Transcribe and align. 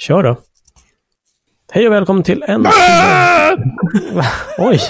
Kör 0.00 0.22
då. 0.22 0.36
Hej 1.72 1.86
och 1.86 1.92
välkommen 1.92 2.22
till 2.22 2.42
en... 2.42 2.66
Oj! 4.58 4.80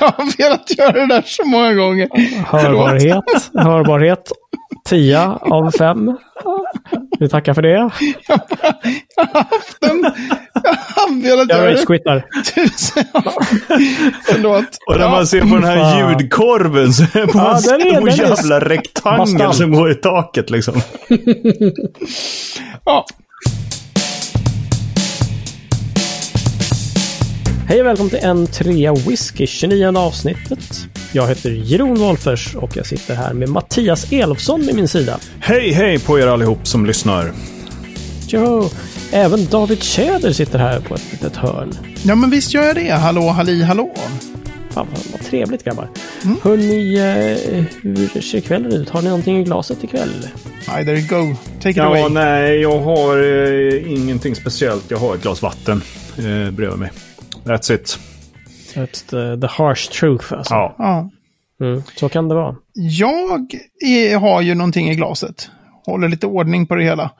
Jag 0.00 0.08
har 0.08 0.38
velat 0.38 0.78
göra 0.78 0.92
det 0.92 1.06
där 1.06 1.22
så 1.26 1.44
många 1.44 1.74
gånger. 1.74 2.08
Hörbarhet. 2.46 3.50
Hörbarhet. 3.54 4.32
10 4.84 5.18
av 5.40 5.70
5. 5.70 6.16
Vi 7.18 7.28
tackar 7.28 7.54
för 7.54 7.62
det. 7.62 7.68
Jag 7.68 7.90
har 9.16 9.34
haft 9.34 9.84
en... 9.84 10.04
Jag 11.24 11.36
har 11.36 11.66
rage-quittar. 11.66 12.22
tusen 12.54 13.04
Förlåt. 14.26 14.64
Och 14.88 14.98
när 14.98 15.10
man 15.10 15.26
ser 15.26 15.40
på 15.40 15.46
den 15.46 15.64
här 15.64 15.98
ljudkorven 16.12 16.92
så 16.92 17.02
är 17.02 17.26
det 17.26 17.32
på 17.32 17.38
Ja, 17.38 17.56
en 17.56 17.62
den 17.62 17.80
är- 17.80 17.96
stor 17.96 18.08
är 18.08 18.16
jävla 18.30 18.60
rektangel 18.60 19.18
bastant. 19.18 19.54
som 19.56 19.72
går 19.72 19.90
i 19.90 19.94
taket 19.94 20.50
liksom. 20.50 20.74
Ja, 22.84 23.06
Hej 27.68 27.80
och 27.80 27.86
välkommen 27.86 28.10
till 28.10 28.18
en 28.22 28.46
trea 28.46 28.92
whisky, 28.94 29.46
29 29.46 29.96
avsnittet. 29.98 30.60
Jag 31.12 31.28
heter 31.28 31.50
Jeroen 31.50 31.94
Wolffers 31.94 32.54
och 32.54 32.76
jag 32.76 32.86
sitter 32.86 33.14
här 33.14 33.32
med 33.34 33.48
Mattias 33.48 34.12
Elofsson 34.12 34.60
vid 34.66 34.74
min 34.74 34.88
sida. 34.88 35.18
Hej, 35.40 35.72
hej 35.72 35.98
på 35.98 36.18
er 36.18 36.26
allihop 36.26 36.66
som 36.66 36.86
lyssnar. 36.86 37.32
Jo, 38.26 38.70
även 39.12 39.46
David 39.46 39.82
Tjäder 39.82 40.32
sitter 40.32 40.58
här 40.58 40.80
på 40.80 40.94
ett 40.94 41.12
litet 41.12 41.36
hörn. 41.36 41.72
ja 42.04 42.14
men 42.14 42.30
visst 42.30 42.54
gör 42.54 42.62
jag 42.64 42.74
det. 42.76 42.90
Hallå, 42.92 43.28
halli, 43.28 43.62
hallå. 43.62 43.94
Fan 44.70 44.86
vad, 44.90 45.00
vad 45.12 45.20
trevligt 45.30 45.64
grabbar. 45.64 45.88
Hörni, 46.42 46.94
eh, 46.98 47.64
hur 48.14 48.20
ser 48.20 48.40
kvällen 48.40 48.72
ut? 48.72 48.88
Har 48.88 49.02
ni 49.02 49.08
någonting 49.08 49.38
i 49.40 49.44
glaset 49.44 49.84
ikväll? 49.84 50.26
I 50.80 50.84
there 50.84 50.98
you 50.98 51.08
go. 51.08 51.36
Take 51.58 51.70
it 51.70 51.76
Ja, 51.76 51.84
away. 51.84 52.08
nej, 52.08 52.60
jag 52.60 52.80
har 52.80 53.18
eh, 53.18 53.92
ingenting 53.92 54.34
speciellt. 54.36 54.84
Jag 54.88 54.98
har 54.98 55.14
ett 55.14 55.22
glas 55.22 55.42
vatten 55.42 55.82
eh, 56.18 56.50
bredvid 56.50 56.78
mig. 56.78 56.90
That's 57.44 57.74
it. 57.74 57.98
Ett, 58.76 59.12
eh, 59.12 59.40
the 59.40 59.46
harsh 59.46 59.90
truth 59.90 60.32
alltså. 60.32 60.54
Ja. 60.54 60.74
Ja. 60.78 61.10
Mm, 61.62 61.82
så 61.96 62.08
kan 62.08 62.28
det 62.28 62.34
vara. 62.34 62.56
Jag 62.74 63.54
är, 63.86 64.18
har 64.18 64.40
ju 64.40 64.54
någonting 64.54 64.90
i 64.90 64.94
glaset. 64.94 65.50
Håller 65.86 66.08
lite 66.08 66.26
ordning 66.26 66.66
på 66.66 66.74
det 66.74 66.84
hela. 66.84 67.10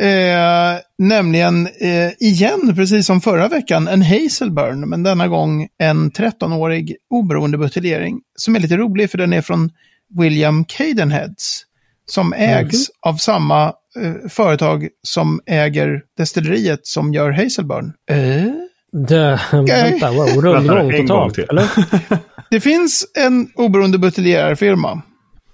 Eh, 0.00 0.80
nämligen 0.98 1.66
eh, 1.80 2.10
igen, 2.18 2.72
precis 2.76 3.06
som 3.06 3.20
förra 3.20 3.48
veckan, 3.48 3.88
en 3.88 4.02
Hazelburn, 4.02 4.88
men 4.88 5.02
denna 5.02 5.28
gång 5.28 5.68
en 5.78 6.10
13-årig 6.10 6.96
oberoende 7.10 7.58
buteljering. 7.58 8.20
Som 8.36 8.56
är 8.56 8.60
lite 8.60 8.76
rolig 8.76 9.10
för 9.10 9.18
den 9.18 9.32
är 9.32 9.42
från 9.42 9.70
William 10.18 10.64
Cadenheads. 10.64 11.62
Som 12.06 12.32
ägs 12.32 12.86
av 13.00 13.14
samma 13.14 13.64
eh, 14.00 14.28
företag 14.28 14.88
som 15.02 15.40
äger 15.46 16.02
destilleriet 16.16 16.86
som 16.86 17.14
gör 17.14 17.30
Hazelburn. 17.30 17.92
Eh? 18.10 18.65
Det, 18.92 19.40
vänta, 19.52 20.10
wow, 20.12 20.26
rundgång 20.28 20.92
totalt. 20.92 21.38
Eller? 21.38 21.68
Det 22.50 22.60
finns 22.60 23.06
en 23.18 23.48
oberoende 23.54 23.98
buteljärfirma. 23.98 25.02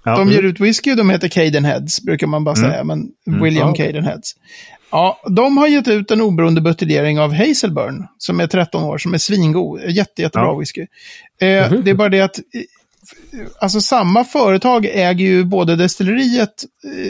Ja. 0.05 0.17
De 0.17 0.31
ger 0.31 0.43
ut 0.43 0.59
whisky 0.59 0.91
och 0.91 0.97
de 0.97 1.09
heter 1.09 1.27
Cadenheads, 1.27 2.01
brukar 2.01 2.27
man 2.27 2.43
bara 2.43 2.55
säga. 2.55 2.83
Men 2.83 3.07
William 3.43 3.67
Ja. 3.67 3.85
Cadenheads. 3.85 4.31
Ja, 4.91 5.19
de 5.29 5.57
har 5.57 5.67
gett 5.67 5.87
ut 5.87 6.11
en 6.11 6.21
oberoende 6.21 6.61
buteljering 6.61 7.19
av 7.19 7.33
Hazelburn, 7.33 8.07
som 8.17 8.39
är 8.39 8.47
13 8.47 8.83
år, 8.83 8.97
som 8.97 9.13
är 9.13 9.17
svingod. 9.17 9.81
Jätte, 9.87 10.21
jättebra 10.21 10.47
Ja. 10.47 10.57
whisky. 10.59 10.81
Eh, 11.41 11.71
Det 11.71 11.89
är 11.89 11.93
bara 11.93 12.09
det 12.09 12.21
att, 12.21 12.37
eh, 12.37 12.43
alltså 13.59 13.81
samma 13.81 14.23
företag 14.23 14.85
äger 14.85 15.25
ju 15.25 15.43
både 15.43 15.75
destilleriet 15.75 16.63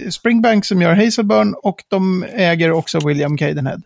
eh, 0.03 0.09
Springbank 0.09 0.65
som 0.65 0.81
gör 0.81 0.93
Hazelburn 0.95 1.53
och 1.63 1.83
de 1.87 2.25
äger 2.33 2.71
också 2.71 3.07
William 3.07 3.37
Cadenhead. 3.37 3.79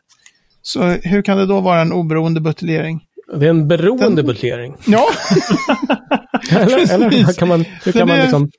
Så 0.67 0.81
hur 1.03 1.21
kan 1.21 1.37
det 1.37 1.45
då 1.45 1.59
vara 1.61 1.81
en 1.81 1.91
oberoende 1.91 2.41
buteljering? 2.41 2.99
Det 3.39 3.45
är 3.45 3.49
en 3.49 3.67
beroende 3.67 4.15
Den- 4.15 4.25
buteljering. 4.25 4.75
Ja, 4.87 5.05
Eller, 6.52 6.93
eller 6.93 7.09
hur 7.11 7.33
kan 7.33 7.47
man, 7.47 7.65
hur 7.83 7.92
kan 7.92 7.99
Den 7.99 8.08
man 8.08 8.17
är 8.17 8.21
liksom 8.21 8.49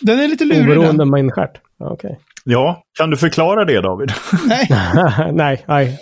den 0.00 0.18
är 0.20 0.28
lite 0.28 0.44
lurig 0.44 0.62
oberoende 0.64 1.02
den. 1.04 1.10
med 1.10 1.20
en 1.20 1.30
stjärt? 1.30 1.60
Ja, 1.78 1.90
Okej. 1.92 2.18
ja, 2.44 2.82
kan 2.98 3.10
du 3.10 3.16
förklara 3.16 3.64
det 3.64 3.80
David? 3.80 4.12
Nej, 4.46 4.68
nej, 5.32 5.64
nej. 5.68 5.98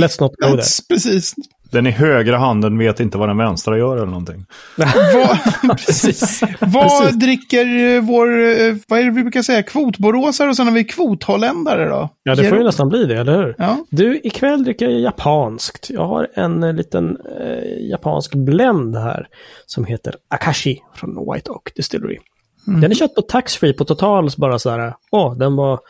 let's 0.00 0.20
not 0.20 0.32
go 0.42 0.48
there. 0.48 0.62
Precis. 0.88 1.34
Den 1.70 1.86
i 1.86 1.90
högra 1.90 2.38
handen 2.38 2.78
vet 2.78 3.00
inte 3.00 3.18
vad 3.18 3.28
den 3.28 3.36
vänstra 3.36 3.78
gör 3.78 3.96
eller 3.96 4.06
någonting. 4.06 4.44
Vad, 5.14 5.76
precis. 5.86 6.42
Vad 6.60 7.18
dricker 7.18 7.94
eh, 7.94 8.00
vår, 8.00 8.28
eh, 8.28 8.74
vad 8.88 9.00
är 9.00 9.04
det 9.04 9.10
vi 9.10 9.22
brukar 9.22 9.42
säga, 9.42 9.62
kvotboråsare 9.62 10.48
och 10.48 10.56
sen 10.56 10.66
har 10.66 10.74
vi 10.74 10.84
kvotholländare 10.84 11.88
då? 11.88 12.08
Ja, 12.22 12.34
det 12.34 12.44
får 12.44 12.58
ju 12.58 12.64
nästan 12.64 12.88
bli 12.88 13.04
det, 13.04 13.16
eller 13.16 13.36
hur? 13.36 13.54
Ja. 13.58 13.76
Du, 13.90 14.20
ikväll 14.24 14.64
dricker 14.64 14.88
jag 14.88 15.00
japanskt. 15.00 15.90
Jag 15.90 16.06
har 16.06 16.28
en 16.34 16.62
eh, 16.62 16.72
liten 16.72 17.16
eh, 17.40 17.88
japansk 17.90 18.34
blend 18.34 18.96
här 18.96 19.28
som 19.66 19.84
heter 19.84 20.14
Akashi 20.30 20.78
från 20.94 21.32
White 21.32 21.50
Oak 21.50 21.74
Distillery. 21.74 22.18
Den 22.66 22.90
är 22.90 22.94
köpt 22.94 23.14
på 23.14 23.22
taxfree 23.22 23.72
på 23.72 23.84
Totals 23.84 24.36
bara 24.36 24.58
så 24.58 24.70
här. 24.70 24.94
Åh, 25.10 25.38
den 25.38 25.56
var 25.56 25.80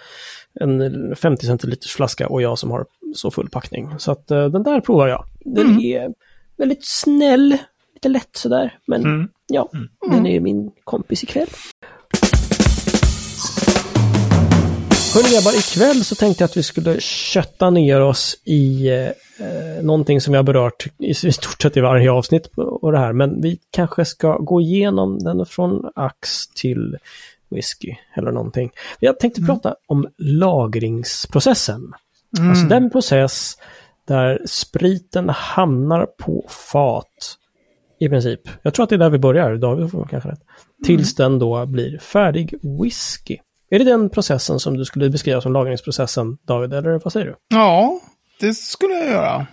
en 0.61 1.17
50 1.17 1.47
centiliters 1.47 1.93
flaska 1.93 2.29
och 2.29 2.43
jag 2.43 2.59
som 2.59 2.71
har 2.71 2.87
så 3.15 3.31
full 3.31 3.51
packning. 3.51 3.99
Så 3.99 4.13
att 4.13 4.31
eh, 4.31 4.47
den 4.47 4.63
där 4.63 4.81
provar 4.81 5.09
jag. 5.09 5.25
Den 5.45 5.81
är 5.81 6.15
väldigt 6.57 6.87
snäll, 6.87 7.59
lite 7.95 8.09
lätt 8.09 8.37
sådär. 8.37 8.79
Men 8.87 9.29
ja, 9.47 9.71
den 10.11 10.27
är 10.27 10.33
ju 10.33 10.41
min 10.41 10.71
kompis 10.85 11.23
ikväll. 11.23 11.49
Hörni 15.15 15.35
grabbar, 15.35 15.59
ikväll 15.59 16.05
så 16.05 16.15
tänkte 16.15 16.43
jag 16.43 16.49
att 16.49 16.57
vi 16.57 16.63
skulle 16.63 17.01
kötta 17.01 17.71
ner 17.71 18.01
oss 18.01 18.41
i 18.45 18.89
eh, 18.89 19.83
någonting 19.83 20.21
som 20.21 20.33
vi 20.33 20.37
har 20.37 20.45
berört 20.45 20.87
i, 20.99 21.11
i 21.11 21.15
stort 21.15 21.63
sett 21.63 21.77
i 21.77 21.81
varje 21.81 22.11
avsnitt 22.11 22.47
och 22.57 22.93
det 22.93 22.99
här. 22.99 23.13
Men 23.13 23.41
vi 23.41 23.59
kanske 23.71 24.05
ska 24.05 24.39
gå 24.39 24.61
igenom 24.61 25.19
den 25.19 25.47
från 25.47 25.91
ax 25.95 26.49
till 26.49 26.97
whisky 27.51 27.95
eller 28.15 28.33
någonting. 28.33 28.71
Jag 29.01 29.19
tänkte 29.19 29.43
prata 29.43 29.75
om 29.87 30.07
lagringsprocessen. 30.19 31.93
Alltså 32.41 32.67
den 32.67 32.91
process 32.91 33.57
där 34.09 34.43
spriten 34.47 35.29
hamnar 35.29 36.07
på 36.07 36.47
fat 36.49 37.37
i 38.01 38.09
princip. 38.09 38.41
Jag 38.63 38.75
tror 38.75 38.85
att 38.85 38.91
det 38.91 38.97
är 38.97 38.99
där 38.99 39.11
vi 39.11 39.19
börjar, 39.19 39.57
David 39.57 39.91
får 39.91 40.07
kanske 40.11 40.29
rätt. 40.29 40.41
Tills 40.85 41.15
den 41.15 41.39
då 41.39 41.67
blir 41.67 41.99
färdig 41.99 42.55
whisky. 42.83 43.37
Är 43.71 43.79
det 43.79 43.85
den 43.85 44.11
processen 44.11 44.61
som 44.61 44.77
du 44.77 44.85
skulle 44.85 45.11
beskriva 45.11 45.41
som 45.41 45.53
lagringsprocessen, 45.53 46.39
David, 46.47 46.73
eller 46.73 47.01
vad 47.05 47.13
säger 47.13 47.27
du? 47.27 47.35
ja, 47.49 48.01
det 48.41 48.55
skulle 48.55 48.95
jag 48.95 49.07
göra. 49.07 49.47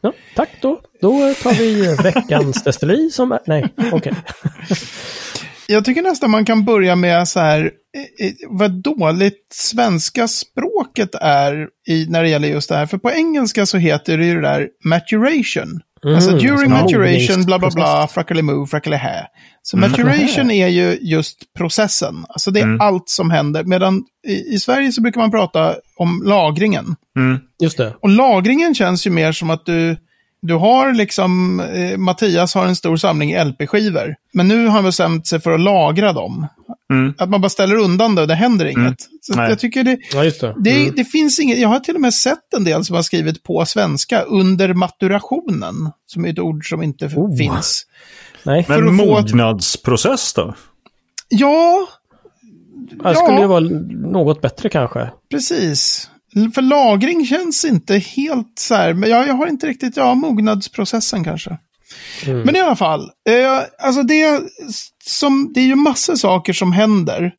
Ja, 0.00 0.12
tack 0.36 0.50
då. 0.62 0.80
Då 1.00 1.10
tar 1.42 1.54
vi 1.54 1.96
veckans 2.02 2.62
destilleri 2.64 3.10
som 3.10 3.32
är... 3.32 3.40
Nej, 3.46 3.74
okej. 3.92 4.12
Jag 5.68 5.84
tycker 5.84 6.02
nästan 6.02 6.30
man 6.30 6.44
kan 6.44 6.64
börja 6.64 6.96
med 6.96 7.28
så 7.28 7.40
här, 7.40 7.60
eh, 7.60 8.26
eh, 8.26 8.32
vad 8.48 8.70
dåligt 8.70 9.46
svenska 9.54 10.28
språket 10.28 11.14
är 11.14 11.68
i, 11.88 12.06
när 12.08 12.22
det 12.22 12.28
gäller 12.28 12.48
just 12.48 12.68
det 12.68 12.76
här. 12.76 12.86
För 12.86 12.98
på 12.98 13.10
engelska 13.10 13.66
så 13.66 13.78
heter 13.78 14.18
det 14.18 14.26
ju 14.26 14.34
det 14.34 14.48
där 14.48 14.68
maturation. 14.84 15.80
alltså 16.04 16.30
during 16.30 16.72
alltså 16.72 16.98
maturation, 16.98 17.44
bla 17.44 17.58
bla 17.58 17.70
bla, 17.70 17.84
mogningsprocess. 17.84 18.12
frackelimoo, 18.12 18.66
frackelihä. 18.66 19.26
Så 19.62 19.76
maturation 19.76 20.50
är 20.50 20.68
ju 20.68 20.98
just 21.00 21.54
processen. 21.58 22.24
Alltså 22.28 22.50
det 22.50 22.60
är 22.60 22.82
allt 22.82 23.08
som 23.08 23.30
händer. 23.30 23.64
Medan 23.64 24.02
i, 24.28 24.54
i 24.54 24.58
Sverige 24.58 24.92
så 24.92 25.02
brukar 25.02 25.20
man 25.20 25.30
prata 25.30 25.74
om 25.96 26.22
lagringen. 26.26 26.96
Just 27.62 27.76
det. 27.76 27.94
Och 28.02 28.08
lagringen 28.08 28.74
känns 28.74 29.06
ju 29.06 29.10
mer 29.10 29.32
som 29.32 29.50
att 29.50 29.66
du, 29.66 29.96
du 30.42 30.54
har 30.54 30.92
liksom, 30.92 31.60
eh, 31.60 31.98
Mattias 31.98 32.54
har 32.54 32.66
en 32.66 32.76
stor 32.76 32.96
samling 32.96 33.34
LP-skivor. 33.44 34.14
Men 34.32 34.48
nu 34.48 34.64
har 34.66 34.72
han 34.74 34.84
bestämt 34.84 35.26
sig 35.26 35.40
för 35.40 35.50
att 35.52 35.60
lagra 35.60 36.12
dem. 36.12 36.46
Att 37.18 37.28
man 37.30 37.40
bara 37.40 37.48
ställer 37.48 37.76
undan 37.76 38.14
det 38.14 38.22
och 38.22 38.28
det 38.28 38.34
händer 38.34 38.66
inget. 38.66 39.00
Så 39.20 39.34
Nej. 39.36 39.48
jag 39.48 39.58
tycker 39.58 39.84
det, 39.84 39.98
Ja, 40.14 40.24
just 40.24 40.40
det. 40.40 40.54
det, 40.58 40.90
det 40.90 41.04
finns 41.04 41.38
inget, 41.40 41.58
jag 41.58 41.68
har 41.68 41.80
till 41.80 41.94
och 41.94 42.00
med 42.00 42.14
sett 42.14 42.54
en 42.56 42.64
del 42.64 42.84
som 42.84 42.96
har 42.96 43.02
skrivit 43.02 43.42
på 43.42 43.64
svenska 43.64 44.20
under 44.22 44.74
maturationen. 44.74 45.74
Som 46.06 46.24
är 46.24 46.28
ett 46.30 46.38
ord 46.38 46.68
som 46.68 46.82
inte 46.82 47.06
Oh. 47.06 47.36
finns. 47.36 47.86
Nej, 48.42 48.64
För 48.64 48.82
Men 48.82 48.94
mognadsprocess 48.94 50.32
då? 50.34 50.54
Ja, 51.28 51.86
det 52.90 53.14
skulle 53.14 53.36
ja. 53.36 53.40
ju 53.40 53.46
vara 53.46 53.60
något 54.12 54.40
bättre 54.40 54.68
kanske. 54.68 55.10
precis. 55.30 56.10
För 56.54 56.62
lagring 56.62 57.26
känns 57.26 57.64
inte 57.64 57.98
helt 57.98 58.58
så 58.58 58.74
här, 58.74 58.94
men 58.94 59.10
jag, 59.10 59.28
jag 59.28 59.34
har 59.34 59.46
inte 59.46 59.66
riktigt, 59.66 59.96
ja, 59.96 60.14
mognadsprocessen 60.14 61.24
kanske. 61.24 61.58
Men 62.26 62.56
i 62.56 62.60
alla 62.60 62.76
fall, 62.76 63.10
eh, 63.28 63.86
alltså 63.86 64.02
det, 64.02 64.40
som, 65.04 65.52
det 65.54 65.60
är 65.60 65.64
ju 65.64 65.74
massor 65.74 66.14
saker 66.16 66.52
som 66.52 66.72
händer 66.72 67.32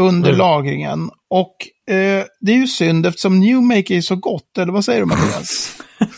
under 0.00 0.32
lagringen. 0.32 1.10
Och 1.30 1.56
eh, 1.94 2.24
det 2.40 2.52
är 2.52 2.56
ju 2.56 2.66
synd 2.66 3.06
eftersom 3.06 3.40
Newmake 3.40 3.94
är 3.94 4.00
så 4.00 4.16
gott, 4.16 4.58
eller 4.58 4.72
vad 4.72 4.84
säger 4.84 5.00
du 5.00 5.06
Mattias? 5.06 5.72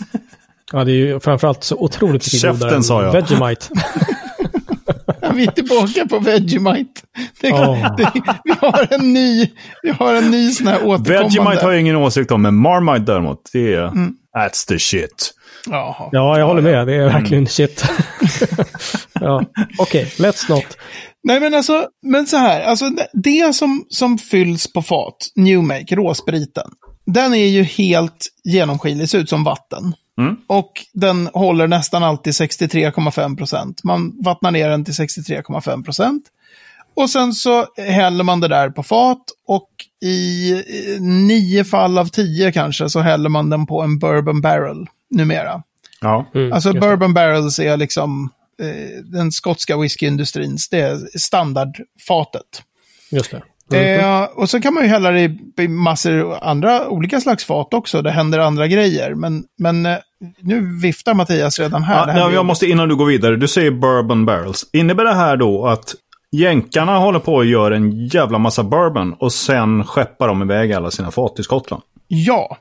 Ja, 0.72 0.84
det 0.84 0.92
är 0.92 0.94
ju 0.94 1.20
framförallt 1.20 1.64
så 1.64 1.76
otroligt 1.76 2.12
mycket 2.12 2.40
Käften, 2.40 2.54
godare 2.54 2.76
än 2.76 2.82
sa 2.82 3.02
jag. 3.02 3.12
Vegemite. 3.12 3.66
vi 5.36 5.46
är 5.46 5.50
tillbaka 5.50 6.06
på 6.06 6.18
Vegemite. 6.18 7.00
Det 7.40 7.46
är 7.46 7.52
Åh. 7.68 7.96
det, 7.96 8.10
vi, 8.44 8.52
har 8.60 8.88
en 8.90 9.12
ny, 9.12 9.50
vi 9.82 9.90
har 9.90 10.14
en 10.14 10.30
ny 10.30 10.50
sån 10.50 10.66
här 10.66 10.76
återkommande. 10.76 11.10
Vegemite 11.10 11.64
har 11.64 11.72
jag 11.72 11.80
ingen 11.80 11.96
åsikt 11.96 12.30
om, 12.30 12.42
men 12.42 12.54
Marmite 12.54 13.12
däremot, 13.12 13.50
det 13.52 13.74
är... 13.74 13.82
Mm. 13.82 14.14
That's 14.36 14.68
the 14.68 14.78
shit. 14.78 15.34
Jaha. 15.66 16.08
Ja, 16.12 16.38
jag 16.38 16.46
håller 16.46 16.62
med. 16.62 16.86
Det 16.86 16.94
är 16.94 17.04
verkligen 17.04 17.46
shit. 17.46 17.84
ja. 19.20 19.44
Okej, 19.78 20.12
let's 20.16 20.50
not. 20.50 20.64
Nej 21.24 21.40
men 21.40 21.54
alltså, 21.54 21.86
men 22.02 22.26
så 22.26 22.36
här, 22.36 22.62
alltså 22.62 22.84
det- 23.12 23.54
som, 23.54 23.84
som 23.88 24.18
fylls 24.18 24.72
på 24.72 24.82
fat, 24.82 25.16
New 25.36 25.62
Make, 25.62 25.96
råspriten, 25.96 26.70
den 27.06 27.34
är 27.34 27.46
ju 27.46 27.62
helt 27.62 28.26
genomskinlig, 28.44 29.08
ser 29.08 29.18
ut 29.18 29.28
som 29.28 29.44
vatten. 29.44 29.94
Mm. 30.18 30.36
Och 30.46 30.72
den 30.92 31.28
håller 31.34 31.66
nästan 31.66 32.02
alltid 32.02 32.32
63,5 32.32 33.36
procent. 33.36 33.84
Man 33.84 34.22
vattnar 34.22 34.50
ner 34.50 34.68
den 34.68 34.84
till 34.84 34.94
63,5 34.94 35.84
procent. 35.84 36.24
Och 36.96 37.10
sen 37.10 37.32
så 37.32 37.66
häller 37.76 38.24
man 38.24 38.40
det 38.40 38.48
där 38.48 38.70
på 38.70 38.82
fat 38.82 39.22
och 39.46 39.70
i 40.04 40.54
nio 41.00 41.64
fall 41.64 41.98
av 41.98 42.06
tio 42.06 42.52
kanske 42.52 42.88
så 42.88 43.00
häller 43.00 43.28
man 43.28 43.50
den 43.50 43.66
på 43.66 43.82
en 43.82 43.98
bourbon 43.98 44.40
barrel 44.40 44.86
numera. 45.10 45.62
Ja. 46.00 46.30
Mm, 46.34 46.52
Alltså 46.52 46.72
bourbon 46.72 47.14
barrels 47.14 47.58
är 47.58 47.76
liksom 47.76 48.30
eh, 48.60 49.02
den 49.04 49.32
skotska 49.32 49.76
whiskyindustrins, 49.76 50.68
det 50.68 50.80
är 50.80 51.18
standardfatet. 51.18 52.62
Just 53.10 53.30
det. 53.30 53.42
Mm. 53.72 54.00
Eh, 54.22 54.28
och 54.34 54.50
så 54.50 54.60
kan 54.60 54.74
man 54.74 54.82
ju 54.82 54.88
hälla 54.88 55.10
det 55.10 55.20
i, 55.20 55.38
i 55.60 55.68
massor 55.68 56.38
andra 56.42 56.88
olika 56.88 57.20
slags 57.20 57.44
fat 57.44 57.74
också. 57.74 58.02
Det 58.02 58.10
händer 58.10 58.38
andra 58.38 58.66
grejer. 58.68 59.14
Men, 59.14 59.44
men 59.58 59.86
eh, 59.86 59.96
nu 60.40 60.78
viftar 60.82 61.14
Mattias 61.14 61.58
redan 61.58 61.82
här. 61.82 62.06
Ja, 62.06 62.12
här 62.12 62.26
blir- 62.28 62.36
jag 62.36 62.46
måste 62.46 62.66
innan 62.66 62.88
du 62.88 62.96
går 62.96 63.06
vidare. 63.06 63.36
Du 63.36 63.48
säger 63.48 63.70
bourbon 63.70 64.26
barrels. 64.26 64.64
Innebär 64.72 65.04
det 65.04 65.14
här 65.14 65.36
då 65.36 65.66
att 65.66 65.94
jänkarna 66.32 66.98
håller 66.98 67.18
på 67.18 67.34
och 67.34 67.44
gör 67.44 67.70
en 67.70 68.06
jävla 68.06 68.38
massa 68.38 68.62
bourbon 68.62 69.12
och 69.18 69.32
sen 69.32 69.84
skeppar 69.84 70.28
de 70.28 70.42
iväg 70.42 70.72
alla 70.72 70.90
sina 70.90 71.10
fat 71.10 71.34
till 71.36 71.44
Skottland? 71.44 71.82
Ja, 72.08 72.56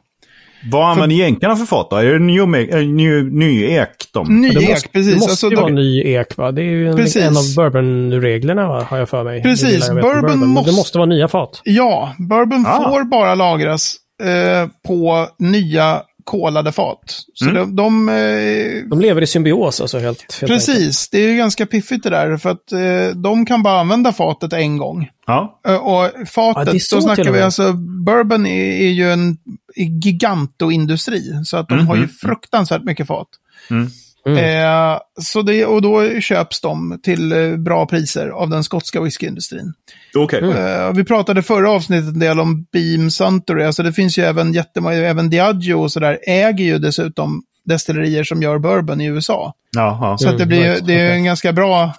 Vad 0.71 0.91
använder 0.91 1.15
jänkarna 1.15 1.55
för 1.55 1.65
fat 1.65 1.87
då? 1.89 1.95
Är 1.95 2.05
det 2.13 2.19
ny, 2.19 2.39
äh, 2.39 2.87
ny, 2.87 3.23
ny 3.23 3.63
ek 3.63 3.89
de? 4.13 4.41
ny 4.41 4.47
ek, 4.49 4.69
måste, 4.69 4.89
precis. 4.89 5.13
det 5.13 5.15
måste 5.15 5.31
Alltså, 5.31 5.49
ju 5.49 5.55
vara 5.55 5.65
de, 5.67 5.73
ny 5.75 6.01
ek 6.15 6.37
va? 6.37 6.51
Det 6.51 6.61
är 6.61 6.65
ju 6.65 6.87
en, 6.87 6.99
en 6.99 7.37
av 7.37 7.43
bourbonreglerna 7.55 8.67
va? 8.67 8.87
har 8.89 8.97
jag 8.97 9.09
för 9.09 9.23
mig. 9.23 9.41
Precis, 9.43 9.89
bourbon 9.89 10.39
Men 10.39 10.49
måste- 10.49 10.71
Det 10.71 10.75
måste 10.75 10.97
vara 10.97 11.05
nya 11.05 11.27
fat. 11.27 11.61
ja, 11.63 12.13
bourbon 12.17 12.65
Ah. 12.67 12.91
får 12.91 13.03
bara 13.03 13.35
lagras 13.35 13.95
eh, 14.23 14.69
på 14.87 15.27
nya 15.39 16.01
kolade 16.23 16.71
fat. 16.71 17.19
Så 17.33 17.45
Mm. 17.49 17.55
de, 17.55 17.75
de 17.75 18.09
eh, 18.09 18.89
De 18.89 18.99
lever 19.01 19.21
i 19.21 19.27
symbios 19.27 19.81
alltså 19.81 19.99
helt, 19.99 20.21
helt 20.21 20.33
enkelt. 20.43 20.51
Precis, 20.51 21.09
det 21.09 21.17
är 21.17 21.27
ju 21.29 21.37
ganska 21.37 21.65
piffigt 21.65 22.03
det 22.03 22.09
där. 22.09 22.37
För 22.37 22.49
att 22.49 22.71
eh, 22.71 23.15
de 23.15 23.45
kan 23.45 23.63
bara 23.63 23.79
använda 23.79 24.13
fatet 24.13 24.53
en 24.53 24.77
gång. 24.77 25.09
Ja. 25.27 25.59
Eh, 25.67 25.75
och 25.75 26.03
Ja, 26.03 26.11
fatet, 26.25 26.83
så 26.83 26.95
då 26.95 27.01
snackar 27.01 27.31
vi 27.31 27.41
alltså, 27.41 27.73
bourbon 28.05 28.45
är, 28.45 28.65
är 28.81 28.89
ju 28.89 29.11
en 29.11 29.37
gigantoindustri. 29.77 31.33
Så 31.45 31.57
att 31.57 31.69
de 31.69 31.75
Mhm. 31.77 31.87
har 31.87 31.95
ju 31.95 32.07
fruktansvärt 32.07 32.83
mycket 32.83 33.07
fat. 33.07 33.27
Mm. 33.69 33.89
Mm. 34.27 34.37
Eh, 34.93 34.99
så 35.21 35.41
det, 35.41 35.65
och 35.65 35.81
då 35.81 36.19
köps 36.19 36.61
de 36.61 36.99
till 37.03 37.31
eh, 37.31 37.57
bra 37.57 37.85
priser 37.85 38.27
av 38.29 38.49
den 38.49 38.63
skotska 38.63 39.01
whiskyindustrin. 39.01 39.73
Okej. 40.17 40.39
Eh, 40.43 40.91
vi 40.93 41.03
pratade 41.03 41.43
förra 41.43 41.71
avsnittet 41.71 42.07
en 42.13 42.19
del 42.19 42.39
om 42.39 42.65
Beam 42.71 43.11
Suntory. 43.11 43.63
Alltså 43.63 43.83
det 43.83 43.93
finns 43.93 44.17
ju 44.17 44.23
även 44.23 44.53
jättemånga, 44.53 44.95
även 44.95 45.29
Diageo 45.29 45.81
och 45.81 45.91
sådär 45.91 46.19
äger 46.27 46.65
ju 46.65 46.77
dessutom 46.79 47.43
destillerier 47.65 48.23
som 48.23 48.41
gör 48.41 48.57
bourbon 48.59 49.01
i 49.01 49.05
USA. 49.05 49.53
Ja, 49.75 49.97
ja. 50.01 50.17
Så 50.17 50.29
att 50.29 50.37
det 50.37 50.43
Mm, 50.43 50.47
blir 50.47 50.63
right, 50.71 50.87
det 50.87 50.93
är 50.99 51.11
en 51.11 51.23
ganska 51.23 51.53
bra... 51.53 51.93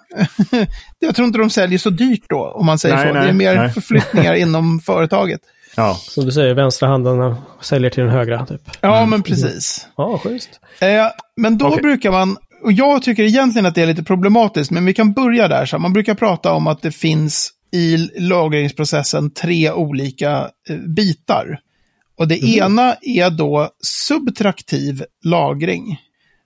jag 0.98 1.14
tror 1.16 1.26
inte 1.26 1.38
de 1.38 1.50
säljer 1.50 1.78
så 1.78 1.90
dyrt 1.90 2.24
då, 2.28 2.52
om 2.56 2.66
man 2.66 2.78
säger 2.78 2.96
Nej, 2.96 3.06
så. 3.08 3.12
nej, 3.14 3.22
det 3.22 3.28
är 3.28 3.32
mer 3.32 3.56
nej. 3.56 3.70
förflyttningar 3.70 4.34
inom 4.44 4.80
företaget. 4.80 5.40
Ja. 5.74 5.94
Som 5.94 6.24
du 6.24 6.32
säger, 6.32 6.54
vänstra 6.54 6.88
handen 6.88 7.34
säljer 7.60 7.90
till 7.90 8.02
den 8.02 8.12
högra. 8.12 8.46
Typ. 8.46 8.62
Ja, 8.80 9.06
men 9.06 9.22
precis. 9.22 9.86
Ja, 9.96 10.18
schysst. 10.18 10.60
Eh, 10.80 11.06
men 11.36 11.58
då 11.58 11.66
Okej. 11.66 11.82
brukar 11.82 12.10
man, 12.10 12.36
och 12.64 12.72
jag 12.72 13.02
tycker 13.02 13.22
egentligen 13.22 13.66
att 13.66 13.74
det 13.74 13.82
är 13.82 13.86
lite 13.86 14.02
problematiskt, 14.04 14.70
men 14.70 14.84
vi 14.84 14.94
kan 14.94 15.12
börja 15.12 15.48
där. 15.48 15.66
Så 15.66 15.78
man 15.78 15.92
brukar 15.92 16.14
prata 16.14 16.52
om 16.52 16.66
att 16.66 16.82
det 16.82 16.92
finns 16.92 17.50
i 17.72 17.96
lagringsprocessen 18.20 19.30
tre 19.30 19.72
olika 19.72 20.50
eh, 20.68 20.76
bitar. 20.76 21.58
Och 22.18 22.28
det 22.28 22.44
ena 22.44 22.94
är 23.02 23.30
då 23.30 23.68
subtraktiv 24.18 25.04
lagring. 25.24 26.00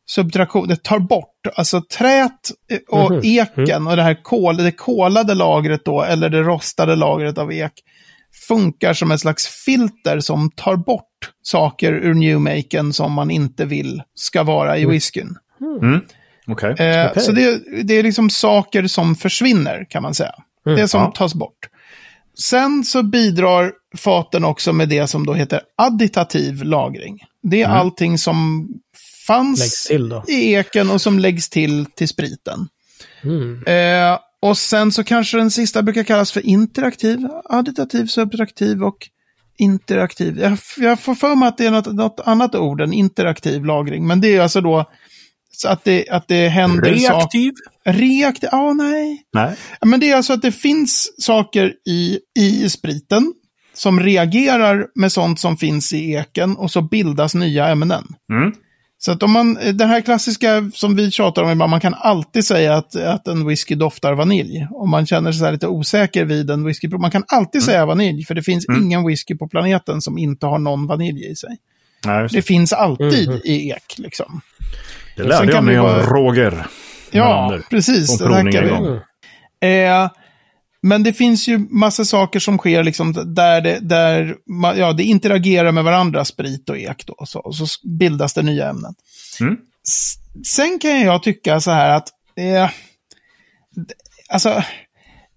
Subtraktion, 0.06 0.68
det 0.68 0.82
tar 0.82 0.98
bort, 0.98 1.46
alltså 1.56 1.82
trät 1.98 2.50
eh, 2.70 2.78
och 2.88 3.10
Mhm. 3.10 3.20
eken 3.24 3.86
och 3.86 3.96
det 3.96 4.02
här 4.02 4.22
kol, 4.22 4.56
det 4.56 4.72
kolade 4.72 5.34
lagret 5.34 5.84
då, 5.84 6.02
eller 6.02 6.28
det 6.28 6.42
rostade 6.42 6.96
lagret 6.96 7.38
av 7.38 7.52
ek, 7.52 7.72
funkar 8.48 8.92
som 8.94 9.10
ett 9.10 9.20
slags 9.20 9.46
filter 9.46 10.20
som 10.20 10.50
tar 10.50 10.76
bort 10.76 11.32
saker 11.42 11.92
ur 11.92 12.14
newmaken 12.14 12.92
som 12.92 13.12
man 13.12 13.30
inte 13.30 13.64
vill 13.64 14.02
ska 14.14 14.42
vara 14.42 14.78
i 14.78 14.86
whiskyn. 14.86 15.36
Mm. 15.82 16.00
Okej. 16.46 16.70
Eh, 16.70 17.10
Okej. 17.10 17.22
Så 17.22 17.32
det, 17.32 17.60
det 17.82 17.94
är 17.94 18.02
liksom 18.02 18.30
saker 18.30 18.86
som 18.86 19.14
försvinner 19.14 19.86
kan 19.90 20.02
man 20.02 20.14
säga. 20.14 20.34
det 20.64 20.88
som 20.88 21.00
ja. 21.00 21.10
tas 21.10 21.34
bort. 21.34 21.68
Sen 22.38 22.84
så 22.84 23.02
bidrar 23.02 23.72
faten 23.96 24.44
också 24.44 24.72
med 24.72 24.88
det 24.88 25.06
som 25.06 25.26
då 25.26 25.34
heter 25.34 25.60
additativ 25.76 26.62
lagring. 26.64 27.18
Det 27.42 27.62
är 27.62 27.68
allting 27.68 28.18
som 28.18 28.68
fanns 29.26 29.60
Läggs 29.60 29.86
till 29.86 30.08
då. 30.08 30.24
i 30.28 30.54
eken 30.54 30.90
och 30.90 31.00
som 31.00 31.18
läggs 31.18 31.48
till 31.48 31.86
till 31.86 32.08
spriten. 32.08 32.68
Mm. 33.22 33.64
Eh, 33.66 34.18
och 34.42 34.58
sen 34.58 34.92
så 34.92 35.04
kanske 35.04 35.36
den 35.36 35.50
sista 35.50 35.82
brukar 35.82 36.02
kallas 36.02 36.32
för 36.32 36.46
interaktiv, 36.46 37.28
additativ, 37.44 38.06
subtraktiv 38.06 38.82
och 38.82 38.96
interaktiv. 39.58 40.38
Jag, 40.38 40.58
jag 40.76 41.00
får 41.00 41.14
för 41.14 41.34
mig 41.34 41.48
att 41.48 41.58
det 41.58 41.66
är 41.66 41.70
något, 41.70 41.92
något 41.94 42.20
annat 42.24 42.54
ord 42.54 42.80
än 42.80 42.92
interaktiv 42.92 43.64
lagring. 43.64 44.06
Men 44.06 44.20
det 44.20 44.36
är 44.36 44.40
alltså 44.40 44.60
då 44.60 44.90
att 45.66 45.84
det, 45.84 46.08
att 46.08 46.28
det 46.28 46.48
händer. 46.48 46.92
Reaktiv? 46.92 47.52
Reaktiv? 47.84 48.48
Ja, 48.52 48.72
nej. 48.72 49.22
Nej. 49.32 49.56
Ja, 49.80 49.86
Men 49.86 50.00
det 50.00 50.10
är 50.10 50.16
alltså 50.16 50.32
att 50.32 50.42
det 50.42 50.52
finns 50.52 51.22
saker 51.22 51.72
i, 51.88 52.18
i 52.38 52.68
spriten 52.68 53.32
som 53.74 54.00
reagerar 54.00 54.86
med 54.94 55.12
sånt 55.12 55.40
som 55.40 55.56
finns 55.56 55.92
i 55.92 56.12
eken 56.12 56.56
och 56.56 56.70
så 56.70 56.82
bildas 56.82 57.34
nya 57.34 57.68
ämnen. 57.68 58.04
Mm. 58.32 58.52
Så 59.00 59.12
att 59.12 59.22
om 59.22 59.30
man, 59.32 59.54
den 59.54 59.88
här 59.88 60.00
klassiska 60.00 60.70
som 60.74 60.96
vi 60.96 61.10
tjatar 61.10 61.42
om 61.42 61.50
ibland, 61.50 61.70
man 61.70 61.80
kan 61.80 61.94
alltid 61.94 62.44
säga 62.44 62.74
att, 62.76 62.96
att 62.96 63.28
en 63.28 63.46
whisky 63.46 63.74
doftar 63.74 64.12
vanilj. 64.12 64.66
Om 64.70 64.90
man 64.90 65.06
känner 65.06 65.32
sig 65.32 65.38
så 65.38 65.44
här 65.44 65.52
lite 65.52 65.66
osäker 65.66 66.24
vid 66.24 66.50
en 66.50 66.64
whisky. 66.64 66.88
Man 66.88 67.10
kan 67.10 67.24
alltid 67.28 67.62
säga 67.62 67.86
vanilj, 67.86 68.24
för 68.24 68.34
det 68.34 68.42
finns 68.42 68.66
ingen 68.82 69.06
whisky 69.06 69.34
på 69.36 69.48
planeten 69.48 70.00
som 70.02 70.18
inte 70.18 70.46
har 70.46 70.58
någon 70.58 70.86
vanilj 70.86 71.24
i 71.30 71.34
sig. 71.36 71.56
Nej, 72.06 72.22
Det 72.22 72.28
det. 72.28 72.42
finns 72.42 72.72
alltid 72.72 73.28
Mhm. 73.28 73.40
i 73.44 73.70
ek, 73.70 73.94
liksom. 73.98 74.40
det 75.16 75.22
lärde 75.22 75.52
jag 75.52 75.64
mig 75.64 75.78
vara- 75.78 76.02
Roger. 76.06 76.66
Ja, 77.10 77.58
precis. 77.70 78.18
Det 78.18 78.24
tackar 78.24 78.62
vi. 78.62 78.70
Mm. 78.70 80.04
Eh, 80.04 80.10
men 80.88 81.02
det 81.02 81.12
finns 81.12 81.48
ju 81.48 81.58
massa 81.58 82.04
saker 82.04 82.40
som 82.40 82.58
sker 82.58 82.84
liksom 82.84 83.34
där, 83.34 83.60
det, 83.60 83.78
där 83.80 84.36
ja, 84.76 84.92
det 84.92 85.04
interagerar 85.04 85.72
med 85.72 85.84
varandra, 85.84 86.24
sprit 86.24 86.70
och 86.70 86.78
ek. 86.78 87.06
Då, 87.06 87.26
så, 87.26 87.52
så 87.52 87.88
bildas 87.88 88.34
det 88.34 88.42
nya 88.42 88.68
ämnen. 88.68 88.94
Mm. 89.40 89.56
Sen 90.46 90.78
kan 90.78 91.00
jag 91.00 91.22
tycka 91.22 91.60
så 91.60 91.70
här 91.70 91.90
att, 91.90 92.08
eh, 92.36 92.70
alltså, 94.28 94.62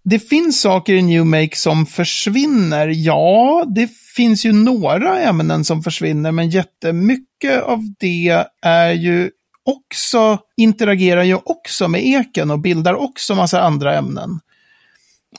det 0.04 0.20
finns 0.20 0.62
saker 0.62 0.94
i 0.94 1.02
New 1.02 1.26
Make 1.26 1.56
som 1.56 1.86
försvinner. 1.86 2.88
Ja, 2.88 3.66
det 3.76 3.90
finns 4.16 4.46
ju 4.46 4.52
några 4.52 5.20
ämnen 5.20 5.66
som 5.66 5.84
försvinner, 5.84 6.32
men 6.32 6.50
jättemycket 6.50 7.64
av 7.64 7.94
det 8.00 8.46
är 8.62 8.92
ju 8.92 9.32
också, 9.66 10.40
interagerar 10.58 11.24
ju 11.24 11.36
också 11.36 11.88
med 11.88 12.06
eken 12.06 12.52
och 12.52 12.60
bildar 12.60 12.94
också 12.94 13.36
massa 13.36 13.62
andra 13.62 13.98
ämnen. 13.98 14.40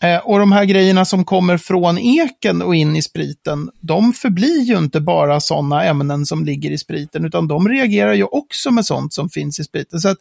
Eh, 0.03 0.19
och 0.19 0.39
de 0.39 0.53
här 0.53 0.65
grejerna 0.65 1.05
som 1.05 1.25
kommer 1.25 1.57
från 1.57 1.99
eken 1.99 2.63
och 2.63 2.75
in 2.75 2.97
i 2.97 3.03
spriten, 3.03 3.71
de 3.81 4.13
förblir 4.13 4.61
ju 4.63 4.79
inte 4.79 5.01
bara 5.01 5.41
sådana 5.41 5.85
ämnen 5.85 6.27
som 6.27 6.45
ligger 6.45 6.71
i 6.71 6.79
spriten, 6.79 7.25
utan 7.25 7.49
de 7.49 7.69
reagerar 7.69 8.13
ju 8.13 8.25
också 8.25 8.71
med 8.71 8.87
sånt 8.87 9.13
som 9.15 9.29
finns 9.29 9.61
i 9.61 9.65
spriten. 9.65 10.01
Så 10.01 10.09
att 10.09 10.19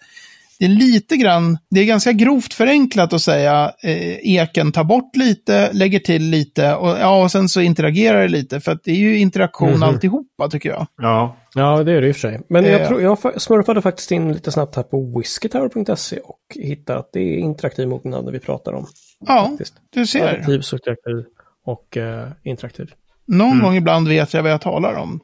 det 0.60 0.66
är 0.66 0.70
lite 0.70 1.18
grann, 1.18 1.58
det 1.70 1.80
är 1.82 1.86
ganska 1.86 2.12
grovt 2.12 2.54
förenklat 2.54 3.14
att 3.14 3.22
säga 3.22 3.72
eh, 3.84 4.18
eken 4.36 4.72
tar 4.72 4.84
bort 4.84 5.16
lite, 5.16 5.74
lägger 5.74 6.00
till 6.00 6.24
lite 6.24 6.76
och, 6.76 6.90
ja, 6.90 7.24
och 7.24 7.32
sen 7.32 7.50
så 7.50 7.62
interagerar 7.62 8.22
det 8.22 8.28
lite, 8.28 8.60
för 8.60 8.72
att 8.72 8.84
det 8.84 8.92
är 8.92 8.96
ju 8.96 9.18
interaktion 9.18 9.72
Mhm. 9.74 9.84
alltihopa 9.84 10.50
tycker 10.52 10.70
jag. 10.70 10.88
Ja. 11.02 11.38
Ja, 11.56 11.84
det 11.84 11.92
är 11.92 12.02
det 12.02 12.08
i 12.08 12.12
och 12.12 12.16
för 12.16 12.22
sig. 12.30 12.42
Men 12.50 12.66
Eh. 12.66 12.72
jag, 12.72 12.88
tror, 12.88 13.02
jag 13.02 13.18
fa- 13.18 13.38
smurfade 13.40 13.82
faktiskt 13.82 14.12
in 14.12 14.34
lite 14.34 14.52
snabbt 14.52 14.76
här 14.76 14.84
på 14.84 15.18
whiskytower.se 15.18 16.18
och 16.20 16.40
hittade 16.56 17.00
att 17.00 17.10
det 17.14 17.20
är 17.20 17.38
interaktiv 17.38 17.88
mognad 17.88 18.32
vi 18.32 18.40
pratar 18.40 18.74
om. 18.74 18.86
Ja, 19.28 19.48
faktiskt. 19.50 19.74
du 19.90 20.08
ser. 20.08 20.34
Additiv, 20.36 20.62
subtraktiv 20.62 21.26
och 21.66 21.98
eh, 21.98 22.28
interaktiv. 22.44 22.92
Någon 23.28 23.60
gång 23.60 23.76
ibland 23.76 24.08
vet 24.08 24.34
jag 24.34 24.44
vad 24.44 24.52
jag 24.52 24.62
talar 24.62 24.94
om. 24.96 25.20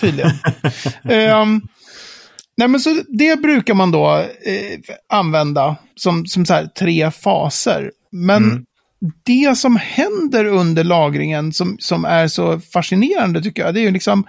Tydligen. 0.00 0.30
Ehm, 1.04 1.60
Nej, 2.58 2.68
men 2.68 2.80
så 2.80 3.02
det 3.08 3.40
brukar 3.42 3.74
man 3.74 3.90
då 3.90 4.16
eh, 4.18 4.78
använda 5.08 5.76
som, 5.94 6.26
som 6.26 6.46
så 6.46 6.54
här 6.54 6.66
tre 6.66 7.10
faser. 7.10 7.92
Men 8.12 8.44
Mm. 8.44 8.64
det 9.24 9.58
som 9.58 9.76
händer 9.76 10.44
under 10.44 10.84
lagringen 10.84 11.52
som, 11.52 11.76
som 11.80 12.04
är 12.04 12.28
så 12.28 12.60
fascinerande 12.60 13.42
tycker 13.42 13.62
jag, 13.64 13.74
det 13.74 13.80
är 13.80 13.84
ju 13.84 13.90
liksom 13.90 14.26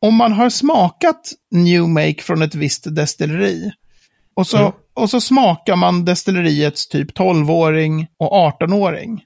om 0.00 0.14
man 0.14 0.32
har 0.32 0.50
smakat 0.50 1.32
New 1.50 1.88
Make 1.88 2.22
från 2.22 2.42
ett 2.42 2.54
visst 2.54 2.94
destilleri 2.94 3.72
och 4.34 4.46
så, 4.46 4.58
Mm. 4.58 4.72
Och 4.94 5.10
så 5.10 5.20
smakar 5.20 5.76
man 5.76 6.04
destilleriets 6.04 6.88
typ 6.88 7.18
12-åring 7.18 8.06
och 8.18 8.32
18-åring. 8.32 9.24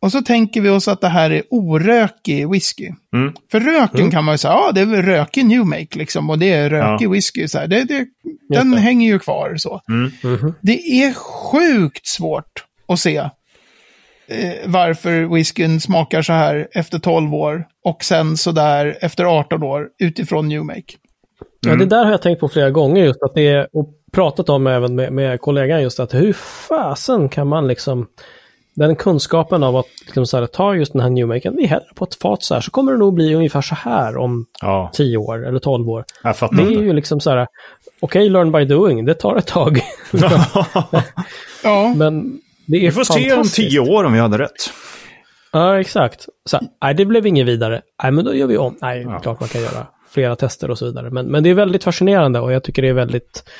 Och 0.00 0.12
så 0.12 0.22
tänker 0.22 0.60
vi 0.60 0.68
oss 0.68 0.88
att 0.88 1.00
det 1.00 1.08
här 1.08 1.30
är 1.30 1.42
orökig 1.50 2.50
whisky. 2.50 2.88
Mm. 3.14 3.32
För 3.50 3.60
röken 3.60 4.10
kan 4.10 4.24
man 4.24 4.34
ju 4.34 4.38
säga, 4.38 4.52
ja 4.54 4.72
det 4.74 4.80
är 4.80 4.86
rökig 5.02 5.46
New 5.46 5.64
Make 5.66 5.98
liksom, 5.98 6.30
och 6.30 6.38
det 6.38 6.52
är 6.52 6.70
rökig 6.70 7.06
Ja. 7.06 7.10
whisky. 7.10 7.48
Så 7.48 7.58
här. 7.58 7.66
Det, 7.66 7.84
det, 7.84 8.06
den 8.48 8.70
det. 8.70 8.80
hänger 8.80 9.08
ju 9.08 9.18
kvar 9.18 9.56
så. 9.56 9.80
Mm. 9.88 10.10
Mhm. 10.22 10.54
Det 10.60 11.02
är 11.02 11.12
sjukt 11.14 12.06
svårt 12.06 12.64
att 12.88 12.98
se 12.98 13.16
eh, 13.16 14.52
varför 14.66 15.34
whiskyn 15.34 15.80
smakar 15.80 16.22
så 16.22 16.32
här 16.32 16.68
efter 16.72 16.98
12 16.98 17.34
år 17.34 17.66
och 17.84 18.04
sen 18.04 18.36
så 18.36 18.52
där 18.52 18.98
efter 19.00 19.24
18 19.24 19.62
år 19.62 19.88
utifrån 19.98 20.48
New 20.48 20.64
Make. 20.64 20.82
Ja, 21.60 21.74
det 21.74 21.86
där 21.86 22.04
har 22.04 22.10
jag 22.10 22.22
tänkt 22.22 22.40
på 22.40 22.48
flera 22.48 22.70
gånger 22.70 23.04
just 23.04 23.22
att 23.22 23.34
det 23.34 23.48
är, 23.48 23.68
och 23.76 23.94
pratat 24.12 24.48
om 24.48 24.66
även 24.66 24.94
med, 24.94 25.12
med 25.12 25.40
kollegan 25.40 25.82
just 25.82 26.00
att 26.00 26.14
hur 26.14 26.32
fasen 26.32 27.28
kan 27.28 27.46
man 27.48 27.68
liksom 27.68 28.06
den 28.74 28.96
kunskapen 28.96 29.62
av 29.62 29.76
att 29.76 29.86
liksom 30.06 30.26
så 30.26 30.38
här, 30.38 30.46
ta 30.46 30.74
just 30.74 30.92
den 30.92 31.02
här 31.02 31.10
Newmaken, 31.10 31.56
vi 31.56 31.66
häller 31.66 31.86
på 31.94 32.04
ett 32.04 32.14
fat 32.14 32.42
så 32.42 32.54
här, 32.54 32.60
så 32.60 32.70
kommer 32.70 32.92
det 32.92 32.98
nog 32.98 33.14
bli 33.14 33.34
ungefär 33.34 33.60
så 33.60 33.74
här 33.74 34.16
om 34.16 34.46
Ja, 34.60 34.90
10 34.94 35.16
år 35.16 35.46
eller 35.46 35.58
12 35.58 35.88
år. 35.88 36.04
jag 36.22 36.36
fattar 36.36 36.56
Det 36.56 36.62
är 36.62 36.70
inte. 36.70 36.84
ju 36.84 36.92
liksom 36.92 37.20
så 37.20 37.30
här, 37.30 37.46
okej, 38.00 38.28
learn 38.28 38.52
by 38.52 38.64
doing, 38.64 39.04
det 39.04 39.14
tar 39.14 39.36
ett 39.36 39.46
tag. 39.46 39.80
Ja, 41.64 41.94
Men 41.96 42.40
det 42.66 42.76
är 42.76 42.80
Vi 42.80 42.90
får 42.90 43.04
se 43.04 43.32
om 43.32 43.42
tio 43.44 43.80
år 43.80 44.04
om 44.04 44.12
vi 44.12 44.18
hade 44.18 44.38
rätt. 44.38 44.70
Ja, 45.52 45.80
exakt. 45.80 46.26
Så, 46.44 46.58
nej, 46.82 46.94
det 46.94 47.04
blev 47.04 47.26
inget 47.26 47.46
vidare. 47.46 47.82
Nej, 48.02 48.12
men 48.12 48.24
då 48.24 48.34
gör 48.34 48.46
vi 48.46 48.56
om. 48.56 48.76
Nej, 48.82 49.02
Ja. 49.02 49.18
klart 49.18 49.40
man 49.40 49.48
kan 49.48 49.60
göra 49.62 49.86
flera 50.10 50.36
tester 50.36 50.70
och 50.70 50.78
så 50.78 50.86
vidare. 50.86 51.10
Men, 51.10 51.26
men 51.26 51.42
det 51.42 51.50
är 51.50 51.54
väldigt 51.54 51.84
fascinerande 51.84 52.40
och 52.40 52.52
jag 52.52 52.62
tycker 52.64 52.82
det 52.82 52.88
är 52.88 52.92
väldigt, 52.92 53.50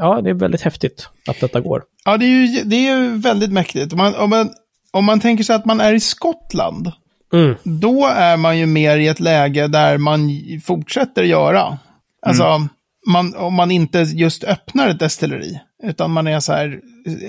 ja, 0.00 0.20
det 0.24 0.30
är 0.30 0.34
väldigt 0.34 0.60
häftigt 0.60 1.08
att 1.28 1.40
detta 1.40 1.60
går. 1.60 1.82
ja 2.04 2.16
det, 2.16 2.24
är 2.24 2.28
ju, 2.28 2.64
det 2.64 2.76
är 2.76 2.96
ju 2.98 3.16
väldigt 3.18 3.52
mäktigt. 3.52 3.92
Om 3.92 3.98
man, 3.98 4.14
om, 4.14 4.30
man, 4.30 4.50
om 4.90 5.04
man 5.04 5.20
tänker 5.20 5.44
sig 5.44 5.56
att 5.56 5.64
man 5.64 5.80
är 5.80 5.94
i 5.94 6.00
Skottland, 6.00 6.92
Mm. 7.34 7.54
då 7.62 8.06
är 8.06 8.36
man 8.36 8.58
ju 8.58 8.66
mer 8.66 8.96
i 8.98 9.08
ett 9.08 9.20
läge 9.20 9.66
där 9.68 9.98
man 9.98 10.30
fortsätter 10.64 11.22
göra. 11.22 11.78
Alltså, 12.26 12.68
man, 13.12 13.34
om 13.36 13.54
man 13.54 13.70
inte 13.70 13.98
just 13.98 14.44
öppnar 14.44 14.88
ett 14.88 14.98
destilleri, 14.98 15.60
utan 15.82 16.10
man 16.10 16.26
är 16.26 16.40
så 16.40 16.52
här, 16.52 16.80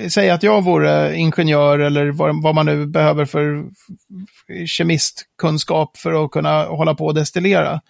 säg 0.10 0.30
att 0.30 0.44
jag 0.44 0.64
vore 0.64 1.16
ingenjör 1.16 1.80
eller 1.80 2.12
vad, 2.12 2.44
vad 2.44 2.56
man 2.56 2.66
nu 2.66 2.86
behöver 2.86 3.26
för 3.26 3.66
kemistkunskap 4.66 5.98
för 5.98 6.26
att 6.26 6.32
kunna 6.32 6.64
hålla 6.64 6.96
på 6.96 7.06
och 7.06 7.14
destillera. 7.14 7.82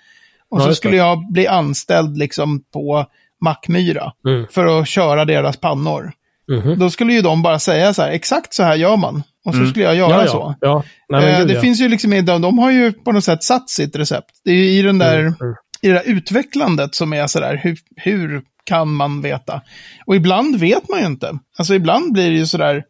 Och 0.50 0.62
Ja, 0.62 0.66
så 0.66 0.75
skulle 0.75 0.98
jag 0.98 1.32
bli 1.32 1.48
anställd 1.48 2.18
liksom 2.18 2.63
på 2.74 3.06
Mackmyra 3.44 4.12
Mm. 4.28 4.46
för 4.52 4.80
att 4.82 4.88
köra 4.88 5.26
deras 5.26 5.58
pannor. 5.58 6.12
Mhm. 6.52 6.80
Då 6.80 6.90
skulle 6.90 7.14
ju 7.14 7.22
de 7.22 7.42
bara 7.44 7.60
säga 7.60 7.94
så 7.94 8.02
här, 8.02 8.12
exakt 8.12 8.54
så 8.54 8.64
här 8.64 8.76
gör 8.76 8.98
man. 8.98 9.24
Och 9.46 9.56
så 9.56 9.66
skulle 9.66 9.86
jag 9.86 9.96
göra 9.96 10.22
Ja, 10.22 10.28
så. 10.28 10.56
ja. 10.62 10.68
ja. 10.68 10.84
Nej, 11.20 11.32
Eh, 11.32 11.40
gud, 11.40 11.48
det 11.48 11.54
ja. 11.54 11.62
finns 11.62 11.82
ju 11.82 11.88
liksom, 11.90 12.12
de, 12.26 12.42
de 12.42 12.60
har 12.60 12.72
ju 12.72 12.92
på 12.94 13.12
något 13.12 13.24
sätt 13.24 13.44
satt 13.44 13.70
sitt 13.70 13.96
recept. 13.96 14.30
Det 14.46 14.52
är 14.52 14.56
ju 14.56 14.70
i 14.70 14.82
den 14.82 14.98
där, 14.98 15.20
Mm. 15.20 15.36
i 15.82 15.88
det 15.88 15.94
där 15.94 16.04
utvecklandet 16.06 16.96
som 16.96 17.14
är 17.14 17.28
sådär, 17.28 17.60
hur, 17.64 17.78
hur 17.96 18.42
kan 18.64 18.94
man 18.94 19.22
veta? 19.22 19.62
Och 20.06 20.16
ibland 20.16 20.56
vet 20.60 20.90
man 20.90 21.00
ju 21.00 21.06
inte. 21.06 21.32
Alltså 21.58 21.74
ibland 21.76 22.14
blir 22.14 22.30
det 22.32 22.38
ju 22.38 22.46
sådär, 22.46 22.84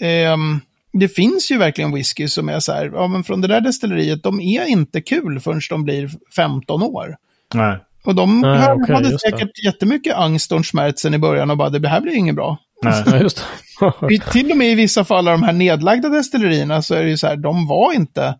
ehm, 0.00 0.60
det 0.92 1.08
finns 1.08 1.50
ju 1.50 1.58
verkligen 1.58 1.94
whisky 1.94 2.28
som 2.28 2.48
är 2.48 2.60
så 2.60 2.72
här, 2.72 2.90
ja 2.94 3.06
men 3.08 3.24
från 3.24 3.40
det 3.40 3.48
där 3.48 3.60
destilleriet, 3.60 4.22
de 4.22 4.40
är 4.40 4.64
inte 4.66 5.00
kul 5.00 5.40
förrän 5.40 5.60
de 5.70 5.84
blir 5.84 6.10
15 6.36 6.82
år. 6.82 7.16
Nej. 7.54 7.78
Och 8.04 8.14
de 8.14 8.40
Nej, 8.40 8.58
här 8.58 8.74
okej, 8.74 8.94
hade 8.94 9.08
just 9.08 9.24
det. 9.24 9.30
säkert 9.30 9.64
jättemycket 9.64 10.16
angst 10.16 10.52
och 10.52 10.66
smärtsen 10.66 11.14
i 11.14 11.18
början 11.18 11.50
och 11.50 11.56
bara, 11.56 11.70
det 11.70 11.88
här 11.88 12.00
blir 12.00 12.14
inget 12.14 12.34
bra. 12.34 12.58
Nej. 12.82 13.22
Just 13.22 13.44
till 14.32 14.50
och 14.50 14.56
med 14.56 14.70
i 14.70 14.74
vissa 14.74 15.04
fall 15.04 15.28
av 15.28 15.32
de 15.34 15.42
här 15.42 15.52
nedlagda 15.52 16.08
destillerierna 16.08 16.82
så 16.82 16.94
är 16.94 17.02
det 17.02 17.08
ju 17.08 17.16
så 17.16 17.26
här, 17.26 17.36
de 17.36 17.66
var 17.66 17.92
inte 17.92 18.34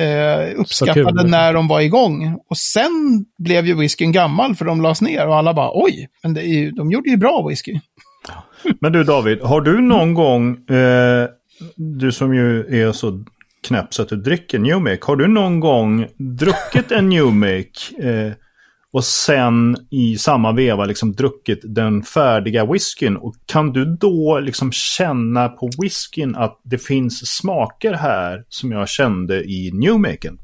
eh, 0.00 0.60
uppskattade 0.60 1.04
kul, 1.04 1.12
liksom. 1.14 1.30
när 1.30 1.54
de 1.54 1.68
var 1.68 1.80
igång. 1.80 2.38
Och 2.50 2.56
sen 2.56 3.24
blev 3.38 3.66
ju 3.66 3.74
whiskyn 3.74 4.12
gammal 4.12 4.54
för 4.54 4.64
de 4.64 4.80
lades 4.80 5.00
ner 5.00 5.26
och 5.26 5.36
alla 5.36 5.54
bara 5.54 5.70
oj, 5.74 6.08
men 6.22 6.34
det 6.34 6.40
är 6.40 6.54
ju, 6.54 6.70
de 6.70 6.90
gjorde 6.90 7.10
ju 7.10 7.16
bra 7.16 7.46
whisky. 7.48 7.80
Men 8.80 8.92
du 8.92 9.04
David, 9.04 9.42
har 9.42 9.60
du 9.60 9.80
någon 9.80 10.14
gång, 10.14 10.50
eh, 10.70 11.28
du 11.76 12.12
som 12.12 12.34
ju 12.34 12.60
är 12.82 12.92
så 12.92 13.24
knäpp 13.66 13.94
så 13.94 14.02
att 14.02 14.08
du 14.08 14.16
dricker 14.16 14.58
New 14.58 14.80
Make, 14.80 14.98
har 15.02 15.16
du 15.16 15.28
någon 15.28 15.60
gång 15.60 16.06
druckit 16.38 16.92
en 16.92 17.08
New 17.08 17.26
Make 17.26 18.02
eh, 18.02 18.32
och 18.92 19.04
sen 19.04 19.76
i 19.90 20.18
samma 20.18 20.52
veva 20.52 20.84
liksom 20.84 21.12
druckit 21.12 21.60
den 21.62 22.02
färdiga 22.02 22.64
whiskyn? 22.64 23.16
Och 23.16 23.34
kan 23.46 23.72
du 23.72 23.84
då 23.84 24.40
liksom 24.40 24.72
känna 24.72 25.48
på 25.48 25.70
whiskyn 25.82 26.36
att 26.36 26.60
det 26.64 26.78
finns 26.78 27.36
smaker 27.36 27.92
här 27.92 28.44
som 28.48 28.72
jag 28.72 28.88
kände 28.88 29.44
i 29.44 29.70
New 29.74 29.98
Maken? 30.00 30.38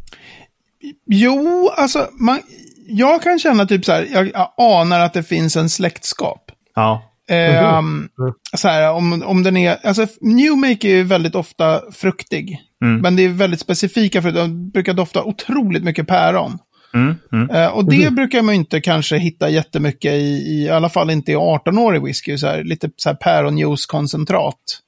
Jo, 1.07 1.71
alltså 1.77 2.09
man, 2.21 2.39
jag 2.87 3.23
kan 3.23 3.39
känna 3.39 3.67
typ 3.67 3.85
så 3.85 3.93
här, 3.93 4.09
jag, 4.13 4.31
jag 4.35 4.53
anar 4.57 5.01
att 5.01 5.15
det 5.15 5.23
finns 5.23 5.57
en 5.57 5.69
släktskap. 5.69 6.53
Ja. 6.75 7.13
Ehm, 7.29 8.09
så 8.57 8.69
här, 8.69 8.93
om, 8.93 9.23
om 9.23 9.43
den 9.43 9.57
är, 9.57 9.87
alltså 9.87 10.07
New 10.21 10.57
Make 10.57 10.89
är 10.89 10.97
ju 10.97 11.03
väldigt 11.03 11.35
ofta 11.35 11.83
fruktig. 11.93 12.61
Mm. 12.85 13.01
Men 13.01 13.17
det 13.17 13.23
är 13.23 13.29
väldigt 13.29 13.61
specifika 13.61 14.23
frukter, 14.23 14.41
de 14.41 14.71
brukar 14.71 14.95
dofta 14.95 15.25
otroligt 15.25 15.85
mycket 15.85 16.07
päron. 16.07 16.59
Mm, 16.95 17.15
mm. 17.33 17.51
Eh, 17.51 17.69
och 17.69 17.91
det 17.91 18.13
brukar 18.13 18.43
man 18.43 18.55
inte 18.55 18.81
kanske 18.81 19.17
hitta 19.17 19.49
jättemycket 19.49 20.13
i, 20.13 20.63
i, 20.63 20.69
alla 20.69 20.89
fall 20.89 21.11
inte 21.11 21.33
i 21.33 21.37
18-årig 21.37 22.03
whisky, 22.03 22.39
så 22.39 22.47
här, 22.47 22.65
lite 22.65 22.91
så 22.97 23.09
här 23.09 23.17
päronjuicekoncentrat. 23.17 24.81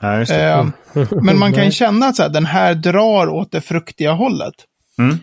Ja, 0.00 0.18
just 0.18 0.32
det. 0.32 0.44
Eh, 0.44 0.66
men 1.22 1.38
man 1.38 1.52
kan 1.54 1.70
känna 1.70 2.06
att 2.06 2.16
så 2.16 2.22
här, 2.22 2.30
den 2.30 2.46
här 2.46 2.74
drar 2.74 3.28
åt 3.28 3.52
det 3.52 3.60
fruktiga 3.60 4.12
hållet. 4.12 4.54
Mm. 4.98 5.18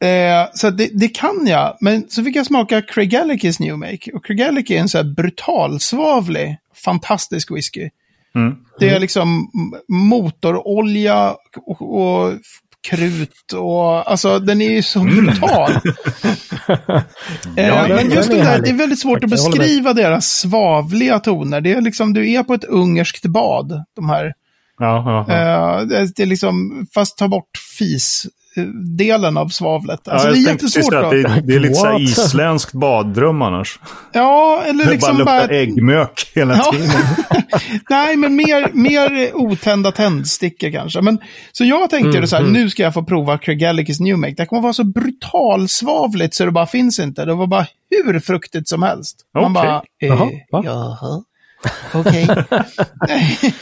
Eh, 0.00 0.48
så 0.54 0.70
det, 0.70 0.90
det 0.92 1.08
kan 1.08 1.46
jag, 1.46 1.76
men 1.80 2.04
så 2.08 2.24
fick 2.24 2.36
jag 2.36 2.46
smaka 2.46 2.82
Craigellachys 2.82 3.60
New 3.60 3.78
Make. 3.78 4.10
Och 4.14 4.24
Craigellachie 4.24 4.76
är 4.76 4.80
en 4.80 4.88
så 4.88 4.98
här 4.98 5.04
brutalsvavlig, 5.04 6.56
fantastisk 6.84 7.50
whisky. 7.50 7.90
Mm. 8.34 8.56
Det 8.78 8.88
är 8.88 9.00
liksom 9.00 9.50
motorolja 9.88 11.36
och, 11.66 11.82
och 11.82 12.32
krut 12.88 13.52
och 13.52 14.10
alltså 14.10 14.38
den 14.38 14.60
är 14.60 14.70
ju 14.70 14.82
så 14.82 15.00
brutal. 15.00 15.72
Eh, 17.56 17.66
Ja, 17.66 17.86
men 17.88 18.10
just 18.10 18.30
det 18.30 18.38
är 18.38 18.44
där, 18.44 18.62
det 18.62 18.68
är 18.68 18.74
väldigt 18.74 18.98
svårt 18.98 19.24
att 19.24 19.30
beskriva 19.30 19.92
deras 19.92 20.26
svavliga 20.26 21.18
toner. 21.18 21.60
Det 21.60 21.72
är 21.72 21.80
liksom, 21.80 22.14
du 22.14 22.30
är 22.30 22.42
på 22.42 22.54
ett 22.54 22.64
ungerskt 22.64 23.26
bad, 23.26 23.84
de 23.96 24.08
här. 24.08 24.32
Ja, 24.78 25.24
ja, 25.28 25.34
ja. 25.34 25.80
Eh, 25.80 26.02
det, 26.16 26.22
är 26.22 26.26
liksom, 26.26 26.86
fast 26.94 27.18
ta 27.18 27.28
bort 27.28 27.50
fis-delen 28.64 29.36
av 29.36 29.48
svavlet. 29.48 30.08
Alltså 30.08 30.28
ja, 30.28 30.32
det 30.34 30.38
är 30.40 30.48
jättesvårt. 30.52 30.94
att 30.94 31.10
det, 31.10 31.42
det 31.44 31.54
är 31.54 31.60
lite 31.60 31.74
så 31.74 31.86
här 31.86 32.00
isländskt 32.00 32.72
baddrum 32.72 33.42
annars. 33.42 33.80
Ja, 34.12 34.62
eller 34.66 34.78
Det 34.78 34.84
bara 34.84 34.90
liksom 34.92 35.16
luktar 35.18 35.46
bara... 35.48 35.56
äggmök 35.56 36.32
hela 36.34 36.56
Ja. 36.56 36.72
tiden. 36.72 36.90
Nej, 37.90 38.16
men 38.16 38.36
mer, 38.36 38.70
mer 38.72 39.30
otända 39.34 39.92
tändstickor 39.92 40.70
kanske. 40.70 41.00
Men, 41.00 41.18
så 41.52 41.64
jag 41.64 41.90
tänkte 41.90 42.08
Mm, 42.08 42.20
det 42.20 42.28
så 42.28 42.36
här, 42.36 42.42
mm. 42.42 42.52
nu 42.52 42.70
ska 42.70 42.82
jag 42.82 42.94
få 42.94 43.04
prova 43.04 43.38
Craigellachys 43.38 44.00
New 44.00 44.18
Make. 44.18 44.34
Det 44.36 44.46
kommer 44.46 44.62
vara 44.62 44.72
så 44.72 44.84
brutalsvavligt 44.84 46.34
så 46.34 46.44
det 46.44 46.50
bara 46.50 46.66
finns 46.66 46.98
inte. 46.98 47.24
Det 47.24 47.34
var 47.34 47.46
bara 47.46 47.66
hur 47.90 48.20
fruktigt 48.20 48.68
som 48.68 48.82
helst. 48.82 49.16
Man 49.34 49.44
Okej. 49.44 49.54
bara, 49.54 49.76
eh, 50.02 50.08
Jaha, 50.08 50.30
va? 50.52 50.62
jaha, 50.64 51.22
okej. 51.94 52.28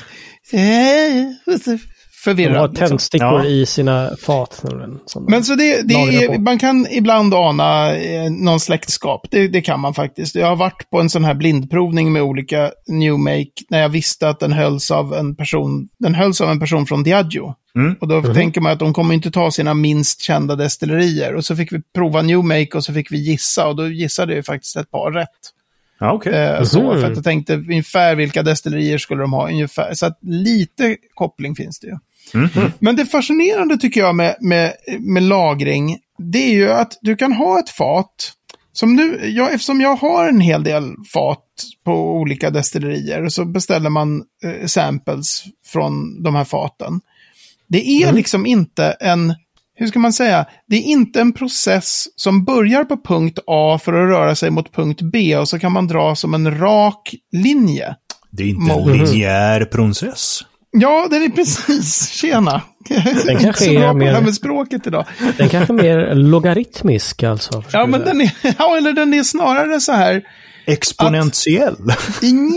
Eh, 2.31 2.37
De 2.37 2.43
har 2.43 2.49
Förvirrad. 2.51 2.71
Liksom. 2.71 2.89
tändstickor 2.89 3.29
Ja. 3.29 3.45
i 3.45 3.67
sina 3.67 4.11
fat. 4.21 4.65
Men 5.29 5.45
så 5.45 5.55
det, 5.55 5.83
det 5.89 5.95
är, 5.95 6.39
man 6.39 6.59
kan 6.59 6.87
ibland 6.91 7.35
ana 7.35 7.97
eh, 7.97 8.31
någon 8.31 8.61
släktskap. 8.61 9.27
Det, 9.31 9.49
det 9.49 9.61
kan 9.63 9.81
man 9.81 9.95
faktiskt. 9.95 10.35
Jag 10.35 10.47
har 10.47 10.57
varit 10.57 10.91
på 10.91 11.01
en 11.01 11.11
sån 11.11 11.25
här 11.25 11.35
blindprovning 11.35 12.13
med 12.13 12.23
olika 12.23 12.71
New 12.89 13.19
Make 13.19 13.51
när 13.71 13.81
jag 13.83 13.89
visste 13.89 14.29
att 14.29 14.41
den 14.41 14.53
hölls 14.53 14.91
av 14.91 15.15
en 15.15 15.35
person, 15.37 15.89
den 15.99 16.15
hölls 16.15 16.41
av 16.41 16.51
en 16.51 16.61
person 16.61 16.87
från 16.87 17.03
Diageo. 17.03 17.55
Mm. 17.77 17.97
Och 18.01 18.09
då 18.09 18.23
tänker 18.35 18.61
man 18.61 18.73
att 18.73 18.79
de 18.79 18.93
kommer 18.93 19.15
inte 19.15 19.31
ta 19.31 19.51
sina 19.51 19.75
minst 19.75 20.21
kända 20.21 20.57
destillerier. 20.57 21.35
Och 21.35 21.45
så 21.45 21.57
fick 21.57 21.73
vi 21.73 21.81
prova 21.95 22.23
New 22.23 22.45
Make 22.45 22.69
och 22.75 22.85
så 22.85 22.93
fick 22.93 23.13
vi 23.13 23.19
gissa. 23.19 23.69
Och 23.69 23.77
då 23.77 23.89
gissade 23.89 24.35
jag 24.35 24.45
faktiskt 24.45 24.77
ett 24.77 24.91
par 24.91 25.13
rätt. 25.13 25.29
Ja, 26.01 26.13
okej. 26.13 26.33
Eh, 26.35 26.63
så, 26.63 26.83
Mhm. 26.83 27.01
för 27.01 27.11
att 27.11 27.15
jag 27.17 27.25
tänkte 27.25 27.55
ungefär 27.55 28.15
vilka 28.15 28.43
destillerier 28.43 28.99
skulle 28.99 29.21
de 29.23 29.33
ha 29.33 29.49
ungefär. 29.49 29.95
Så 29.95 30.07
att 30.07 30.19
lite 30.23 30.97
koppling 31.15 31.55
finns 31.55 31.79
det 31.81 31.87
ju. 31.87 31.97
Mm. 32.35 32.49
Men 32.79 32.97
det 32.97 33.07
fascinerande 33.07 33.77
tycker 33.77 34.01
jag 34.01 34.15
med, 34.15 34.37
med, 34.41 34.73
med 35.01 35.23
lagring, 35.23 35.99
det 36.19 36.39
är 36.39 36.55
ju 36.55 36.73
att 36.73 36.99
du 37.01 37.17
kan 37.17 37.33
ha 37.33 37.59
ett 37.59 37.71
fat 37.71 38.33
som 38.73 38.97
nu, 38.97 39.31
ja, 39.37 39.51
eftersom 39.51 39.81
jag 39.81 39.97
har 39.97 40.29
en 40.29 40.41
hel 40.41 40.65
del 40.65 40.95
fat 41.13 41.45
på 41.85 42.13
olika 42.13 42.51
destillerier 42.51 43.29
så 43.29 43.45
beställer 43.45 43.91
man 43.91 44.23
eh, 44.45 44.67
samples 44.67 45.45
från 45.67 46.23
de 46.23 46.35
här 46.35 46.45
faten. 46.45 47.01
Det 47.69 48.03
är 48.03 48.13
liksom 48.13 48.47
inte 48.47 48.97
en, 49.01 49.35
hur 49.75 49.87
ska 49.87 49.99
man 49.99 50.13
säga, 50.13 50.47
det 50.67 50.77
är 50.77 50.83
inte 50.83 51.21
en 51.21 51.33
process 51.33 52.07
som 52.17 52.45
börjar 52.45 52.85
på 52.85 52.97
punkt 52.97 53.39
A 53.47 53.81
för 53.85 53.93
att 53.93 54.09
röra 54.09 54.35
sig 54.35 54.51
mot 54.51 54.73
punkt 54.73 55.01
B 55.03 55.37
och 55.37 55.49
så 55.49 55.59
kan 55.59 55.73
man 55.73 55.87
dra 55.87 56.15
som 56.15 56.35
en 56.35 56.59
rak 56.59 57.15
linje. 57.33 57.97
Det 58.31 58.43
är 58.43 58.47
inte 58.47 58.73
en 58.73 58.93
linjär 58.93 59.65
process. 59.65 60.41
Ja, 60.81 61.07
den 61.11 61.23
är 61.23 61.29
precis. 61.29 62.09
Tjena. 62.11 62.63
Den 63.27 63.39
kanske 63.39 63.65
Så 63.65 63.71
är 63.71 63.79
bra 63.81 63.93
på 63.93 63.99
det 63.99 64.05
här 64.05 64.13
mer- 64.15 64.21
med 64.21 64.35
språket 64.35 64.87
idag. 64.87 65.05
Den 65.37 65.49
kanske 65.49 65.73
är 65.73 65.77
mer 65.83 66.15
logaritmisk 66.15 67.23
alltså. 67.23 67.65
Ja, 67.73 67.87
men 67.87 68.01
den 68.01 68.21
är, 68.21 68.31
ja, 68.59 68.77
eller 68.77 68.93
den 68.93 69.15
är 69.15 69.23
snarare 69.23 69.81
så 69.81 69.93
här. 69.93 70.23
Exponentiell. 70.67 71.77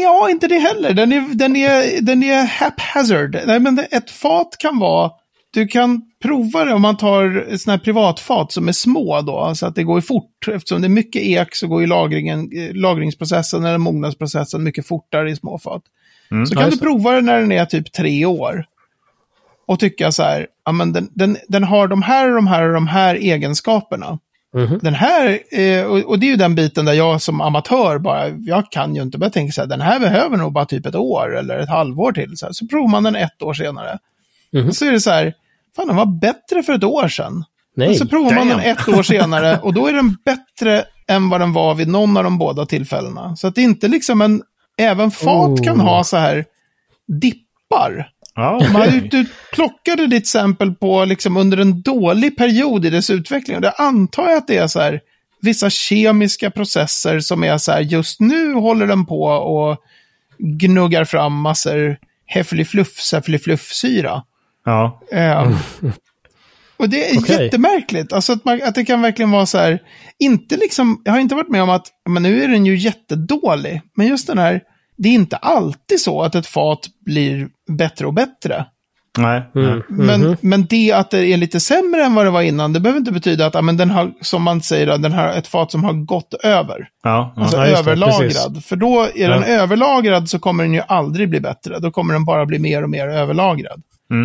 Ja, 0.01 0.29
inte 0.29 0.47
det 0.47 0.57
heller. 0.59 0.93
Den 0.93 1.11
är, 1.13 1.21
den 1.35 1.55
är, 1.55 2.01
den 2.01 2.23
är 2.23 2.45
haphazard. 2.45 3.37
Nej, 3.45 3.59
men 3.59 3.79
ett 3.91 4.11
fat 4.11 4.55
kan 4.59 4.79
vara... 4.79 5.11
Du 5.53 5.67
kan 5.67 6.01
prova 6.23 6.65
det 6.65 6.73
om 6.73 6.81
man 6.81 6.97
tar 6.97 7.57
sådana 7.57 7.77
här 7.77 7.83
privatfat 7.83 8.51
som 8.51 8.67
är 8.67 8.71
små 8.71 9.21
då, 9.21 9.51
så 9.55 9.65
att 9.65 9.75
det 9.75 9.83
går 9.83 10.01
fort. 10.01 10.47
Eftersom 10.51 10.81
det 10.81 10.87
är 10.87 10.89
mycket 10.89 11.21
ek 11.21 11.55
så 11.55 11.67
går 11.67 11.81
ju 11.81 11.87
lagringen, 11.87 12.49
lagringsprocessen 12.73 13.65
eller 13.65 13.77
mognadsprocessen 13.77 14.63
mycket 14.63 14.87
fortare 14.87 15.31
i 15.31 15.35
små 15.35 15.59
fat. 15.59 15.81
Så 16.29 16.55
kan 16.55 16.63
Ja, 16.63 16.69
du 16.69 16.77
prova 16.77 17.11
det 17.11 17.21
när 17.21 17.39
den 17.39 17.51
är 17.51 17.65
typ 17.65 17.91
tre 17.91 18.25
år. 18.25 18.65
Och 19.67 19.79
tycka 19.79 20.11
så 20.11 20.23
här, 20.23 20.47
ja 20.65 20.71
men 20.71 20.93
den, 20.93 21.09
den, 21.11 21.37
den 21.47 21.63
har 21.63 21.87
de 21.87 22.01
här 22.01 22.29
och 22.29 22.35
de 22.35 22.47
här 22.47 22.67
och 22.67 22.73
de 22.73 22.87
här 22.87 23.15
egenskaperna. 23.15 24.19
Mhm. 24.55 24.79
Den 24.81 24.93
här, 24.93 25.39
eh, 25.51 25.83
och, 25.85 25.97
och 25.97 26.19
det 26.19 26.25
är 26.25 26.29
ju 26.29 26.35
den 26.35 26.55
biten 26.55 26.85
där 26.85 26.93
jag 26.93 27.21
som 27.21 27.41
amatör 27.41 27.99
bara, 27.99 28.27
jag 28.27 28.71
kan 28.71 28.95
ju 28.95 29.01
inte, 29.01 29.17
bara 29.17 29.29
tänka 29.29 29.51
så 29.51 29.61
här, 29.61 29.67
den 29.67 29.81
här 29.81 29.99
behöver 29.99 30.37
nog 30.37 30.53
bara 30.53 30.65
typ 30.65 30.85
ett 30.85 30.95
år 30.95 31.37
eller 31.37 31.59
ett 31.59 31.69
halvår 31.69 32.11
till. 32.11 32.37
Så, 32.37 32.45
här. 32.45 32.53
så 32.53 32.67
provar 32.67 32.87
man 32.87 33.03
den 33.03 33.15
ett 33.15 33.41
år 33.41 33.53
senare. 33.53 33.97
Och 34.67 34.75
så 34.75 34.85
är 34.85 34.91
det 34.91 34.99
så 34.99 35.11
här, 35.11 35.33
fan 35.75 35.87
den 35.87 35.95
var 35.95 36.19
bättre 36.19 36.63
för 36.63 36.73
ett 36.73 36.83
år 36.83 37.07
sedan. 37.07 37.43
Nej. 37.75 37.89
Och 37.89 37.95
så 37.95 38.07
provar 38.07 38.33
man 38.33 38.47
den 38.47 38.57
damn. 38.57 38.69
ett 38.69 38.87
år 38.87 39.03
senare 39.03 39.59
och 39.59 39.73
då 39.73 39.87
är 39.87 39.93
den 39.93 40.17
bättre 40.25 40.83
än 41.07 41.29
vad 41.29 41.41
den 41.41 41.53
var 41.53 41.75
vid 41.75 41.87
någon 41.87 42.17
av 42.17 42.23
de 42.23 42.37
båda 42.37 42.65
tillfällena. 42.65 43.35
Så 43.35 43.47
att 43.47 43.55
det 43.55 43.61
är 43.61 43.65
inte 43.65 43.87
liksom 43.87 44.21
en, 44.21 44.41
även 44.79 45.11
fat 45.11 45.49
Oh. 45.59 45.63
kan 45.63 45.79
ha 45.79 46.03
så 46.03 46.17
här 46.17 46.45
dippar. 47.21 48.09
Ja, 48.35 48.61
Man, 48.73 49.07
du, 49.11 49.25
plockade 49.53 50.07
ditt 50.07 50.23
exempel 50.23 50.75
på 50.75 51.05
liksom 51.05 51.37
under 51.37 51.57
en 51.57 51.81
dålig 51.81 52.37
period 52.37 52.85
i 52.85 52.89
dess 52.89 53.09
utveckling. 53.09 53.55
Och 53.55 53.61
det 53.61 53.71
antar 53.71 54.29
jag 54.29 54.37
att 54.37 54.47
det 54.47 54.57
är 54.57 54.67
så 54.67 54.79
här 54.79 54.99
vissa 55.41 55.69
kemiska 55.69 56.51
processer 56.51 57.19
som 57.19 57.43
är 57.43 57.57
så 57.57 57.71
här 57.71 57.79
just 57.81 58.19
nu 58.19 58.53
håller 58.53 58.87
den 58.87 59.05
på 59.05 59.23
och 59.25 59.77
gnuggar 60.37 61.05
fram 61.05 61.33
massor 61.33 61.97
häffelifluff, 62.25 62.99
säfflifluff-syra. 62.99 64.23
ja. 64.65 65.01
Eh, 65.11 65.51
och 66.77 66.89
det 66.89 67.09
är 67.11 67.19
Okej. 67.19 67.43
jättemärkligt. 67.43 68.13
Alltså 68.13 68.33
att, 68.33 68.45
man, 68.45 68.61
att 68.63 68.75
det 68.75 68.85
kan 68.85 69.01
verkligen 69.01 69.31
vara 69.31 69.45
så 69.45 69.57
här, 69.57 69.79
inte 70.19 70.57
liksom, 70.57 71.01
jag 71.05 71.11
har 71.11 71.19
inte 71.19 71.35
varit 71.35 71.49
med 71.49 71.63
om 71.63 71.69
att, 71.69 71.87
men 72.09 72.23
nu 72.23 72.43
är 72.43 72.47
den 72.47 72.65
ju 72.65 72.75
jättedålig. 72.77 73.81
Men 73.95 74.07
just 74.07 74.27
den 74.27 74.37
här, 74.37 74.61
det 74.99 75.09
är 75.09 75.13
inte 75.13 75.37
alltid 75.37 75.99
så 75.99 76.21
att 76.21 76.35
ett 76.35 76.47
fat 76.47 76.79
blir 77.05 77.47
bättre 77.77 78.07
och 78.07 78.13
bättre. 78.13 78.65
Nej. 79.17 79.51
Mm. 79.55 79.81
Men, 79.89 80.37
men 80.41 80.65
det 80.65 80.91
att 80.91 81.11
det 81.11 81.25
är 81.25 81.37
lite 81.37 81.59
sämre 81.59 82.03
än 82.03 82.15
vad 82.15 82.25
det 82.25 82.29
var 82.29 82.41
innan, 82.41 82.73
det 82.73 82.79
behöver 82.79 82.99
inte 82.99 83.11
betyda 83.11 83.45
att 83.45 83.65
men 83.65 83.77
den 83.77 83.89
har, 83.91 84.11
som 84.21 84.43
man 84.43 84.61
säger, 84.61 84.97
den 84.97 85.11
har 85.11 85.27
ett 85.27 85.47
fat 85.47 85.71
som 85.71 85.83
har 85.83 85.93
gått 85.93 86.33
över. 86.33 86.89
Ja, 87.03 87.33
ja. 87.35 87.41
Alltså 87.41 87.57
Ja, 87.57 87.63
det, 87.63 87.77
överlagrad. 87.77 88.19
precis. 88.19 88.65
För 88.65 88.75
då 88.75 89.07
är 89.15 89.29
den 89.29 89.43
överlagrad 89.43 90.29
så 90.29 90.39
kommer 90.39 90.63
den 90.63 90.73
ju 90.73 90.81
aldrig 90.87 91.29
bli 91.29 91.39
bättre. 91.39 91.79
Då 91.79 91.91
kommer 91.91 92.13
den 92.13 92.25
bara 92.25 92.45
bli 92.45 92.59
mer 92.59 92.83
och 92.83 92.89
mer 92.89 93.07
överlagrad. 93.07 93.81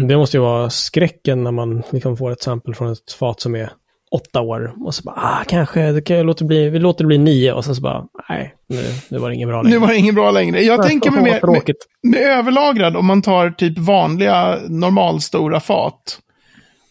Det 0.09 0.17
måste 0.17 0.37
ju 0.37 0.41
vara 0.41 0.71
skräcken 0.71 1.45
när 1.45 1.51
man 1.51 1.83
liksom 1.91 2.17
får 2.17 2.31
ett 2.31 2.43
sample 2.43 2.75
från 2.75 2.93
ett 2.93 3.13
fat 3.19 3.41
som 3.41 3.55
är 3.55 3.71
åtta 4.15 4.41
år. 4.41 4.73
Och 4.85 4.95
så 4.95 5.03
bara, 5.03 5.15
ah, 5.17 5.45
kanske, 5.49 5.93
det 5.93 6.03
kan, 6.03 6.21
låter 6.27 6.45
bli, 6.45 6.69
vi 6.71 6.79
låter 6.79 7.05
det 7.05 7.09
bli 7.09 7.19
nio. 7.19 7.53
Och 7.53 7.65
sen 7.65 7.75
så 7.75 7.83
bara, 7.83 8.05
nej, 8.29 8.55
nu, 8.69 8.83
nu 9.11 9.19
var 9.19 9.29
det 9.29 9.35
inget 9.35 9.49
bra 9.49 9.63
Nu 9.63 9.69
längre. 9.69 9.79
var 9.81 9.89
det 9.89 9.97
inget 9.97 10.15
bra 10.15 10.31
längre. 10.31 10.61
Jag 10.63 10.83
tänker 10.89 11.11
mig 11.11 11.23
mer, 11.23 11.41
med, 11.53 11.75
med 12.03 12.21
överlagrad, 12.21 12.97
om 12.97 13.07
man 13.07 13.23
tar 13.23 13.51
typ 13.51 13.79
vanliga 13.79 14.59
normalstora 14.69 15.61
fat. 15.61 16.19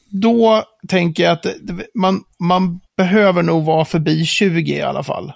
Då 0.09 0.63
tänker 0.87 1.23
jag 1.23 1.31
att 1.31 1.45
man, 1.95 2.21
man 2.39 2.79
behöver 2.97 3.43
nog 3.43 3.65
vara 3.65 3.85
förbi 3.85 4.25
20 4.25 4.73
i 4.73 4.81
alla 4.81 5.03
fall. 5.03 5.33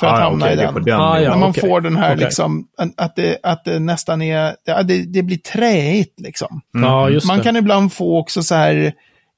För 0.00 0.06
att 0.06 0.18
Ja, 0.18 0.24
hamna 0.24 0.44
okej, 0.46 0.52
i 0.54 0.56
den. 0.56 0.84
den 0.84 1.00
Ah, 1.00 1.20
ja. 1.20 1.30
När 1.30 1.36
man 1.38 1.50
okej. 1.50 1.68
får 1.68 1.80
den 1.80 1.96
här 1.96 2.14
Okej. 2.14 2.24
liksom, 2.24 2.66
att 2.96 3.16
det, 3.16 3.38
att 3.42 3.64
det 3.64 3.78
nästan 3.78 4.22
är, 4.22 4.56
det, 4.84 5.12
det 5.12 5.22
blir 5.22 5.36
träigt 5.36 6.20
liksom. 6.20 6.60
Ja, 6.72 7.10
just 7.10 7.26
Man 7.26 7.40
kan 7.40 7.56
ibland 7.56 7.92
få 7.92 8.18
också 8.18 8.42
så 8.42 8.54
här, 8.54 8.92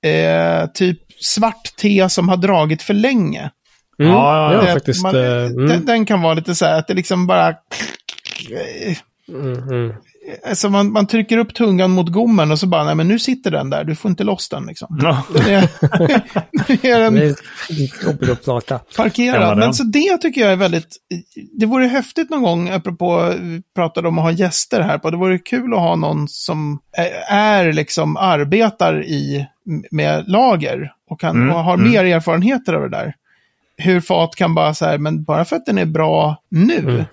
eh, 0.05 0.67
typ 0.75 0.99
svart 1.21 1.77
te 1.77 2.09
som 2.09 2.29
har 2.29 2.37
dragit 2.37 2.83
för 2.83 2.95
länge. 2.95 3.51
Mm, 3.99 4.13
Ja, 4.13 4.53
ja, 4.53 4.61
det 4.61 4.67
Det- 4.67 4.73
faktiskt... 4.73 5.03
man, 5.03 5.17
eh, 5.17 5.45
mm, 5.47 5.67
den, 5.69 5.85
den 5.87 6.07
kan 6.07 6.23
vara 6.23 6.35
lite 6.35 6.55
så 6.55 6.65
här 6.65 6.79
att 6.79 6.87
det 6.89 6.95
liksom 6.95 7.27
bara... 7.27 7.55
mm, 9.29 9.53
mm. 9.71 9.93
Alltså 10.49 10.69
man, 10.69 10.93
man 10.93 11.07
trycker 11.07 11.39
upp 11.39 11.55
tungan 11.55 11.91
mot 11.91 12.09
gommen 12.13 12.51
och 12.53 12.59
så 12.59 12.67
bara, 12.67 12.85
nej 12.85 12.95
men 12.95 13.09
nu 13.09 13.19
sitter 13.19 13.51
den 13.51 13.71
där, 13.71 13.85
du 13.85 13.95
får 13.95 14.09
inte 14.09 14.25
loss 14.25 14.49
den 14.49 14.67
liksom. 14.67 14.99
Ja. 15.03 15.23
Är, 15.49 15.69
Det 16.67 16.91
är. 16.91 17.11
Ja, 18.69 18.81
parkerad. 18.97 19.59
Men 19.59 19.75
så 19.75 19.83
det 19.85 20.19
tycker 20.19 20.41
jag 20.41 20.53
är 20.53 20.57
väldigt, 20.57 20.97
det 21.59 21.67
vore 21.67 21.87
häftigt 21.87 22.31
någon 22.31 22.43
gång, 22.43 22.69
apropå, 22.69 23.33
vi 23.41 23.63
pratade 23.75 24.09
om 24.09 24.19
att 24.19 24.25
ha 24.25 24.31
gäster 24.33 24.81
här 24.81 24.99
på, 24.99 25.11
det 25.11 25.17
vore 25.17 25.39
kul 25.39 25.73
att 25.75 25.81
ha 25.81 25.97
någon 25.97 26.29
som 26.29 26.79
är, 26.97 27.35
är 27.37 27.73
liksom, 27.73 28.17
arbetar 28.17 29.05
i, 29.05 29.47
med 29.91 30.25
lager 30.29 30.93
och, 31.11 31.21
kan, 31.21 31.37
Mm, 31.37 31.55
och 31.57 31.65
har 31.65 31.75
mm. 31.75 31.91
mer 31.91 32.05
erfarenheter 32.05 32.73
av 32.75 32.83
det 32.83 32.89
där. 32.97 33.15
Hur 33.79 34.01
fat 34.01 34.35
kan 34.37 34.55
bara 34.55 34.75
så 34.75 34.85
här, 34.85 34.99
men 34.99 35.25
bara 35.25 35.45
för 35.45 35.57
att 35.57 35.67
den 35.67 35.79
är 35.79 35.85
bra 35.85 36.43
nu, 36.51 36.79
Mm. 36.79 37.05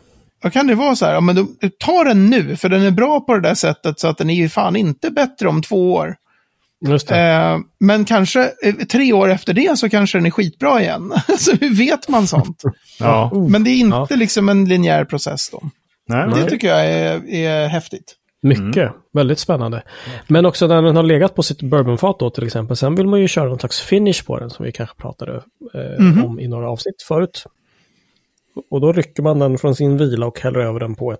då 0.43 0.49
kan 0.49 0.67
det 0.67 0.75
vara 0.75 0.95
så 0.95 1.06
här, 1.06 1.13
ja, 1.13 1.21
men 1.21 1.36
då, 1.36 1.47
ta 1.79 2.03
den 2.03 2.29
nu, 2.29 2.56
för 2.56 2.69
den 2.69 2.82
är 2.82 2.91
bra 2.91 3.19
på 3.19 3.34
det 3.34 3.41
där 3.41 3.56
sättet 3.56 3.99
så 3.99 4.08
att 4.08 4.17
den 4.17 4.29
är 4.29 4.34
ju 4.36 4.49
fan 4.49 4.75
inte 4.75 5.12
bättre 5.12 5.47
om 5.47 5.62
två 5.62 5.93
år. 5.93 6.15
Just 6.88 7.08
det. 7.08 7.19
Eh, 7.21 7.58
men 7.79 8.06
kanske 8.06 8.51
eh, 8.63 8.73
tre 8.75 9.13
år 9.13 9.29
efter 9.32 9.53
det 9.53 9.79
så 9.79 9.89
kanske 9.89 10.17
den 10.17 10.25
är 10.25 10.32
skitbra 10.32 10.82
igen. 10.82 11.13
så 11.38 11.51
hur 11.56 11.73
vet 11.75 12.10
man 12.10 12.27
sånt? 12.27 12.62
Ja. 12.99 13.29
Oh. 13.34 13.49
Men 13.49 13.63
det 13.63 13.69
är 13.69 13.79
inte 13.79 13.95
Ja. 14.10 14.15
liksom 14.15 14.49
en 14.49 14.65
linjär 14.65 15.06
process 15.06 15.49
då. 15.49 15.62
Nej, 16.08 16.27
Det 16.29 16.36
nej. 16.36 16.49
tycker 16.49 16.67
jag 16.67 16.86
är, 16.86 17.29
är 17.34 17.67
häftigt. 17.67 18.15
Mycket. 18.43 18.91
Väldigt 19.13 19.39
spännande. 19.39 19.84
Men 20.27 20.45
också 20.45 20.67
när 20.67 20.82
den 20.82 20.95
har 20.95 21.03
legat 21.03 21.36
på 21.36 21.43
sitt 21.43 21.62
bourbonfat 21.62 22.19
då 22.19 22.29
till 22.29 22.43
exempel. 22.45 22.77
Sen 22.77 22.95
vill 22.95 23.08
man 23.08 23.21
ju 23.21 23.27
köra 23.27 23.49
någon 23.49 23.60
slags 23.60 23.79
finish 23.82 24.25
på 24.25 24.39
den 24.39 24.49
som 24.49 24.65
vi 24.65 24.71
kanske 24.71 24.95
pratade 24.95 25.43
eh, 25.73 26.03
Mhm. 26.03 26.25
om 26.25 26.39
i 26.39 26.47
några 26.47 26.69
avsnitt 26.69 27.01
förut. 27.08 27.43
Och 28.71 28.82
då 28.82 28.93
rycker 28.93 29.23
man 29.23 29.39
den 29.39 29.58
från 29.58 29.75
sin 29.75 29.97
vila 29.97 30.25
och 30.25 30.39
häller 30.39 30.60
över 30.60 30.79
den 30.79 30.95
på 30.95 31.12
ett, 31.12 31.19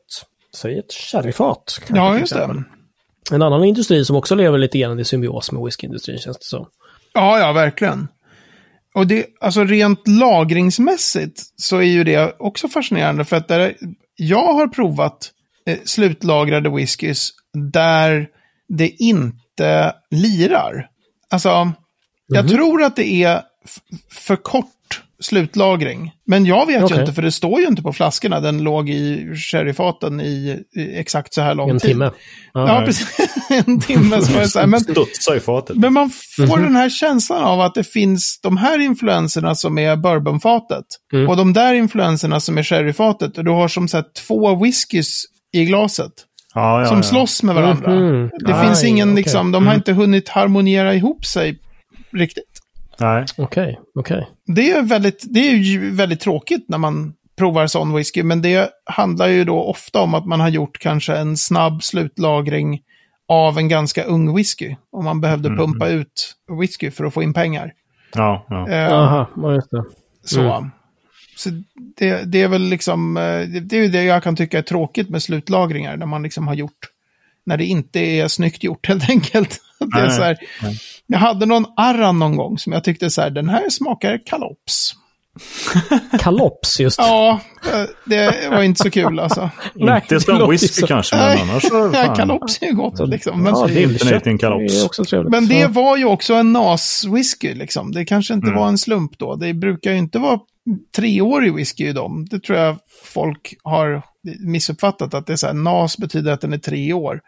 säg 0.56 0.80
ett 0.80 0.94
sherryfat. 0.94 1.80
Ja, 1.90 2.20
just 2.20 2.34
det. 2.34 2.64
En 3.32 3.42
annan 3.42 3.64
industri 3.64 4.06
som 4.06 4.16
också 4.16 4.36
lever 4.36 4.58
lite 4.58 4.78
grann 4.80 5.00
i 5.00 5.06
symbios 5.06 5.52
med 5.52 5.64
whiskyindustrin 5.64 6.18
känns 6.20 6.38
det 6.38 6.46
som. 6.46 6.66
Ja, 7.14 7.40
ja, 7.40 7.52
verkligen. 7.54 8.08
Och 8.96 9.08
det, 9.08 9.26
alltså 9.42 9.64
rent 9.64 10.08
lagringsmässigt 10.08 11.42
så 11.56 11.78
är 11.78 11.82
ju 11.84 12.04
det 12.04 12.36
också 12.40 12.68
fascinerande 12.68 13.26
för 13.26 13.36
att 13.36 13.48
där, 13.48 13.76
jag 14.16 14.54
har 14.54 14.68
provat 14.68 15.32
eh, 15.66 15.78
slutlagrade 15.86 16.70
whiskys 16.70 17.32
där 17.74 18.28
det 18.70 18.90
inte 18.90 19.94
lirar. 20.12 20.90
Alltså, 21.30 21.72
jag 22.28 22.50
tror 22.50 22.84
att 22.84 22.96
det 22.96 23.24
är 23.24 23.42
för 24.12 24.36
kort 24.36 24.68
slutlagring. 25.24 26.12
Men 26.26 26.46
jag 26.46 26.66
vet 26.66 26.84
Okej. 26.84 26.96
ju 26.98 27.02
inte, 27.02 27.14
för 27.14 27.22
det 27.22 27.32
står 27.32 27.60
ju 27.60 27.68
inte 27.68 27.82
på 27.82 27.94
flaskorna. 27.94 28.40
Den 28.40 28.64
låg 28.64 28.90
i 28.90 29.36
sherryfaten 29.36 30.22
i, 30.22 30.64
i 30.76 31.00
exakt 31.00 31.34
så 31.34 31.42
här 31.42 31.56
lång 31.56 31.70
En 31.70 31.80
tid. 31.80 31.90
timme. 31.92 32.12
Ja. 32.54 32.68
Ja, 32.80 32.86
precis. 32.86 33.18
en 33.50 33.80
timme. 33.80 34.10
Var 34.16 34.40
det 34.40 34.48
så 34.48 34.60
här. 34.60 34.68
Men, 34.68 34.82
i 35.38 35.40
fatet. 35.40 35.76
men 35.76 35.94
man 35.94 36.10
får 36.48 36.58
den 36.58 36.76
här 36.76 36.90
känslan 36.90 37.44
av 37.44 37.62
att 37.62 37.76
det 37.76 37.84
finns 37.84 38.40
de 38.44 38.58
här 38.58 38.80
influenserna 38.80 39.56
som 39.56 39.78
är 39.78 39.96
bourbonfatet. 39.96 40.86
Mm. 41.14 41.30
Och 41.30 41.38
de 41.38 41.54
där 41.54 41.74
influenserna 41.74 42.40
som 42.40 42.58
är 42.58 42.64
sherryfatet. 42.64 43.38
Och 43.38 43.44
du 43.44 43.52
har 43.52 43.68
som 43.68 43.88
sagt 43.88 44.14
två 44.14 44.56
whiskys 44.56 45.26
i 45.54 45.66
glaset. 45.66 46.12
Ja, 46.56 46.80
ja, 46.82 46.86
som 46.88 46.98
ja. 46.98 47.04
slåss 47.04 47.44
med 47.44 47.56
varandra. 47.56 47.92
Mhm. 47.96 48.30
Det 48.46 48.56
Aj, 48.56 48.66
finns 48.66 48.84
ingen, 48.84 49.10
okej. 49.10 49.16
liksom, 49.16 49.52
de 49.52 49.68
har 49.68 49.76
inte 49.76 49.94
hunnit 49.94 50.30
harmoniera 50.30 50.94
ihop 50.94 51.26
sig 51.26 51.60
riktigt. 52.12 52.60
Nej. 53.00 53.26
Okej, 53.38 53.80
okej. 54.00 54.28
Det 54.56 54.72
är, 54.72 54.82
väldigt, 54.82 55.24
det 55.30 55.40
är 55.40 55.54
ju 55.56 55.92
väldigt 55.92 56.20
tråkigt 56.20 56.66
när 56.68 56.78
man 56.78 57.14
provar 57.38 57.68
sån 57.68 57.94
whisky, 57.96 58.24
men 58.24 58.42
det 58.42 58.70
handlar 58.86 59.28
ju 59.28 59.44
då 59.44 59.64
ofta 59.64 60.02
om 60.02 60.14
att 60.14 60.26
man 60.26 60.40
har 60.40 60.50
gjort 60.50 60.80
kanske 60.80 61.16
en 61.16 61.38
snabb 61.38 61.84
slutlagring 61.84 62.80
av 63.28 63.58
en 63.58 63.68
ganska 63.70 64.04
ung 64.04 64.36
whisky. 64.36 64.76
Om 64.92 65.06
man 65.06 65.22
behövde 65.22 65.48
Mm. 65.50 65.58
pumpa 65.60 65.88
ut 65.88 66.36
whisky 66.60 66.92
för 66.92 67.04
att 67.06 67.14
få 67.14 67.24
in 67.24 67.34
pengar. 67.34 67.72
Ja, 68.16 68.46
ja. 68.50 68.70
Eh, 68.70 68.94
Aha, 68.94 69.28
just 69.54 69.72
det. 69.72 69.78
Mm. 69.78 69.90
Så 70.26 70.70
det, 71.98 72.24
det 72.32 72.42
är 72.42 72.48
väl 72.48 72.62
liksom, 72.62 73.18
eh, 73.18 73.24
det, 73.24 73.60
det 73.60 73.78
är 73.78 73.82
ju 73.82 73.88
det 73.88 74.04
jag 74.04 74.24
kan 74.24 74.36
tycka 74.36 74.58
är 74.58 74.62
tråkigt 74.62 75.10
med 75.10 75.24
slutlagringar, 75.24 75.98
när 75.98 76.06
man 76.06 76.24
liksom 76.24 76.48
har 76.48 76.56
gjort, 76.56 76.80
när 77.46 77.58
det 77.58 77.66
inte 77.66 78.00
är 78.00 78.28
snyggt 78.28 78.64
gjort 78.64 78.88
helt 78.88 79.10
enkelt. 79.10 79.60
Det 79.80 80.00
är 80.00 80.06
Nej, 80.08 80.16
så 80.16 80.22
här, 80.24 80.38
jag 81.08 81.20
hade 81.20 81.46
någon 81.46 81.66
arran 81.78 82.20
någon 82.20 82.36
gång 82.36 82.58
som 82.58 82.74
jag 82.74 82.84
tyckte 82.84 83.10
så 83.10 83.22
här, 83.22 83.30
den 83.30 83.50
här 83.50 83.70
smakar 83.70 84.20
kalops. 84.26 84.94
Kalops 86.20 86.80
just. 86.80 86.98
Ja, 87.00 87.40
eh, 87.74 87.84
det 88.06 88.50
var 88.52 88.64
inte 88.64 88.84
så 88.84 88.90
kul 88.92 89.20
alltså. 89.20 89.50
Nej, 89.76 89.96
Inte 90.04 90.16
det 90.16 90.22
som 90.22 90.50
whisky 90.50 90.68
så. 90.82 90.88
kanske, 90.88 91.16
men 91.16 91.50
annars 91.50 91.64
så 91.64 91.92
Ja, 91.94 92.06
fan. 92.06 92.16
kalops 92.16 92.62
är 92.62 92.66
ju 92.66 92.74
gott 92.74 93.10
liksom. 93.10 93.44
Men, 93.44 93.54
ja, 93.56 93.68
dillkött 93.68 94.28
i 94.28 94.30
en 94.30 94.38
kalops. 94.38 94.82
är 94.82 94.86
också 94.86 95.06
trevligt. 95.06 95.32
men 95.32 95.48
det 95.48 95.64
Så- 95.66 95.70
var 95.72 95.98
ju 95.98 96.06
också 96.06 96.34
en 96.34 96.58
NAS-whisky 96.58 97.56
liksom. 97.56 97.92
Det 97.92 98.06
kanske 98.06 98.34
inte 98.34 98.48
Mm. 98.48 98.60
var 98.60 98.68
en 98.68 98.78
slump 98.78 99.18
då. 99.20 99.36
Det 99.36 99.54
brukar 99.54 99.92
ju 99.92 99.98
inte 99.98 100.20
vara 100.20 100.40
treårig 100.96 101.54
whisky 101.56 101.88
i 101.88 101.94
dem. 101.94 102.26
Det 102.30 102.40
tror 102.40 102.58
jag 102.58 102.76
folk 103.14 103.56
har 103.64 104.02
missuppfattat. 104.40 105.14
Att 105.14 105.28
det 105.28 105.34
är 105.34 105.38
så 105.38 105.48
här, 105.48 105.54
NAS 105.54 105.98
betyder 105.98 106.32
att 106.32 106.42
den 106.42 106.54
är 106.54 106.58
tre 106.58 106.94
år. 106.94 107.22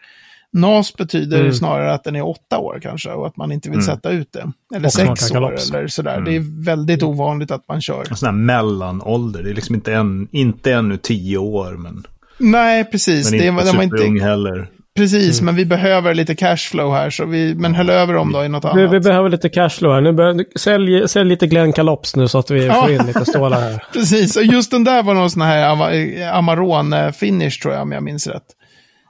NAS 0.53 0.93
betyder 0.95 1.39
Mm. 1.39 1.53
snarare 1.53 1.93
att 1.93 2.03
den 2.03 2.15
är 2.15 2.25
åtta 2.25 2.57
år 2.59 2.79
kanske 2.81 3.09
och 3.11 3.27
att 3.27 3.37
man 3.37 3.51
inte 3.51 3.69
vill 3.69 3.79
Mm. 3.79 3.85
sätta 3.85 4.09
ut 4.11 4.31
det. 4.31 4.51
Eller 4.75 4.85
Och 4.87 4.93
sex 4.93 5.31
år 5.31 5.33
kalops. 5.33 5.69
eller 5.71 5.87
sådär. 5.87 6.13
Mm. 6.17 6.25
Det 6.25 6.35
är 6.35 6.63
väldigt 6.65 7.03
ovanligt 7.03 7.51
att 7.51 7.67
man 7.67 7.81
kör. 7.81 8.03
En 8.09 8.15
sån 8.15 8.25
här 8.27 8.33
mellanålder. 8.33 9.43
Det 9.43 9.49
är 9.49 9.53
liksom 9.53 9.75
inte, 9.75 9.93
en, 9.93 10.27
inte 10.31 10.73
ännu 10.73 10.97
tio 10.97 11.37
år, 11.37 11.71
men, 11.77 12.03
Nej, 12.37 12.83
precis. 12.85 13.31
men 13.31 13.39
det 13.39 13.45
inte 13.47 13.61
det 13.61 13.77
var 13.77 13.83
superung 13.83 14.13
inte, 14.15 14.25
heller. 14.25 14.69
Precis, 14.95 15.41
men 15.41 15.55
vi 15.55 15.65
behöver 15.65 16.13
lite 16.13 16.35
cashflow 16.35 16.93
här. 16.93 17.09
Så 17.09 17.25
vi, 17.25 17.55
men 17.55 17.75
höll 17.75 17.89
över 17.89 18.13
dem 18.13 18.31
då 18.31 18.43
i 18.43 18.49
något 18.49 18.65
Vi, 18.65 18.81
vi 18.81 18.87
annat. 18.87 19.03
behöver 19.03 19.29
lite 19.29 19.49
cashflow 19.49 19.93
här. 19.93 20.01
Nu 20.01 20.11
bör, 20.13 20.45
sälj, 20.59 21.07
sälj 21.07 21.29
lite 21.29 21.47
Glenn 21.47 21.73
Kalops 21.73 22.15
nu 22.15 22.27
så 22.27 22.37
att 22.39 22.51
vi 22.51 22.69
får 22.69 22.91
in 22.91 23.05
lite 23.07 23.25
stålar 23.25 23.61
här. 23.61 23.83
Precis, 23.93 24.37
och 24.37 24.43
just 24.43 24.71
den 24.71 24.83
där 24.83 25.03
var 25.03 25.13
någon 25.13 25.29
sån 25.31 25.41
här 25.41 25.69
Ama- 25.75 26.31
Amarone-finish 26.33 27.61
tror 27.61 27.73
jag, 27.73 27.81
om 27.83 27.91
jag 27.91 28.03
minns 28.03 28.27
rätt. 28.27 28.43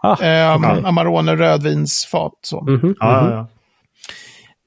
Ah, 0.04 0.24
Eh, 0.24 0.56
okej. 0.56 0.82
Amarone 0.86 1.36
rödvinsfat. 1.36 2.34
Så. 2.41 2.62
Mhm, 2.62 2.95
Ja, 3.00 3.21
mhm. 3.21 3.32
ja, 3.32 3.36
ja. 3.36 3.48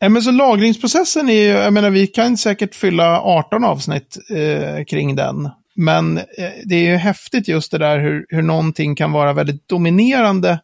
Eh, 0.07 0.11
men 0.11 0.23
så 0.23 0.31
lagringsprocessen 0.31 1.29
är 1.29 1.33
ju, 1.43 1.49
jag 1.49 1.73
menar 1.73 1.91
vi 1.91 2.07
kan 2.07 2.37
säkert 2.37 2.75
fylla 2.75 3.21
18 3.21 3.65
avsnitt 3.65 4.17
eh, 4.31 4.85
kring 4.85 5.17
den. 5.17 5.51
Men 5.77 6.19
eh, 6.19 6.25
det 6.65 6.75
är 6.75 6.91
ju 6.91 6.97
häftigt 6.97 7.49
just 7.49 7.71
det 7.73 7.79
där 7.79 7.99
hur, 7.99 8.27
hur 8.29 8.43
någonting 8.43 8.95
kan 8.97 9.13
vara 9.13 9.33
väldigt 9.33 9.69
dominerande 9.69 10.59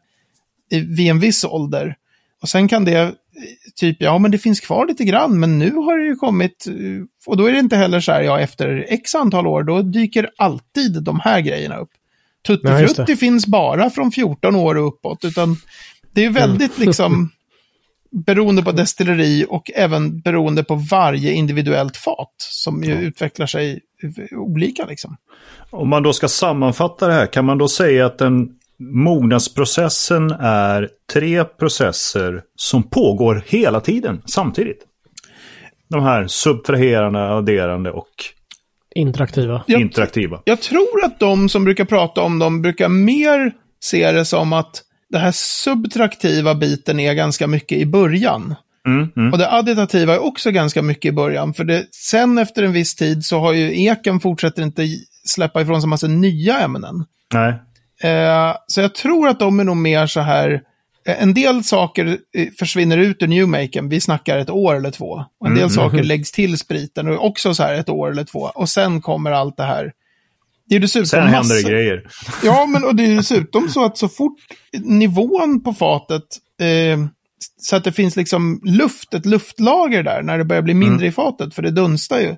vid 0.81 1.11
en 1.11 1.19
viss 1.19 1.45
ålder. 1.45 1.97
Och 2.43 2.49
sen 2.49 2.69
kan 2.69 2.85
det, 2.85 3.15
typ, 3.77 3.97
ja 4.01 4.19
men 4.19 4.31
det 4.31 4.39
finns 4.39 4.61
kvar 4.61 4.87
lite 4.87 5.05
grann, 5.05 5.41
men 5.41 5.59
nu 5.59 5.71
har 5.71 5.99
det 5.99 6.05
ju 6.05 6.17
kommit, 6.17 6.67
eh, 6.67 6.75
och 7.27 7.37
då 7.37 7.47
är 7.47 7.53
det 7.53 7.59
inte 7.59 7.77
heller 7.77 8.01
så 8.01 8.13
här, 8.13 8.23
ja 8.23 8.41
efter 8.41 8.87
x 8.89 9.15
antal 9.15 9.47
år, 9.47 9.63
då 9.63 9.83
dyker 9.83 10.31
alltid 10.37 11.03
de 11.03 11.21
här 11.21 11.41
grejerna 11.41 11.77
upp. 11.77 11.91
Tutti 12.47 12.69
Ja, 12.69 12.81
just 12.81 12.97
det. 12.97 13.07
Frutti 13.07 13.17
finns 13.17 13.47
bara 13.47 13.91
från 13.91 14.13
14 14.13 14.57
år 14.57 14.75
och 14.75 14.89
uppåt, 14.89 15.25
utan 15.25 15.57
det 16.13 16.21
är 16.21 16.25
ju 16.25 16.33
väldigt 16.33 16.79
liksom 16.87 17.31
beroende 18.11 18.63
på 18.63 18.73
destilleri 18.73 19.47
och 19.49 19.71
även 19.75 20.21
beroende 20.21 20.65
på 20.65 20.75
varje 20.75 21.33
individuellt 21.33 21.97
fat 21.97 22.35
som 22.39 22.85
ju 22.85 22.93
utvecklar 22.93 23.47
sig 23.47 23.81
olika 24.33 24.87
liksom. 24.87 25.17
Om 25.71 25.89
man 25.89 26.03
då 26.03 26.13
ska 26.13 26.29
sammanfatta 26.29 27.07
det 27.07 27.13
här, 27.13 27.27
kan 27.27 27.45
man 27.45 27.59
då 27.59 27.69
säga 27.69 28.07
att 28.07 28.19
den 28.19 28.49
mognadsprocessen 28.93 30.31
är 30.41 30.89
tre 31.13 31.45
processer 31.45 32.43
som 32.57 32.83
pågår 32.83 33.45
hela 33.47 33.81
tiden 33.81 34.23
samtidigt? 34.27 34.79
De 35.91 36.03
här 36.03 36.27
subtraherande, 36.27 37.21
adderande 37.21 37.91
och 37.91 38.09
Interaktiva. 38.95 39.65
Jag- 39.67 39.81
interaktiva. 39.81 40.41
Jag 40.45 40.61
tror 40.61 41.05
att 41.05 41.21
de 41.21 41.49
som 41.49 41.65
brukar 41.65 41.85
prata 41.85 42.21
om 42.23 42.39
dem 42.39 42.63
brukar 42.63 42.89
mer 42.89 43.53
se 43.81 44.13
det 44.13 44.25
som 44.25 44.53
att 44.53 44.83
det 45.11 45.19
här 45.19 45.33
subtraktiva 45.35 46.55
biten 46.55 47.01
är 47.01 47.15
ganska 47.15 47.47
mycket 47.47 47.79
i 47.79 47.87
början. 47.87 48.55
Mm, 48.87 49.09
mm. 49.17 49.33
Och 49.33 49.39
det 49.39 49.53
additativa 49.53 50.15
är 50.15 50.25
också 50.25 50.51
ganska 50.51 50.83
mycket 50.83 51.09
i 51.09 51.13
början. 51.13 51.55
För 51.55 51.65
det, 51.65 51.87
sen 51.91 52.39
efter 52.39 52.63
en 52.63 52.73
viss 52.73 52.95
tid 52.95 53.25
så 53.25 53.39
har 53.39 53.53
ju 53.53 53.83
eken 53.83 54.21
fortsätter 54.21 54.63
inte 54.63 54.89
släppa 55.25 55.61
ifrån 55.61 55.81
sig 55.81 55.89
massa 55.91 56.07
nya 56.07 56.59
ämnen. 56.59 57.05
Nej. 57.35 57.55
Eh, 58.03 58.57
så 58.67 58.81
jag 58.81 58.95
tror 58.95 59.29
att 59.29 59.39
de 59.39 59.61
är 59.61 59.65
nog 59.65 59.77
mer 59.77 60.07
så 60.07 60.21
här, 60.21 60.63
eh, 61.09 61.23
en 61.23 61.35
del 61.35 61.65
saker 61.65 62.19
eh, 62.37 62.49
försvinner 62.59 62.99
ut 62.99 63.23
ur 63.23 63.27
Newmaken, 63.27 63.89
vi 63.89 64.01
snackar 64.01 64.39
ett 64.39 64.51
år 64.51 64.75
eller 64.77 64.91
två. 64.91 65.25
Och 65.41 65.47
en 65.47 65.55
del 65.55 65.63
Mm, 65.63 65.71
saker 65.75 66.03
läggs 66.03 66.33
till 66.33 66.59
spriten 66.59 67.09
och 67.09 67.27
också 67.27 67.55
så 67.55 67.63
här 67.63 67.75
ett 67.75 67.89
år 67.89 68.11
eller 68.11 68.25
två. 68.25 68.41
Och 68.55 68.69
sen 68.69 69.01
kommer 69.01 69.31
allt 69.31 69.57
det 69.57 69.65
här. 69.65 69.93
Det 70.69 70.77
är 70.77 70.81
dessutom 70.81 71.07
Sen 71.07 71.23
händer 71.23 71.55
det 71.55 71.61
massa- 71.63 71.71
grejer. 71.71 72.03
Ja, 72.45 72.67
men 72.67 72.85
och 72.85 72.95
det 72.97 73.05
är 73.07 73.17
dessutom 73.17 73.69
så 73.69 73.85
att 73.85 73.99
så 73.99 74.09
fort 74.09 74.39
nivån 74.85 75.63
på 75.65 75.73
fatet, 75.75 76.23
eh, 76.61 76.99
så 77.61 77.77
att 77.77 77.85
det 77.85 77.93
finns 77.93 78.17
liksom 78.17 78.61
luft, 78.65 79.15
ett 79.15 79.27
luftlager 79.27 80.03
där, 80.03 80.23
när 80.23 80.39
det 80.39 80.45
börjar 80.45 80.63
bli 80.63 80.75
mindre 80.75 81.07
i 81.07 81.13
fatet, 81.13 81.55
för 81.55 81.63
det 81.63 81.71
dunstar 81.71 82.21
ju. 82.21 82.37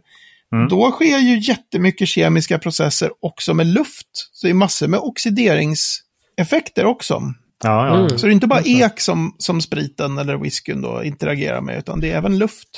Mm. 0.54 0.68
Då 0.68 0.90
sker 0.90 1.18
ju 1.18 1.38
jättemycket 1.38 2.08
kemiska 2.08 2.58
processer 2.58 3.10
också 3.20 3.54
med 3.54 3.66
luft. 3.66 4.08
Så 4.32 4.46
det 4.46 4.50
är 4.50 4.54
massor 4.54 4.88
med 4.88 5.00
oxideringseffekter 5.00 6.84
också. 6.84 7.22
Ja, 7.64 7.86
ja. 7.86 7.96
Mm. 7.96 8.18
Så 8.18 8.26
det 8.26 8.30
är 8.30 8.34
inte 8.34 8.46
bara 8.46 8.62
ek 8.64 9.00
som, 9.00 9.34
som 9.38 9.60
spriten 9.60 10.18
eller 10.18 10.36
whiskyn 10.36 10.82
då 10.82 11.04
interagerar 11.04 11.60
med, 11.60 11.78
utan 11.78 12.00
det 12.00 12.12
är 12.12 12.16
även 12.16 12.38
luft. 12.38 12.68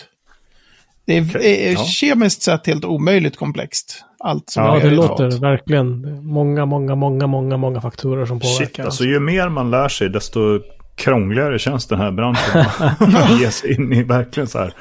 Det 1.06 1.16
är, 1.16 1.36
är 1.36 1.72
ja. 1.72 1.84
kemiskt 1.84 2.42
sett 2.42 2.66
helt 2.66 2.84
omöjligt 2.84 3.36
komplext. 3.36 4.04
Allt 4.18 4.50
som 4.50 4.64
Ja, 4.64 4.78
det 4.78 4.90
låter 4.90 5.30
fat. 5.30 5.40
verkligen 5.40 6.24
många, 6.26 6.66
många, 6.66 6.94
många, 6.94 7.26
många, 7.26 7.56
många 7.56 7.80
faktorer 7.80 8.26
som 8.26 8.40
påverkar. 8.40 8.64
Shit, 8.64 8.80
alltså 8.80 9.04
ju 9.04 9.20
mer 9.20 9.48
man 9.48 9.70
lär 9.70 9.88
sig 9.88 10.08
desto 10.08 10.60
krångligare 10.98 11.58
känns 11.58 11.86
den 11.86 11.98
här 11.98 12.10
branschen. 12.10 12.64
att 13.16 13.40
ge 13.40 13.50
sig 13.50 13.74
in 13.74 13.92
i 13.92 14.02
verkligen 14.02 14.46
så 14.46 14.58
här. 14.58 14.72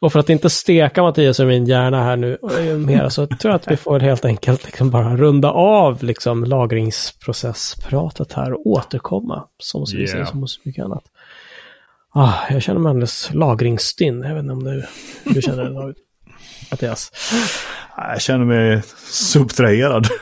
Och 0.00 0.12
för 0.12 0.18
att 0.20 0.28
inte 0.30 0.50
steka 0.50 1.02
Mattias 1.02 1.40
och 1.40 1.46
min 1.46 1.66
hjärna 1.66 2.02
här 2.04 2.16
nu 2.16 2.38
mer 2.86 3.08
så 3.08 3.26
tror 3.26 3.50
jag 3.52 3.54
att 3.54 3.70
vi 3.70 3.76
får 3.76 4.00
helt 4.00 4.24
enkelt 4.24 4.64
liksom 4.64 4.90
bara 4.90 5.16
runda 5.16 5.50
av 5.50 6.02
liksom 6.04 6.44
lagringsprocesspratet 6.44 8.32
här 8.32 8.52
och 8.52 8.66
återkomma. 8.66 9.44
Som 9.58 9.80
vi 9.80 9.86
säger 10.06 10.16
Yeah. 10.16 10.30
som 10.30 10.48
så 10.48 10.60
mycket 10.64 10.84
annat. 10.84 11.04
Ah, 12.14 12.32
jag 12.50 12.62
känner 12.62 12.80
mig 12.80 12.90
alldeles 12.90 13.30
lagringsstinn. 13.34 14.22
Jag 14.22 14.34
vet 14.34 14.42
inte 14.42 14.52
om 14.52 14.64
du, 14.64 14.84
du 15.24 15.42
känner 15.42 15.64
det 15.64 15.74
David? 15.74 15.96
Mattias? 16.70 17.10
Jag 17.96 18.20
känner 18.22 18.44
mig 18.44 18.82
subtraherad. 19.10 20.06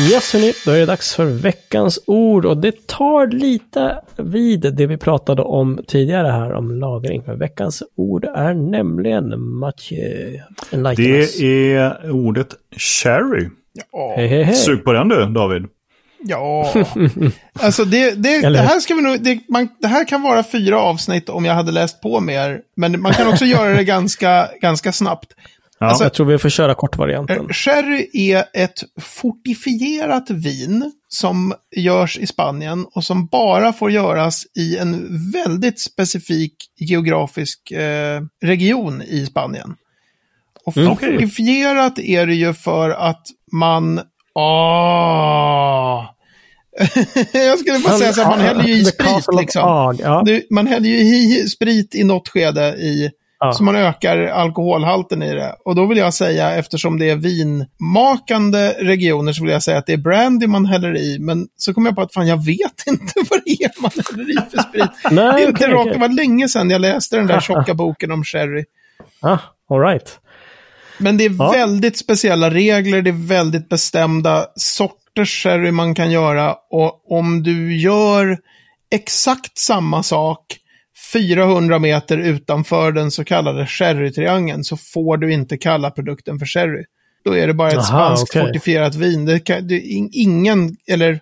Yes 0.00 0.32
hörni, 0.32 0.52
då 0.64 0.70
är 0.70 0.78
det 0.78 0.86
dags 0.86 1.14
för 1.14 1.24
veckans 1.24 2.00
ord 2.06 2.44
och 2.46 2.56
det 2.56 2.86
tar 2.86 3.26
lite 3.26 4.00
vid 4.16 4.60
det 4.60 4.86
vi 4.86 4.96
pratade 4.96 5.42
om 5.42 5.80
tidigare 5.86 6.28
här 6.28 6.52
om 6.52 6.70
lagring. 6.70 7.22
För 7.22 7.34
veckans 7.34 7.82
ord 7.96 8.24
är 8.24 8.54
nämligen 8.54 9.40
Mathieu. 9.40 10.40
Det 10.96 11.42
är 11.74 12.10
ordet 12.10 12.48
cherry. 12.76 13.48
Ja. 13.92 14.14
Hej 14.16 14.28
hej 14.28 14.42
hej. 14.42 14.54
Sug 14.54 14.84
på 14.84 14.92
den 14.92 15.08
du, 15.08 15.26
David. 15.26 15.66
Ja, 16.22 16.72
alltså 17.52 17.84
det, 17.84 18.10
det, 18.10 18.40
det, 18.40 18.58
här 18.58 18.80
ska 18.80 18.94
vi 18.94 19.02
nog, 19.02 19.20
det, 19.20 19.38
man, 19.48 19.68
det 19.78 19.88
här 19.88 20.04
kan 20.04 20.22
vara 20.22 20.42
fyra 20.42 20.80
avsnitt 20.80 21.28
om 21.28 21.44
jag 21.44 21.54
hade 21.54 21.72
läst 21.72 22.00
på 22.00 22.20
mer. 22.20 22.60
Men 22.76 23.00
man 23.00 23.12
kan 23.12 23.28
också 23.28 23.44
göra 23.56 23.76
det 23.76 23.84
ganska, 23.84 24.48
ganska 24.60 24.92
snabbt. 24.92 25.32
Ja. 25.82 25.86
Alltså, 25.86 26.04
Jag 26.04 26.12
tror 26.14 26.26
vi 26.26 26.38
får 26.38 26.48
köra 26.48 26.74
kortvarianten. 26.74 27.36
Eh, 27.40 27.48
Sherry 27.48 28.10
är 28.12 28.44
ett 28.54 28.80
fortifierat 29.00 30.30
vin 30.30 30.92
som 31.08 31.54
görs 31.76 32.18
i 32.18 32.26
Spanien 32.26 32.86
och 32.94 33.04
som 33.04 33.26
bara 33.26 33.72
får 33.72 33.90
göras 33.90 34.42
i 34.58 34.76
en 34.78 35.08
väldigt 35.32 35.80
specifik 35.80 36.54
geografisk 36.76 37.70
eh, 37.70 38.20
region 38.42 39.02
i 39.02 39.26
Spanien. 39.26 39.74
Och 40.64 40.76
Mm. 40.76 40.96
fortifierat 40.96 41.98
är 41.98 42.26
det 42.26 42.34
ju 42.34 42.52
för 42.54 42.90
att 42.90 43.22
man... 43.52 44.00
Ah. 44.34 46.14
Jag 47.32 47.58
skulle 47.58 47.78
bara 47.78 47.98
säga 47.98 48.12
så 48.12 48.22
här, 48.22 48.30
man 48.30 48.40
häller 48.40 48.64
ju 48.64 48.72
i 48.74 48.84
sprit 48.84 49.26
liksom. 49.40 49.96
Du, 50.24 50.46
man 50.50 50.66
häller 50.66 50.88
ju 50.88 50.96
i 50.96 51.48
sprit 51.48 51.94
i 51.94 52.04
något 52.04 52.28
skede 52.28 52.68
i, 52.76 53.10
Ja. 53.40 53.52
så 53.52 53.62
man 53.64 53.76
ökar 53.76 54.18
alkoholhalten 54.26 55.22
i 55.22 55.34
det. 55.34 55.54
Och 55.64 55.74
då 55.74 55.86
vill 55.86 55.98
jag 55.98 56.14
säga, 56.14 56.54
eftersom 56.54 56.98
det 56.98 57.10
är 57.10 57.16
vinmakande 57.16 58.68
regioner, 58.78 59.32
så 59.32 59.42
vill 59.42 59.52
jag 59.52 59.62
säga 59.62 59.78
att 59.78 59.86
det 59.86 59.92
är 59.92 59.96
brandy 59.96 60.46
man 60.46 60.66
häller 60.66 60.96
i. 60.96 61.18
Men 61.20 61.46
så 61.56 61.74
kom 61.74 61.86
jag 61.86 61.94
på 61.94 62.02
att 62.02 62.12
fan, 62.14 62.26
jag 62.26 62.44
vet 62.46 62.86
inte 62.86 63.12
vad 63.30 63.40
det 63.44 63.50
är 63.64 63.82
man 63.82 63.90
häller 64.10 64.30
i 64.30 64.50
för 64.50 64.62
sprit. 64.62 64.90
Nej, 65.10 65.32
det, 65.36 65.42
är 65.42 65.46
råkar, 65.68 65.74
okej. 65.74 65.92
det 65.92 65.98
var 65.98 66.08
länge 66.08 66.48
sedan 66.48 66.70
jag 66.70 66.80
läste 66.80 67.16
den 67.16 67.26
där 67.26 67.40
tjocka 67.46 67.74
boken 67.74 68.10
om 68.12 68.24
sherry. 68.24 68.64
Ah, 69.20 69.38
all 69.70 69.80
right. 69.80 70.18
Men 70.98 71.16
det 71.16 71.24
är 71.24 71.34
Ja. 71.38 71.50
väldigt 71.50 71.98
speciella 71.98 72.50
regler, 72.50 73.02
det 73.02 73.10
är 73.10 73.26
väldigt 73.26 73.68
bestämda 73.68 74.46
sorters 74.56 75.42
sherry 75.42 75.70
man 75.70 75.94
kan 75.94 76.10
göra. 76.10 76.54
Och 76.70 77.12
om 77.12 77.42
du 77.42 77.76
gör 77.80 78.38
exakt 78.90 79.58
samma 79.58 80.02
sak 80.02 80.56
400 81.12 81.78
meter 81.78 82.18
utanför 82.18 82.92
den 82.92 83.10
så 83.10 83.24
kallade 83.24 83.66
sherrytriangeln 83.66 84.64
så 84.64 84.76
får 84.76 85.16
du 85.16 85.32
inte 85.32 85.56
kalla 85.58 85.90
produkten 85.90 86.38
för 86.38 86.46
sherry. 86.46 86.84
Då 87.24 87.36
är 87.36 87.46
det 87.46 87.54
bara 87.54 87.68
ett 87.70 87.76
Aha, 87.78 87.84
spanskt 88.16 88.30
okej. 88.36 88.42
fortifierat 88.42 88.94
vin. 88.94 89.24
Det 89.24 89.38
kan, 89.40 89.68
det, 89.68 89.80
in- 89.80 90.10
ingen, 90.12 90.76
eller 90.88 91.20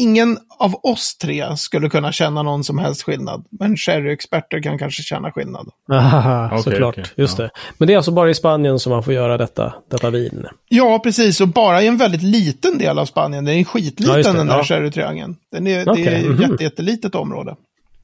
ingen 0.00 0.38
av 0.58 0.74
oss 0.82 1.16
tre 1.18 1.56
skulle 1.56 1.88
kunna 1.90 2.12
känna 2.12 2.42
någon 2.42 2.64
som 2.64 2.78
helst 2.78 3.02
skillnad. 3.02 3.44
Men 3.50 3.76
sherryexperter 3.76 4.62
kan 4.62 4.78
kanske 4.78 5.02
känna 5.02 5.32
skillnad. 5.32 5.68
Aha, 5.92 6.58
såklart. 6.62 6.94
okej, 6.98 7.04
Just 7.16 7.38
ja. 7.38 7.44
det. 7.44 7.50
Men 7.78 7.86
det 7.88 7.92
är 7.92 7.96
alltså 7.96 8.10
bara 8.12 8.30
i 8.30 8.34
Spanien 8.34 8.78
som 8.78 8.90
man 8.92 9.02
får 9.02 9.14
göra 9.14 9.36
detta, 9.38 9.74
detta 9.90 10.10
vin? 10.10 10.46
Ja, 10.68 10.98
precis. 10.98 11.40
Och 11.40 11.48
bara 11.48 11.82
i 11.82 11.86
en 11.86 11.96
väldigt 11.96 12.22
liten 12.22 12.78
del 12.78 12.98
av 12.98 13.06
Spanien. 13.06 13.44
Den 13.44 13.54
är 13.54 13.64
skitliten 13.64 14.06
Ja, 14.16 14.32
det, 14.32 14.38
den 14.38 14.46
där 14.46 14.56
ja. 14.56 14.64
sherrytriangeln. 14.64 15.36
Den 15.52 15.66
är, 15.66 15.88
Okej, 15.88 16.04
Det 16.04 16.10
är 16.10 16.32
ett 16.34 16.40
jätte, 16.50 16.64
jättelitet 16.64 17.14
område. 17.14 17.54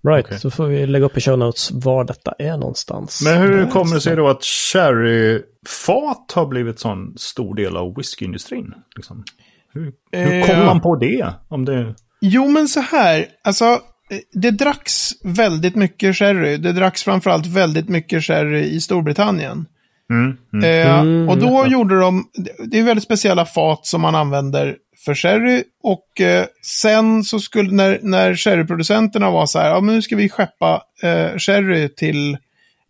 Right, 0.08 0.26
Okej. 0.26 0.38
så 0.40 0.50
får 0.50 0.66
vi 0.66 0.86
lägga 0.86 1.04
upp 1.04 1.16
i 1.16 1.20
show 1.20 1.38
notes 1.38 1.70
var 1.70 2.04
detta 2.04 2.32
är 2.38 2.56
någonstans. 2.56 3.22
Men 3.24 3.38
hur 3.42 3.66
kommer 3.66 3.94
det 3.94 4.00
sig 4.00 4.16
då 4.16 4.28
att 4.28 4.44
sherryfat 4.44 6.32
har 6.34 6.46
blivit 6.46 6.78
sån 6.80 7.14
stor 7.18 7.54
del 7.54 7.76
av 7.76 7.94
whiskyindustrin? 7.96 8.74
Liksom? 8.96 9.24
Hur, 9.72 9.92
hur 10.12 10.32
Eh, 10.40 10.46
kom 10.46 10.66
man 10.66 10.80
på 10.80 10.96
det? 10.96 11.34
Om 11.48 11.64
det... 11.64 11.94
Jo, 12.20 12.48
men 12.48 12.68
så 12.68 12.80
här. 12.80 13.26
Alltså, 13.44 13.64
eh, 13.64 13.78
det 14.32 14.50
dracks 14.50 15.10
väldigt 15.24 15.74
mycket 15.76 16.16
sherry. 16.16 16.56
Det 16.56 16.72
dracks 16.72 17.02
framförallt 17.02 17.46
väldigt 17.46 17.88
mycket 17.88 18.24
sherry 18.24 18.62
i 18.64 18.80
Storbritannien. 18.80 19.66
Mm, 20.10 20.36
mm. 20.52 20.64
Eh, 20.88 21.00
Mm, 21.00 21.28
och 21.28 21.38
då 21.38 21.46
ja. 21.46 21.66
gjorde 21.66 22.00
de, 22.00 22.24
det 22.70 22.78
är 22.78 22.82
väldigt 22.82 23.04
speciella 23.04 23.44
fat 23.46 23.86
som 23.86 24.00
man 24.00 24.14
använder 24.14 24.76
för 25.04 25.14
sherry. 25.14 25.64
Och 25.82 26.20
eh, 26.20 26.46
sen 26.62 27.24
så 27.24 27.40
skulle, 27.40 27.72
när, 27.72 27.98
när 28.02 28.34
sherryproducenterna 28.36 29.30
var 29.30 29.46
så 29.46 29.58
här, 29.58 29.68
ja 29.68 29.80
men 29.80 29.94
nu 29.94 30.02
ska 30.02 30.16
vi 30.16 30.28
skeppa 30.28 30.82
eh, 31.02 31.38
sherry 31.38 31.88
till 31.88 32.38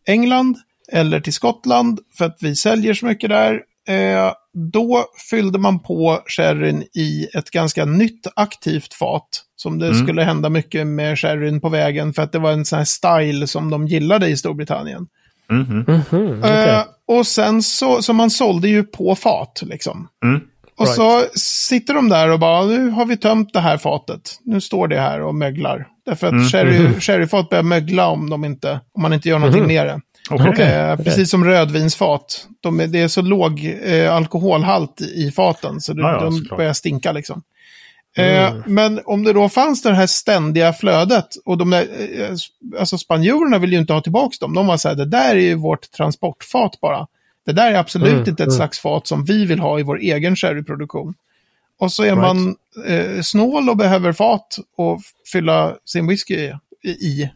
England 0.07 0.57
eller 0.93 1.21
till 1.21 1.33
Skottland 1.33 2.01
för 2.19 2.25
att 2.25 2.37
vi 2.41 2.57
säljer 2.57 2.95
så 2.95 3.07
mycket 3.07 3.31
där. 3.31 3.61
Eh, 3.89 4.33
då 4.73 5.05
fyllde 5.31 5.59
man 5.59 5.79
på 5.79 6.21
sherryn 6.27 6.83
i 6.95 7.29
ett 7.35 7.51
ganska 7.51 7.85
nytt 7.85 8.27
aktivt 8.37 8.95
fat. 8.95 9.29
Som 9.57 9.79
det 9.79 9.87
Mm. 9.87 10.03
skulle 10.07 10.23
hända 10.23 10.49
mycket 10.49 10.87
med 10.87 11.19
sherryn 11.19 11.61
på 11.61 11.69
vägen 11.69 12.13
för 12.13 12.23
att 12.23 12.33
det 12.33 12.39
var 12.39 12.53
en 12.53 12.65
sån 12.65 12.77
här 12.79 12.85
style 12.85 13.47
som 13.47 13.71
de 13.71 13.87
gillade 13.87 14.29
i 14.29 14.37
Storbritannien. 14.37 15.07
Mm, 15.51 15.63
mm, 15.71 15.85
Mhm, 16.11 16.39
okej. 16.43 16.69
Eh, 16.69 16.83
och 17.07 17.27
sen 17.27 17.63
så, 17.63 18.03
så 18.03 18.13
man 18.13 18.31
sålde 18.31 18.69
ju 18.69 18.83
på 18.85 19.15
fat 19.15 19.63
liksom. 19.63 20.09
mm. 20.25 20.41
Och 20.81 20.87
Right. 20.87 20.97
så 20.97 21.39
sitter 21.39 21.95
de 21.95 22.09
där 22.09 22.29
och 22.31 22.39
bara, 22.39 22.65
nu 22.65 22.91
har 22.91 23.05
vi 23.07 23.17
tömt 23.17 23.53
det 23.53 23.61
här 23.61 23.77
fatet. 23.79 24.39
Nu 24.45 24.61
står 24.61 24.89
det 24.89 25.01
här 25.01 25.21
och 25.23 25.35
möglar. 25.35 25.87
Därför 26.07 26.27
att 26.27 26.33
Mm. 26.33 26.45
sherry, 26.49 27.01
sherryfat 27.01 27.49
börjar 27.49 27.63
mögla 27.63 28.07
om, 28.09 28.31
de 28.31 28.45
inte, 28.45 28.81
om 28.93 29.03
man 29.03 29.13
inte 29.13 29.29
gör 29.29 29.39
någonting 29.39 29.63
Mhm. 29.63 29.69
med 29.75 29.87
det. 29.87 30.01
Okej. 30.31 30.67
Eh, 30.67 30.97
Precis 30.97 31.31
som 31.31 31.45
rödvinsfat. 31.45 32.47
De 32.61 32.81
är, 32.81 32.87
det 32.87 33.01
är 33.01 33.09
så 33.09 33.23
låg 33.23 33.65
eh, 33.85 34.15
alkoholhalt 34.15 35.01
i, 35.01 35.05
i 35.27 35.31
faten 35.33 35.81
så 35.81 35.93
det, 35.93 36.03
Ja, 36.03 36.13
ja, 36.13 36.21
de 36.21 36.33
såklart. 36.33 36.57
börjar 36.59 36.73
stinka 36.73 37.13
liksom. 37.13 37.43
Eh, 38.17 38.55
men 38.67 39.01
om 39.05 39.25
det 39.25 39.33
då 39.33 39.49
fanns 39.49 39.83
det 39.83 39.95
här 39.95 40.07
ständiga 40.07 40.73
flödet 40.73 41.27
och 41.45 41.59
de 41.59 41.71
där, 41.71 41.87
eh, 42.21 42.31
alltså 42.79 42.99
spanjorerna 42.99 43.59
vill 43.59 43.73
ju 43.73 43.79
inte 43.79 43.93
ha 43.93 44.01
tillbaka 44.01 44.37
dem. 44.41 44.55
De 44.55 44.67
var 44.67 44.77
så 44.77 44.89
här, 44.89 44.95
det 44.95 45.05
där 45.07 45.31
är 45.31 45.41
ju 45.41 45.55
vårt 45.55 45.91
transportfat 45.91 46.81
bara. 46.81 47.07
Det 47.53 47.63
där 47.63 47.73
är 47.73 47.79
absolut 47.79 48.09
Mm, 48.09 48.19
inte 48.19 48.31
ett 48.31 48.41
mm. 48.41 48.57
slags 48.57 48.79
fat 48.79 49.07
som 49.07 49.25
vi 49.25 49.45
vill 49.47 49.59
ha 49.59 49.81
i 49.81 49.83
vår 49.83 49.99
egen 49.99 50.37
sherryproduktion. 50.37 51.15
Och 51.79 51.93
så 51.93 52.03
är 52.03 52.07
Right. 52.07 52.19
man 52.19 52.57
eh, 52.87 53.21
snål 53.23 53.69
och 53.69 53.77
behöver 53.77 54.13
fat 54.13 54.59
och 54.77 55.01
fylla 55.33 55.77
sin 55.85 56.07
whisky 56.07 56.35
i. 56.83 56.89
i. 56.89 57.31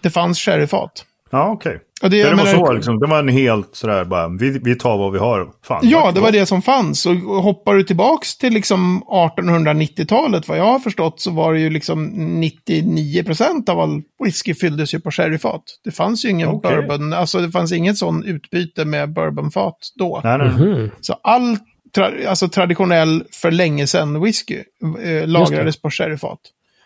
Det 0.00 0.10
fanns 0.10 0.38
sherryfat. 0.38 1.04
Ja, 1.30 1.50
okej. 1.50 1.80
Och 2.02 2.10
det, 2.10 2.22
Det, 2.22 2.30
det 2.30 2.36
var 2.36 2.46
så 2.46 2.72
liksom. 2.72 2.98
Det 2.98 3.06
var 3.06 3.18
en 3.18 3.28
helt 3.28 3.68
sådär 3.72 4.04
bara, 4.04 4.28
vi, 4.28 4.58
vi 4.64 4.74
tar 4.74 4.98
vad 4.98 5.12
vi 5.12 5.18
har. 5.18 5.48
Fan, 5.64 5.80
Ja, 5.82 6.12
det 6.12 6.20
var 6.20 6.32
det 6.32 6.46
som 6.46 6.62
fanns. 6.62 7.06
Och 7.06 7.14
hoppar 7.14 7.74
du 7.74 7.84
tillbaks 7.84 8.38
till 8.38 8.52
liksom 8.52 9.02
1890-talet, 9.02 10.48
vad 10.48 10.58
jag 10.58 10.64
har 10.64 10.78
förstått, 10.78 11.20
så 11.20 11.30
var 11.30 11.52
det 11.52 11.60
ju 11.60 11.70
liksom 11.70 12.10
99% 12.42 13.70
av 13.70 13.80
all 13.80 14.02
whisky 14.24 14.54
fylldes 14.54 14.94
ju 14.94 15.00
på 15.00 15.10
sherryfat. 15.10 15.62
Det 15.84 15.90
fanns 15.90 16.24
ju 16.24 16.28
ingen 16.28 16.48
Okej. 16.48 16.76
bourbon, 16.76 17.12
alltså 17.12 17.38
det 17.40 17.50
fanns 17.50 17.72
inget 17.72 17.98
sån 17.98 18.24
utbyte 18.24 18.84
med 18.84 19.12
bourbonfat 19.12 19.78
då. 19.98 20.20
Nej, 20.24 20.38
nej. 20.38 20.48
Mhm. 20.48 20.90
Så 21.00 21.12
all 21.22 21.56
tra 21.94 22.10
alltså 22.28 22.48
traditionell 22.48 23.24
för 23.32 23.50
länge 23.50 23.86
sedan 23.86 24.22
whisky 24.22 24.58
eh, 25.02 25.26
lagrades 25.28 25.82
på 25.82 25.90
sherryfat. 25.90 26.38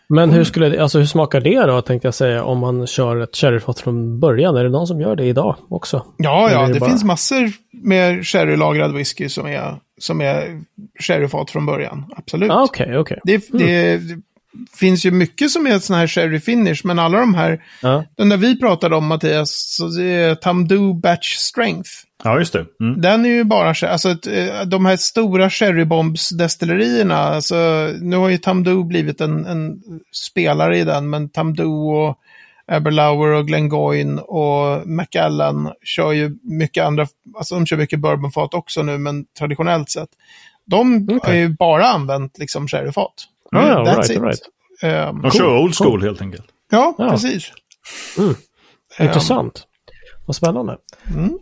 Men 0.09 0.31
hur, 0.31 0.43
skulle 0.43 0.69
det, 0.69 0.79
alltså 0.79 0.99
hur 0.99 1.05
smakar 1.05 1.41
det 1.41 1.59
då, 1.65 1.81
tänkte 1.81 2.07
jag 2.07 2.13
säga, 2.15 2.43
om 2.43 2.57
man 2.59 2.87
kör 2.87 3.17
ett 3.17 3.35
sherryfat 3.35 3.79
från 3.79 4.19
början? 4.19 4.55
Är 4.57 4.63
det 4.63 4.69
någon 4.69 4.87
som 4.87 5.01
gör 5.01 5.15
det 5.15 5.25
idag 5.25 5.55
också? 5.69 6.05
Ja, 6.17 6.51
ja, 6.51 6.67
det 6.67 6.73
det 6.73 6.79
bara- 6.79 6.89
finns 6.89 7.03
massor 7.03 7.51
med 7.83 8.25
sherrylagrad 8.27 8.93
whisky 8.95 9.29
som 9.29 9.47
är, 9.47 9.75
som 9.99 10.21
är 10.21 10.61
sherryfat 10.99 11.51
från 11.51 11.65
början. 11.65 12.05
Absolut. 12.17 12.51
Ah, 12.51 12.63
Okej, 12.63 12.97
okej. 12.97 13.19
Det, 13.23 13.47
det, 13.51 13.97
det 13.97 14.19
finns 14.77 15.05
ju 15.05 15.11
mycket 15.11 15.51
som 15.51 15.67
är 15.67 15.79
sån 15.79 15.95
här 15.95 16.07
sherry 16.07 16.39
finish, 16.39 16.81
men 16.83 16.99
alla 16.99 17.19
de 17.19 17.33
här, 17.33 17.61
Ja. 17.81 18.03
den 18.17 18.29
där 18.29 18.37
vi 18.37 18.59
pratade 18.59 18.95
om 18.95 19.05
Mattias, 19.07 19.75
så 19.77 19.87
det 19.87 20.03
är 20.05 20.35
Tamdo 20.35 20.93
Batch 20.93 21.35
Strength. 21.35 21.89
Ja, 22.23 22.39
just 22.39 22.53
det. 22.53 22.65
Mm. 22.79 23.01
Den 23.01 23.25
är 23.25 23.29
ju 23.29 23.43
bara, 23.43 23.73
alltså 23.87 24.09
eh, 24.29 24.65
de 24.65 24.85
här 24.85 24.97
stora 24.97 25.49
sherrybombs-destillerierna, 25.49 27.15
alltså 27.17 27.55
nu 28.01 28.15
har 28.17 28.29
ju 28.29 28.37
Tamdo 28.37 28.83
blivit 28.83 29.21
en, 29.21 29.45
en 29.45 29.81
spelare 30.11 30.77
i 30.77 30.83
den, 30.83 31.09
men 31.09 31.29
Tamdo 31.29 31.63
och 31.91 32.17
Aberlour 32.67 33.27
och 33.31 33.47
Glengoyne 33.47 34.21
och 34.21 34.87
Macallan 34.87 35.71
kör 35.83 36.11
ju 36.11 36.35
mycket 36.43 36.85
andra, 36.85 37.07
alltså 37.37 37.55
de 37.55 37.65
kör 37.65 37.77
mycket 37.77 37.99
bourbonfat 37.99 38.53
också 38.53 38.83
nu, 38.83 38.97
men 38.97 39.25
traditionellt 39.39 39.89
sett. 39.89 40.09
De 40.65 41.07
har 41.09 41.17
Okej. 41.17 41.39
ju 41.39 41.49
bara 41.49 41.85
använt 41.87 42.37
liksom 42.39 42.67
sherryfat. 42.67 43.13
Ah, 43.51 43.67
ja, 43.67 43.83
That's 43.85 43.95
right, 43.97 44.09
it. 44.11 44.21
right. 44.23 44.39
Ehm, 44.83 45.21
De 45.21 45.31
kör 45.31 45.57
old 45.57 45.75
school 45.75 46.03
helt 46.03 46.21
enkelt. 46.21 46.45
ja, 46.71 46.95
Ja. 46.97 47.09
precis. 47.11 47.51
Mm. 48.17 48.35
Ehm, 48.97 49.07
Intressant. 49.07 49.63
Vad 50.25 50.35
spännande. 50.35 50.77
Mm. 51.15 51.37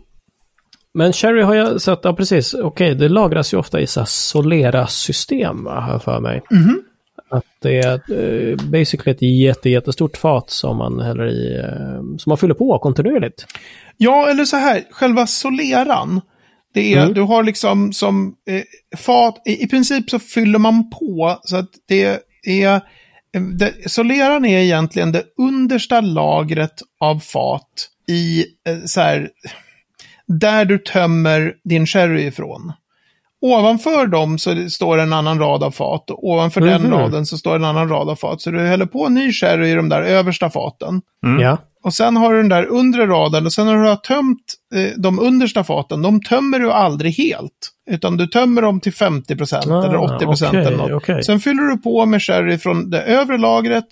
Men 0.94 1.12
Cherry 1.12 1.42
har 1.42 1.54
jag 1.54 1.80
sett, 1.80 2.00
ja 2.02 2.14
precis, 2.14 2.54
okej, 2.54 2.94
det 2.94 3.08
lagras 3.08 3.54
ju 3.54 3.58
ofta 3.58 3.80
i 3.80 3.86
så 3.86 4.04
Solera-system, 4.06 5.66
har 5.66 5.92
jag 5.92 6.02
för 6.02 6.20
mig. 6.20 6.42
Mhm. 6.50 6.82
Att 7.30 7.44
det 7.62 7.78
är 7.78 7.92
eh, 7.94 8.56
basically 8.56 9.10
ett 9.12 9.22
jätte, 9.22 9.70
jättestort 9.70 10.16
fat 10.16 10.50
som 10.50 10.76
man 10.76 11.00
häller 11.00 11.26
i, 11.28 11.58
eh, 11.58 12.16
som 12.18 12.30
man 12.30 12.38
fyller 12.38 12.54
på 12.54 12.78
kontinuerligt. 12.78 13.46
Ja, 13.96 14.28
eller 14.30 14.44
så 14.44 14.56
här, 14.56 14.82
själva 14.90 15.26
soleran. 15.26 16.20
Det 16.74 16.94
är, 16.94 17.02
Mm. 17.02 17.14
du 17.14 17.20
har 17.20 17.42
liksom 17.42 17.92
som 17.92 18.34
eh, 18.48 18.62
fat, 18.98 19.42
i, 19.46 19.62
i 19.64 19.68
princip 19.68 20.10
så 20.10 20.18
fyller 20.18 20.58
man 20.58 20.90
på 20.90 21.38
så 21.44 21.56
att 21.56 21.70
det 21.88 22.04
är, 22.44 22.74
eh, 22.74 22.80
det, 23.58 23.90
soleran 23.90 24.44
är 24.44 24.58
egentligen 24.58 25.12
det 25.12 25.24
understa 25.38 26.00
lagret 26.00 26.74
av 27.00 27.18
fat 27.20 27.88
i 28.08 28.44
eh, 28.68 28.78
så 28.86 29.00
här, 29.00 29.28
där 30.26 30.64
du 30.64 30.78
tömmer 30.78 31.54
din 31.64 31.86
sherry 31.86 32.22
ifrån. 32.26 32.72
Ovanför 33.40 34.06
dem 34.06 34.38
så 34.38 34.68
står 34.70 34.98
en 34.98 35.12
annan 35.12 35.38
rad 35.38 35.62
av 35.62 35.70
fat 35.70 36.10
och 36.10 36.24
ovanför 36.24 36.60
den 36.60 36.82
Mhm. 36.82 36.92
raden 36.92 37.26
så 37.26 37.38
står 37.38 37.56
en 37.56 37.64
annan 37.64 37.88
rad 37.88 38.08
av 38.08 38.16
fat. 38.16 38.40
Så 38.40 38.50
du 38.50 38.60
häller 38.60 38.86
på 38.86 39.08
ny 39.08 39.32
sherry 39.32 39.70
i 39.70 39.74
de 39.74 39.88
där 39.88 40.02
översta 40.02 40.50
faten. 40.50 41.00
Mm. 41.26 41.40
Ja. 41.40 41.58
Och 41.84 41.94
sen 41.94 42.16
har 42.16 42.32
du 42.32 42.38
den 42.38 42.48
där 42.48 42.64
undre 42.66 43.06
raden 43.06 43.46
och 43.46 43.52
sen 43.52 43.66
när 43.66 43.76
du 43.76 43.88
har 43.88 43.96
tömt 43.96 44.54
eh, 44.74 44.98
de 44.98 45.18
understa 45.18 45.64
faten, 45.64 46.02
de 46.02 46.20
tömmer 46.22 46.58
du 46.58 46.72
aldrig 46.72 47.12
helt. 47.14 47.70
Utan 47.90 48.16
du 48.16 48.26
tömmer 48.26 48.62
dem 48.62 48.80
till 48.80 48.92
50% 48.92 49.72
Ah, 49.72 49.84
eller 49.84 49.96
80% 49.98 50.48
okej, 50.48 50.64
eller 50.66 50.76
något. 50.76 50.90
okej. 50.92 51.22
Sen 51.24 51.40
fyller 51.40 51.62
du 51.62 51.76
på 51.78 52.06
med 52.06 52.22
sherry 52.22 52.58
från 52.58 52.90
det 52.90 53.02
övre 53.02 53.38
lagret 53.38 53.84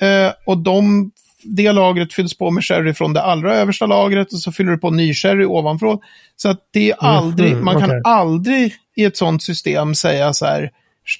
eh, 0.00 0.32
och 0.46 0.58
de, 0.58 1.10
det 1.46 1.72
lagret 1.72 2.12
fylls 2.12 2.38
på 2.38 2.50
med 2.50 2.64
sherry 2.64 2.94
från 2.94 3.12
det 3.12 3.22
allra 3.22 3.54
översta 3.54 3.86
lagret 3.86 4.32
och 4.32 4.38
så 4.38 4.52
fyller 4.52 4.70
du 4.72 4.78
på 4.78 4.90
ny 4.90 5.14
sherry 5.14 5.44
ovanför. 5.44 5.98
Så 6.36 6.48
att 6.48 6.60
det 6.72 6.90
är 6.90 6.96
aldrig, 6.98 7.52
Mhm, 7.52 7.64
man 7.64 7.80
kan 7.80 8.00
aldrig 8.04 8.74
i 8.96 9.04
ett 9.04 9.16
sånt 9.16 9.42
system 9.42 9.94
säga 9.94 10.32
så 10.32 10.46
här, 10.46 10.70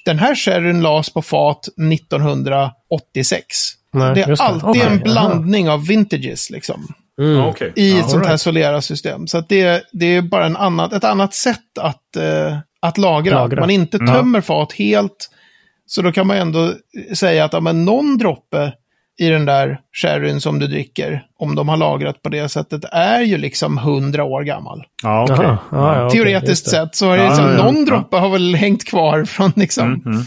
den 0.05 0.19
här 0.19 0.35
sherryn 0.35 0.81
lades 0.81 1.09
på 1.13 1.21
fat 1.21 1.67
1986. 1.77 3.45
Nej, 3.93 4.15
det 4.15 4.21
är 4.21 4.41
alltid 4.41 4.63
Okej, 4.69 4.81
en 4.81 4.87
aha. 4.93 5.03
blandning 5.03 5.69
av 5.69 5.87
vintages 5.87 6.49
liksom. 6.49 6.87
Mm. 7.21 7.31
Ja, 7.35 7.47
okej. 7.47 7.73
I 7.75 7.91
Ja, 7.91 7.99
ett 7.99 8.09
sånt 8.09 8.23
här 8.25 8.31
right. 8.31 8.41
Solera-system. 8.41 9.27
Så 9.27 9.37
att 9.37 9.49
det, 9.49 9.83
det 9.91 10.05
är 10.05 10.21
bara 10.21 10.45
en 10.45 10.57
annat, 10.57 10.93
ett 10.93 11.03
annat 11.03 11.33
sätt 11.33 11.77
att, 11.79 12.15
eh, 12.15 12.57
att 12.79 12.97
lagra. 12.97 13.35
Lagra. 13.39 13.59
Man 13.59 13.69
inte 13.69 13.97
Ja. 14.01 14.07
tömmer 14.13 14.41
fat 14.41 14.73
helt. 14.73 15.29
Så 15.85 16.01
då 16.01 16.11
kan 16.11 16.27
man 16.27 16.37
ändå 16.37 16.73
säga 17.13 17.45
att 17.45 17.53
ja, 17.53 17.59
men 17.59 17.85
någon 17.85 18.17
droppe 18.17 18.73
i 19.19 19.29
den 19.29 19.45
där 19.45 19.79
sherryn 19.93 20.41
som 20.41 20.59
du 20.59 20.67
dricker, 20.67 21.23
om 21.39 21.55
de 21.55 21.69
har 21.69 21.77
lagrat 21.77 22.21
på 22.21 22.29
det 22.29 22.49
sättet, 22.49 22.85
är 22.91 23.21
ju 23.21 23.37
liksom 23.37 23.77
hundra 23.77 24.23
år 24.23 24.43
gammal. 24.43 24.83
Ja. 25.03 25.27
Aha, 25.31 25.57
ja, 25.71 26.01
ja, 26.01 26.09
Teoretiskt 26.09 26.65
det. 26.65 26.71
sett 26.71 26.95
så 26.95 27.05
har 27.09 27.17
det 27.17 27.23
Ja, 27.23 27.29
liksom, 27.29 27.45
ja, 27.45 27.51
ja. 27.51 27.63
någon 27.63 27.85
droppe 27.85 28.17
har 28.17 28.29
väl 28.29 28.55
hängt 28.55 28.85
kvar 28.85 29.25
från 29.25 29.51
liksom. 29.55 29.85
Mm, 29.93 30.01
mm. 30.05 30.23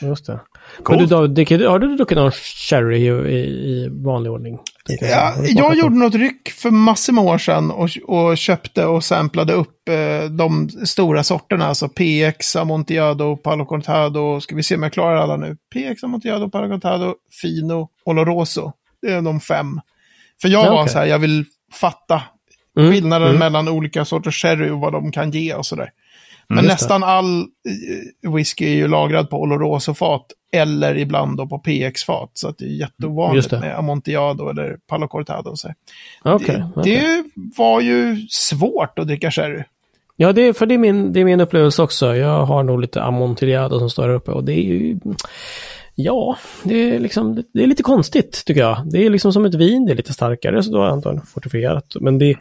Just 0.00 0.26
det. 0.26 0.40
Men 0.88 0.98
du, 0.98 1.06
David, 1.06 1.66
har 1.66 1.78
du 1.78 1.96
druckit 1.96 2.16
någon 2.18 2.30
sherry 2.30 2.96
i, 2.96 3.38
i, 3.38 3.88
vanlig 3.90 4.32
ordning? 4.32 4.58
Ja, 5.00 5.34
jag 5.46 5.76
gjorde 5.76 5.96
något 5.96 6.14
ryck 6.14 6.48
för 6.48 6.70
massor 6.70 7.12
med 7.12 7.24
år 7.24 7.38
sedan 7.38 7.70
och, 7.70 7.90
och 8.06 8.38
köpte 8.38 8.86
och 8.86 9.04
samplade 9.04 9.52
upp 9.52 9.88
eh, 9.88 10.30
de 10.30 10.68
stora 10.68 11.22
sorterna. 11.22 11.66
Alltså 11.66 11.88
PX, 11.88 12.56
Amontillado, 12.56 13.36
Palo 13.36 13.64
Cortado. 13.64 14.40
Ska 14.40 14.56
vi 14.56 14.62
se 14.62 14.74
om 14.74 14.82
jag 14.82 14.92
klarar 14.92 15.16
alla 15.16 15.36
nu. 15.36 15.56
PX, 15.74 16.04
Amontillado, 16.04 16.50
Palo 16.50 16.68
Cortado, 16.68 17.14
Fino, 17.42 17.88
Oloroso. 18.04 18.72
Det 19.02 19.12
är 19.12 19.22
de 19.22 19.40
fem. 19.40 19.80
För 20.40 20.48
jag 20.48 20.66
Ja, 20.66 20.70
var 20.70 20.86
så 20.86 20.98
här, 20.98 21.06
jag 21.06 21.18
vill 21.18 21.44
fatta 21.72 22.22
Mm, 22.78 22.92
skillnaden 22.92 23.28
mm. 23.28 23.38
mellan 23.38 23.68
olika 23.68 24.04
sorters 24.04 24.42
sherry 24.42 24.70
och 24.70 24.80
vad 24.80 24.92
de 24.92 25.12
kan 25.12 25.30
ge 25.30 25.54
och 25.54 25.66
sådär. 25.66 25.90
Men 26.48 26.64
det. 26.64 26.70
nästan 26.70 27.04
all 27.04 27.40
eh, 27.40 28.32
whisky 28.32 28.64
är 28.64 28.74
ju 28.74 28.88
lagrad 28.88 29.30
på 29.30 29.40
Oloroso-fat 29.40 30.26
eller 30.52 30.96
ibland 30.96 31.36
då 31.36 31.46
på 31.46 31.58
PX-fat. 31.58 32.30
Så 32.34 32.48
att 32.48 32.58
det 32.58 32.64
är 32.64 32.68
jätteovanligt 32.68 33.50
det. 33.50 33.60
med 33.60 33.78
Amontillado 33.78 34.48
eller 34.48 34.78
Palo 34.86 35.08
Cortado. 35.08 35.56
Så. 35.56 35.68
Okej, 36.22 36.54
det, 36.56 36.70
okej. 36.76 36.96
det 36.96 37.24
var 37.56 37.80
ju 37.80 38.26
svårt 38.30 38.98
att 38.98 39.06
dricka 39.06 39.30
sherry. 39.30 39.62
Ja, 40.20 40.32
det 40.32 40.42
är, 40.42 40.52
för 40.52 40.66
det 40.66 40.74
är, 40.74 40.78
min, 40.78 41.12
det 41.12 41.20
är 41.20 41.24
min 41.24 41.40
upplevelse 41.40 41.82
också. 41.82 42.16
Jag 42.16 42.46
har 42.46 42.62
nog 42.62 42.80
lite 42.80 43.02
amontillado 43.02 43.78
som 43.78 43.90
står 43.90 44.02
här 44.02 44.10
uppe 44.10 44.30
och 44.30 44.44
det 44.44 44.52
är 44.52 44.62
ju... 44.62 44.98
Ja, 46.00 46.36
det 46.64 46.94
är 46.94 46.98
liksom, 46.98 47.42
det 47.54 47.62
är 47.62 47.66
lite 47.66 47.82
konstigt 47.82 48.44
tycker 48.44 48.60
jag. 48.60 48.82
Det 48.90 49.06
är 49.06 49.10
liksom 49.10 49.32
som 49.32 49.44
ett 49.44 49.54
vin, 49.54 49.86
det 49.86 49.92
är 49.92 49.96
lite 49.96 50.12
starkare 50.12 50.62
så 50.62 50.70
då 50.70 50.82
är 50.82 50.86
det 50.86 50.92
antagligen 50.92 51.26
fortifierat. 51.26 51.96
Men 52.00 52.18
det 52.18 52.30
är 52.30 52.36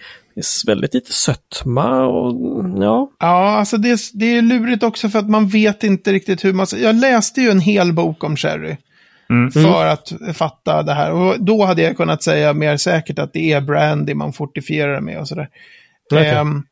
väldigt 0.67 0.93
lite 0.93 1.13
sötma 1.13 2.06
och 2.06 2.36
ja. 2.82 3.12
Ja, 3.20 3.58
alltså 3.58 3.78
det, 3.78 4.00
det 4.13 4.26
är 4.26 4.41
lurigt 4.41 4.84
också 4.84 5.10
för 5.10 5.20
att 5.20 5.30
man 5.30 5.48
vet 5.48 5.84
inte 5.84 6.13
riktigt 6.13 6.46
hur 6.46 6.54
man... 6.54 6.67
Jag 6.78 6.96
läste 6.96 7.41
ju 7.41 7.50
en 7.50 7.60
hel 7.60 7.93
bok 7.93 8.24
om 8.24 8.38
sherry. 8.38 8.78
Mm. 9.30 9.52
För 9.52 9.86
att 9.86 10.13
fatta 10.34 10.84
det 10.84 10.93
här. 10.93 11.12
Och 11.12 11.36
då 11.39 11.65
hade 11.65 11.82
jag 11.82 11.98
kunnat 11.98 12.24
säga 12.24 12.54
mer 12.54 12.78
säkert 12.78 13.20
att 13.20 13.34
det 13.34 13.52
är 13.52 13.62
brandy 13.62 14.13
man 14.13 14.34
fortifierar 14.34 15.02
med 15.02 15.20
och 15.20 15.28
sådär. 15.28 15.50
Okej. 16.12 16.30
Ehm, 16.30 16.63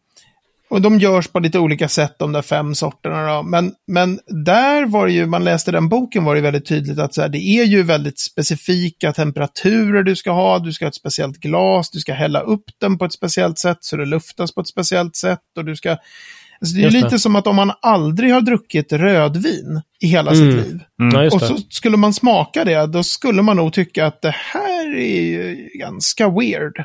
och 0.70 0.82
de 0.82 1.00
görs 1.00 1.28
på 1.28 1.40
lite 1.40 1.60
olika 1.60 1.88
sätt, 1.88 2.16
de 2.20 2.32
där 2.32 2.42
fem 2.42 2.76
sorterna. 2.76 3.34
Då. 3.36 3.44
Men, 3.44 3.74
men 3.88 4.20
där 4.46 4.86
var 4.86 5.06
det 5.08 5.14
ju, 5.14 5.26
man 5.26 5.44
läste 5.44 5.72
den 5.72 5.90
boken 5.90 6.24
var 6.24 6.36
det 6.36 6.42
väldigt 6.42 6.66
tydligt 6.68 7.00
att 7.00 7.14
så 7.14 7.22
här, 7.22 7.30
det 7.30 7.38
är 7.40 7.64
ju 7.64 7.84
väldigt 7.84 8.20
specifika 8.20 9.14
temperaturer 9.14 10.04
du 10.04 10.16
ska 10.16 10.32
ha. 10.32 10.60
Du 10.60 10.74
ska 10.74 10.86
ha 10.86 10.90
ett 10.90 10.96
speciellt 10.96 11.38
glas, 11.38 11.92
du 11.92 12.00
ska 12.00 12.14
hälla 12.14 12.40
upp 12.42 12.64
den 12.82 12.98
på 12.98 13.06
ett 13.06 13.14
speciellt 13.14 13.60
sätt 13.60 13.78
så 13.82 13.98
det 13.98 14.06
luftas 14.06 14.54
på 14.56 14.62
ett 14.62 14.68
speciellt 14.68 15.16
sätt. 15.16 15.40
Och 15.58 15.66
du 15.66 15.76
ska, 15.76 15.90
alltså 15.90 16.76
det 16.76 16.78
är 16.78 16.78
ju 16.78 16.84
Just 16.84 16.94
det. 16.98 17.04
lite 17.04 17.20
som 17.20 17.36
att 17.36 17.48
om 17.48 17.56
man 17.56 17.72
aldrig 17.82 18.34
har 18.34 18.42
druckit 18.42 18.94
rödvin 18.94 19.82
i 20.02 20.08
hela 20.08 20.32
Mm. 20.32 20.52
sitt 20.52 20.66
liv. 20.66 20.80
just 21.24 21.34
Och 21.36 21.40
det. 21.42 21.48
så 21.48 21.58
skulle 21.70 21.98
man 21.98 22.14
smaka 22.14 22.64
det, 22.66 22.88
då 22.88 23.04
skulle 23.04 23.42
man 23.42 23.58
nog 23.58 23.74
tycka 23.74 24.06
att 24.06 24.22
det 24.22 24.36
här 24.54 24.96
är 24.96 25.22
ju 25.22 25.70
ganska 25.74 26.30
weird. 26.30 26.84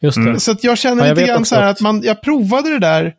Just 0.00 0.24
det. 0.24 0.40
Så 0.40 0.56
jag 0.62 0.78
känner 0.78 1.02
Ja, 1.02 1.08
jag 1.08 1.16
lite 1.16 1.28
grann 1.28 1.44
så 1.44 1.54
här 1.54 1.62
att- 1.70 1.80
man, 1.80 2.02
jag 2.02 2.22
provade 2.22 2.70
det 2.70 2.78
där. 2.78 3.14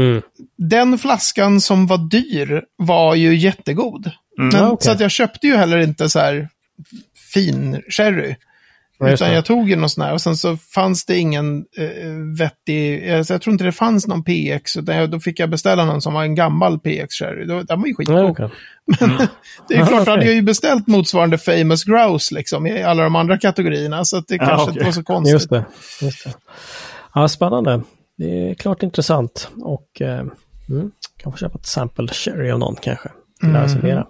Mm. 0.00 0.22
Den 0.58 0.98
flaskan 0.98 1.60
som 1.60 1.86
var 1.86 1.98
dyr 2.10 2.62
var 2.76 3.14
ju 3.14 3.36
jättegod. 3.36 4.10
Men, 4.38 4.50
Ja, 4.50 4.70
okej. 4.70 4.84
Så 4.84 4.90
att 4.90 5.00
jag 5.00 5.10
köpte 5.10 5.46
ju 5.46 5.56
heller 5.56 5.78
inte 5.78 6.08
så 6.08 6.18
här 6.18 6.48
fin 7.32 7.82
sherry. 7.88 8.36
Ja, 8.98 9.10
Utan 9.10 9.32
jag 9.32 9.44
tog 9.44 9.70
ju 9.70 9.76
någon 9.76 9.90
sån 9.90 10.04
här 10.04 10.12
och 10.12 10.20
sen 10.20 10.36
så 10.36 10.56
fanns 10.56 11.04
det 11.04 11.16
ingen 11.18 11.64
eh, 11.78 12.38
vettig, 12.38 13.10
alltså 13.10 13.34
jag 13.34 13.42
tror 13.42 13.52
inte 13.52 13.64
det 13.64 13.72
fanns 13.72 14.06
någon 14.06 14.24
PX, 14.24 14.76
utan 14.76 14.96
jag, 14.96 15.10
då 15.10 15.20
fick 15.20 15.40
jag 15.40 15.50
beställa 15.50 15.84
någon 15.84 16.02
som 16.02 16.14
var 16.14 16.22
en 16.22 16.34
gammal 16.34 16.78
PX 16.78 17.14
sherry. 17.14 17.46
Den 17.64 17.80
var 17.80 17.86
ju 17.86 17.94
skitgod. 17.94 18.16
Ja, 18.18 18.24
okej. 18.30 18.48
Det 19.68 19.74
är 19.74 19.82
Ah, 19.82 19.86
klart, 19.86 20.00
okej. 20.02 20.12
hade 20.14 20.24
jag 20.24 20.34
ju 20.34 20.42
beställt 20.42 20.86
motsvarande 20.86 21.38
famous 21.38 21.84
grouse 21.84 22.34
liksom, 22.34 22.66
i 22.66 22.82
alla 22.82 23.02
de 23.02 23.16
andra 23.16 23.38
kategorierna. 23.38 24.04
Så 24.04 24.16
att 24.16 24.28
det 24.28 24.34
Ah, 24.34 24.46
kanske 24.46 24.62
okej. 24.62 24.72
inte 24.72 24.84
var 24.84 24.92
så 24.92 25.02
konstigt. 25.02 25.32
Just 25.32 25.50
det. 25.50 25.64
Just 26.02 26.24
det. 26.24 26.32
Ja, 27.14 27.28
spännande. 27.28 27.82
Det 28.18 28.50
är 28.50 28.54
klart 28.54 28.82
intressant 28.82 29.48
och 29.62 30.00
eh, 30.02 30.18
mm, 30.68 30.90
kan 31.22 31.32
få 31.32 31.38
köpa 31.38 31.58
ett 31.58 31.66
sample 31.66 32.08
sherry 32.08 32.50
av 32.50 32.58
någon 32.58 32.76
kanske. 32.82 33.08
Lära 33.42 33.68
sig 33.68 33.82
mera. 33.82 34.06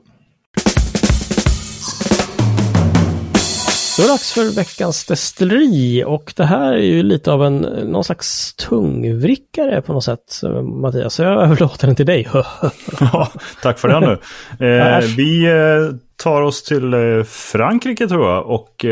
Då 3.96 4.02
är 4.02 4.06
det 4.06 4.12
dags 4.12 4.32
för 4.32 4.56
veckans 4.56 5.04
destilleri 5.04 6.04
och 6.06 6.32
det 6.36 6.44
här 6.44 6.72
är 6.72 6.76
ju 6.82 7.02
lite 7.02 7.32
av 7.32 7.44
en 7.44 7.56
någon 7.92 8.04
slags 8.04 8.54
tungvrickare 8.54 9.82
på 9.82 9.92
något 9.92 10.04
sätt 10.04 10.40
eh, 10.42 10.62
Mattias. 10.62 11.14
Så 11.14 11.22
jag 11.22 11.42
överlåter 11.42 11.86
den 11.86 11.96
till 11.96 12.06
dig. 12.06 12.28
Ja, 13.00 13.28
tack 13.62 13.78
för 13.78 13.88
det 13.88 14.00
nu. 14.00 14.18
Eh, 14.66 14.98
vi 15.16 15.44
eh, 15.46 15.96
tar 16.16 16.42
oss 16.42 16.62
till 16.62 16.94
eh, 16.94 17.24
Frankrike 17.28 18.08
tror 18.08 18.30
jag 18.30 18.46
och 18.50 18.84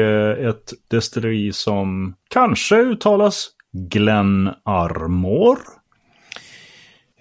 ett 0.50 0.72
destilleri 0.90 1.52
som 1.52 2.14
kanske 2.30 2.76
uttalas 2.76 3.48
Glen 3.72 4.50
Armor. 4.64 5.58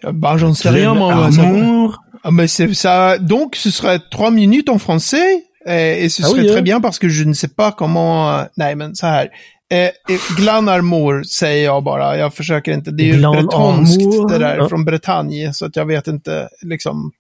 Ah, 0.06 0.12
bah, 0.12 0.38
j'en 0.38 0.56
sais 0.56 0.72
rien, 0.76 0.94
moi. 0.98 1.14
ça- 1.32 1.94
Ah, 2.26 2.32
mais 2.32 2.48
c'est 2.48 2.74
ça. 2.74 3.18
Donc, 3.18 3.56
ce 3.56 3.72
serait 3.72 4.00
trois 4.12 4.32
minutes 4.32 4.70
en 4.70 4.80
français. 4.80 5.42
Eh, 5.68 6.06
Et 6.06 6.10
ce 6.12 6.24
Ah 6.24 6.30
oui, 6.34 6.40
serait 6.42 6.54
très 6.54 6.62
bien 6.62 6.82
parce 6.82 7.00
que 7.00 7.10
je 7.10 7.24
ne 7.24 7.34
sais 7.34 7.54
pas 7.56 7.72
comment... 7.72 8.30
euh, 8.40 8.46
Nej, 8.56 8.76
men 8.76 8.96
så 8.96 9.06
här. 9.08 9.30
Eh, 9.72 9.80
eh, 9.80 9.92
Glan 10.38 10.70
Armour 10.70 11.24
säger 11.24 11.66
jag 11.66 11.84
bara. 11.84 12.18
Jag 12.18 12.34
försöker 12.34 12.72
inte. 12.74 12.92
Det 12.92 13.04
är 13.04 13.14
ju 13.14 13.22
bretonskt 13.32 14.30
det 14.30 14.38
där 14.38 14.58
Ja. 14.58 14.70
från 14.70 14.86
Bretagne. 14.86 15.54
Så 15.54 15.66
att 15.66 15.76
jag 15.76 15.86
vet 15.86 16.08
inte 16.08 16.50
liksom 16.62 17.12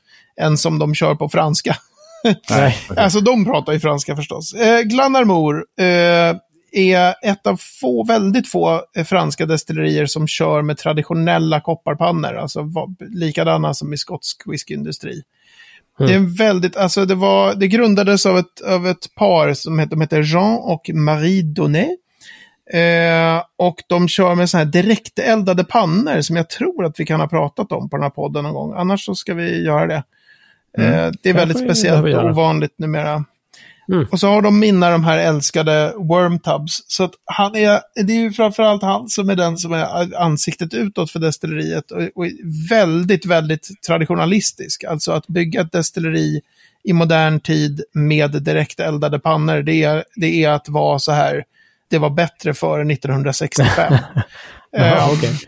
ens 0.42 0.66
om 0.66 0.80
de 0.80 0.96
kör 0.96 1.16
på 1.16 1.30
franska. 1.30 1.76
Nej. 2.50 2.78
Alltså 2.98 3.20
de 3.20 3.46
pratar 3.46 3.74
ju 3.74 3.80
franska 3.80 4.16
förstås. 4.16 4.54
Eh, 4.54 4.82
Glan 4.82 5.16
Armour 5.16 5.66
eh, 5.80 6.36
är 6.76 7.16
ett 7.24 7.48
av 7.48 7.58
få, 7.82 8.04
väldigt 8.04 8.48
få 8.50 8.82
eh, 8.98 9.04
franska 9.06 9.46
destillerier 9.46 10.06
som 10.06 10.28
kör 10.28 10.62
med 10.62 10.78
traditionella 10.78 11.62
kopparpannor. 11.62 12.34
Alltså 12.36 12.70
likadana 13.00 13.74
som 13.74 13.94
i 13.94 13.98
skotsk 13.98 14.42
whiskyindustri. 14.46 15.22
Mm. 16.00 16.08
Det 16.08 16.14
är 16.14 16.18
en 16.18 16.34
väldigt, 16.34 16.78
alltså 16.78 17.06
det 17.06 17.16
var, 17.16 17.56
det 17.56 17.68
grundades 17.68 18.26
av 18.26 18.38
ett, 18.38 18.62
av 18.68 18.88
ett 18.88 19.16
par 19.16 19.54
som 19.54 19.80
heter, 19.80 19.90
de 19.90 20.02
heter 20.02 20.24
Jean 20.24 20.58
och 20.58 20.90
Marie 20.94 21.44
Donnet. 21.44 22.00
Eh, 22.74 23.44
och 23.58 23.76
de 23.88 24.08
kör 24.08 24.36
med 24.36 24.50
sådana 24.50 24.66
här 24.66 24.72
direkteldade 24.72 25.64
pannor 25.64 26.22
som 26.22 26.36
jag 26.36 26.50
tror 26.50 26.86
att 26.86 27.00
vi 27.00 27.06
kan 27.06 27.20
ha 27.20 27.28
pratat 27.28 27.72
om 27.72 27.90
på 27.90 27.98
den 27.98 28.04
här 28.04 28.10
podden 28.10 28.44
någon 28.44 28.54
gång. 28.54 28.74
Annars 28.78 29.06
så 29.06 29.16
ska 29.16 29.34
vi 29.34 29.64
göra 29.64 29.88
det. 29.88 30.04
Eh, 30.78 31.12
det 31.24 31.30
är 31.30 31.34
väldigt 31.34 31.60
speciellt 31.60 32.16
och 32.16 32.26
ovanligt 32.26 32.80
numera. 32.80 33.26
Mm. 33.92 34.08
Och 34.12 34.20
så 34.20 34.28
har 34.28 34.42
de 34.42 34.60
mina 34.60 34.90
de 34.90 35.04
här 35.04 35.18
älskade 35.18 35.94
Wormtubs. 35.98 36.84
Så 36.88 37.04
att 37.04 37.12
han 37.26 37.56
är, 37.56 37.80
det 38.06 38.14
är 38.14 38.18
ju 38.18 38.32
framförallt 38.32 38.82
han 38.82 39.10
som 39.10 39.30
är 39.30 39.36
den 39.36 39.58
som 39.58 39.74
är 39.74 40.22
ansiktet 40.22 40.74
utåt 40.74 41.12
för 41.12 41.20
destilleriet. 41.20 41.92
Och, 41.92 42.02
och 42.02 42.26
väldigt, 42.70 43.26
väldigt 43.26 43.68
traditionalistisk. 43.88 44.84
Alltså 44.84 45.12
att 45.12 45.28
bygga 45.28 45.62
ett 45.62 45.72
destilleri 45.72 46.42
i 46.84 46.94
modern 46.94 47.40
tid 47.40 47.84
med 47.94 48.32
direkteldade 48.44 49.20
pannor, 49.20 49.62
det 49.62 49.84
är, 49.84 50.04
det 50.16 50.44
är 50.44 50.50
att 50.50 50.70
vara 50.70 51.00
så 51.00 51.12
här, 51.12 51.44
det 51.90 51.98
var 51.98 52.10
bättre 52.10 52.54
före 52.54 52.94
1965. 52.94 53.68
Jaha, 53.88 54.24
Eh, 54.78 55.14
okej. 55.14 55.40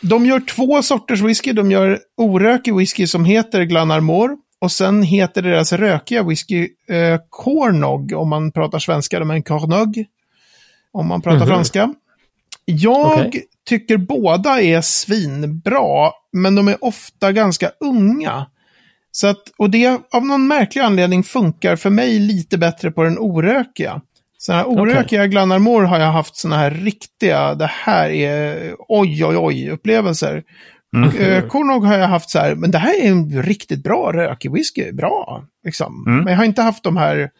de 0.00 0.26
gör 0.26 0.40
två 0.40 0.82
sorters 0.82 1.20
whisky. 1.20 1.52
De 1.52 1.70
gör 1.70 1.98
orökig 2.16 2.74
whisky 2.76 3.06
som 3.06 3.24
heter 3.24 3.62
Glenarmore. 3.62 4.36
Och 4.60 4.72
sen 4.72 5.02
heter 5.02 5.42
deras 5.42 5.72
rökiga 5.72 6.22
whisky 6.22 6.68
eh, 6.88 7.20
Cornog, 7.30 8.12
om 8.12 8.28
man 8.28 8.52
pratar 8.52 8.78
svenska. 8.78 9.18
De 9.18 9.30
är 9.30 9.34
en 9.34 9.42
Cornog, 9.42 10.04
om 10.92 11.06
man 11.08 11.22
pratar 11.22 11.38
Mhm. 11.38 11.48
franska. 11.48 11.94
Jag 12.64 13.18
Okej. 13.28 13.44
tycker 13.68 13.96
båda 13.96 14.60
är 14.62 14.80
svinbra, 14.80 16.10
men 16.32 16.54
de 16.54 16.68
är 16.68 16.84
ofta 16.84 17.32
ganska 17.32 17.70
unga. 17.80 18.46
Så 19.12 19.26
att, 19.26 19.42
och 19.58 19.70
det 19.70 20.00
av 20.12 20.24
någon 20.26 20.46
märklig 20.46 20.82
anledning 20.82 21.22
funkar 21.24 21.76
för 21.76 21.90
mig 21.90 22.18
lite 22.18 22.58
bättre 22.58 22.90
på 22.90 23.02
den 23.02 23.18
orökiga. 23.18 24.00
Sådana 24.38 24.62
här 24.62 24.68
orökiga 24.70 25.26
Glenarmore 25.26 25.86
har 25.86 25.98
jag 26.00 26.12
haft 26.12 26.36
sådana 26.36 26.56
här 26.56 26.70
riktiga, 26.70 27.54
det 27.54 27.70
här 27.72 28.10
är 28.10 28.74
oj 28.88 29.24
oj 29.24 29.36
oj 29.36 29.70
upplevelser. 29.70 30.42
Mm. 30.96 31.10
Mm. 31.16 31.48
Cornog 31.48 31.84
har 31.84 31.98
jag 31.98 32.08
haft 32.08 32.30
så 32.30 32.38
här, 32.38 32.54
men 32.54 32.70
det 32.70 32.78
här 32.78 33.00
är 33.04 33.08
en 33.10 33.42
riktigt 33.42 33.82
bra 33.82 34.12
rökig 34.12 34.52
whisky, 34.52 34.92
bra. 34.92 35.44
Liksom. 35.64 36.04
Mm. 36.06 36.24
Men 36.24 36.32
jag 36.32 36.38
har 36.38 36.44
inte 36.44 36.62
haft 36.62 36.82
de 36.82 36.96
här 36.96 37.30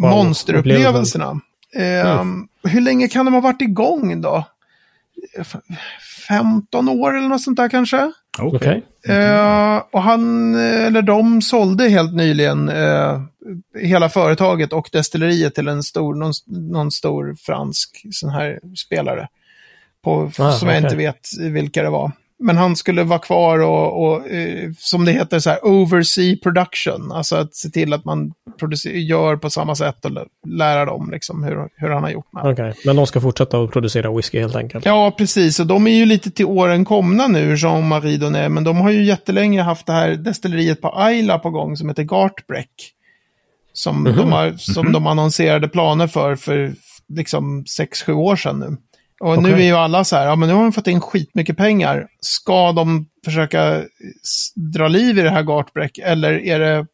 monsterupplevelserna. 0.00 1.40
Ehm, 1.76 2.48
Hur 2.64 2.80
länge 2.80 3.08
kan 3.08 3.24
de 3.24 3.34
ha 3.34 3.40
varit 3.40 3.62
igång 3.62 4.20
då? 4.20 4.44
F- 5.38 5.56
15 6.28 6.88
år 6.88 7.16
eller 7.16 7.28
något 7.28 7.42
sånt 7.42 7.56
där 7.56 7.68
kanske? 7.68 8.12
Okej. 8.38 8.56
Okej. 8.56 9.16
Eh, 9.16 9.82
och 9.92 10.02
han, 10.02 10.54
eh, 10.54 10.84
eller 10.86 11.02
de 11.02 11.42
sålde 11.42 11.88
helt 11.88 12.14
nyligen 12.14 12.68
eh, 12.68 13.22
hela 13.78 14.08
företaget 14.08 14.72
och 14.72 14.88
destilleriet 14.92 15.54
till 15.54 15.68
en 15.68 15.82
stor, 15.82 16.14
någon, 16.14 16.32
någon 16.46 16.90
stor 16.90 17.34
fransk 17.34 18.02
sån 18.10 18.30
här 18.30 18.60
spelare. 18.76 19.28
På, 20.04 20.30
Ah, 20.38 20.52
som 20.52 20.68
jag 20.68 20.76
okej. 20.76 20.84
inte 20.84 20.96
vet 20.96 21.28
vilka 21.52 21.82
det 21.82 21.90
var. 21.90 22.12
men 22.42 22.56
han 22.56 22.76
skulle 22.76 23.02
vara 23.04 23.18
kvar 23.18 23.58
och, 23.58 24.04
och 24.04 24.30
eh, 24.30 24.70
som 24.78 25.04
det 25.04 25.12
heter, 25.12 25.38
så 25.38 25.50
här, 25.50 25.66
oversee 25.66 26.36
production. 26.36 27.12
Alltså 27.12 27.36
att 27.36 27.54
se 27.54 27.68
till 27.68 27.92
att 27.92 28.04
man 28.04 28.32
gör 28.84 29.36
på 29.36 29.50
samma 29.50 29.74
sätt 29.74 30.04
och 30.04 30.10
lära 30.46 30.84
dem 30.84 31.10
liksom 31.10 31.44
hur, 31.44 31.68
hur 31.76 31.88
han 31.88 32.02
har 32.02 32.10
gjort. 32.10 32.26
Okej, 32.32 32.52
okay. 32.52 32.72
men 32.84 32.96
de 32.96 33.06
ska 33.06 33.20
fortsätta 33.20 33.58
att 33.62 33.70
producera 33.70 34.16
whisky 34.16 34.40
helt 34.40 34.56
enkelt? 34.56 34.84
Ja, 34.84 35.14
precis. 35.18 35.60
Och 35.60 35.66
de 35.66 35.86
är 35.86 35.94
ju 35.94 36.06
lite 36.06 36.30
till 36.30 36.46
åren 36.46 36.84
komna 36.84 37.28
nu, 37.28 37.54
Jean-Marie 37.56 38.18
Donnet. 38.18 38.50
Men 38.52 38.64
de 38.64 38.76
har 38.76 38.90
ju 38.90 39.04
jättelänge 39.04 39.62
haft 39.62 39.86
det 39.86 39.92
här 39.92 40.10
destilleriet 40.10 40.80
på 40.80 40.92
Ayla 40.96 41.38
på 41.38 41.50
gång 41.50 41.76
som 41.76 41.88
heter 41.88 42.02
Gartbreck. 42.02 42.70
Som, 43.72 44.06
mm 44.06 44.12
-hmm. 44.12 44.16
de, 44.16 44.32
har, 44.32 44.52
som 44.52 44.80
mm 44.80 44.90
-hmm. 44.90 44.94
de 44.94 45.06
annonserade 45.06 45.68
planer 45.68 46.06
för 46.06 46.36
för 46.36 46.72
liksom 47.08 47.64
6-7 47.64 48.12
år 48.12 48.36
sedan 48.36 48.58
nu. 48.58 48.76
Och 49.22 49.38
okay. 49.38 49.52
nu 49.52 49.62
är 49.62 49.66
ju 49.66 49.72
alla 49.72 50.04
så 50.04 50.16
här, 50.16 50.26
ja 50.26 50.36
men 50.36 50.48
nu 50.48 50.54
har 50.54 50.62
de 50.62 50.72
fått 50.72 50.86
in 50.86 51.00
skitmycket 51.00 51.56
pengar. 51.56 52.06
Ska 52.20 52.72
de 52.72 53.06
försöka 53.24 53.82
dra 54.54 54.88
liv 54.88 55.18
i 55.18 55.22
det 55.22 55.30
här 55.30 55.42
Gartbreck 55.42 55.98
eller 55.98 56.32
är 56.32 56.58
det 56.58 56.86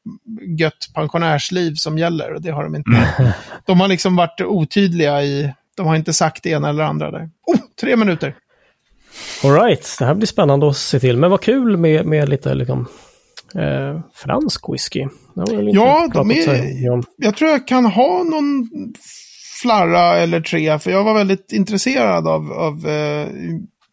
gött 0.58 0.88
pensionärsliv 0.94 1.74
som 1.74 1.98
gäller? 1.98 2.34
Och 2.34 2.42
det 2.42 2.50
har 2.50 2.64
de 2.64 2.74
inte. 2.74 2.90
Mm. 2.90 3.30
De 3.66 3.80
har 3.80 3.88
liksom 3.88 4.16
varit 4.16 4.40
otydliga 4.40 5.22
i, 5.22 5.54
de 5.76 5.86
har 5.86 5.96
inte 5.96 6.12
sagt 6.12 6.42
det 6.42 6.50
ena 6.50 6.68
eller 6.68 6.84
andra 6.84 7.10
där. 7.10 7.30
Oh, 7.46 7.58
tre 7.80 7.96
minuter! 7.96 8.34
Alright, 9.44 9.96
det 9.98 10.04
här 10.04 10.14
blir 10.14 10.26
spännande 10.26 10.68
att 10.68 10.76
se 10.76 11.00
till. 11.00 11.16
Men 11.16 11.30
vad 11.30 11.40
kul 11.40 11.76
med, 11.76 12.06
med 12.06 12.28
lite 12.28 12.54
liksom, 12.54 12.86
eh, 13.54 14.00
fransk 14.14 14.68
whisky. 14.68 15.06
Ja, 15.34 16.08
de 16.14 16.30
är, 16.30 17.04
jag 17.16 17.36
tror 17.36 17.50
jag 17.50 17.68
kan 17.68 17.84
ha 17.84 18.22
någon 18.22 18.68
flarra 19.62 20.16
eller 20.16 20.40
tre, 20.40 20.78
för 20.78 20.90
jag 20.90 21.04
var 21.04 21.14
väldigt 21.14 21.52
intresserad 21.52 22.28
av, 22.28 22.52
av 22.52 22.86
eh, 22.86 23.28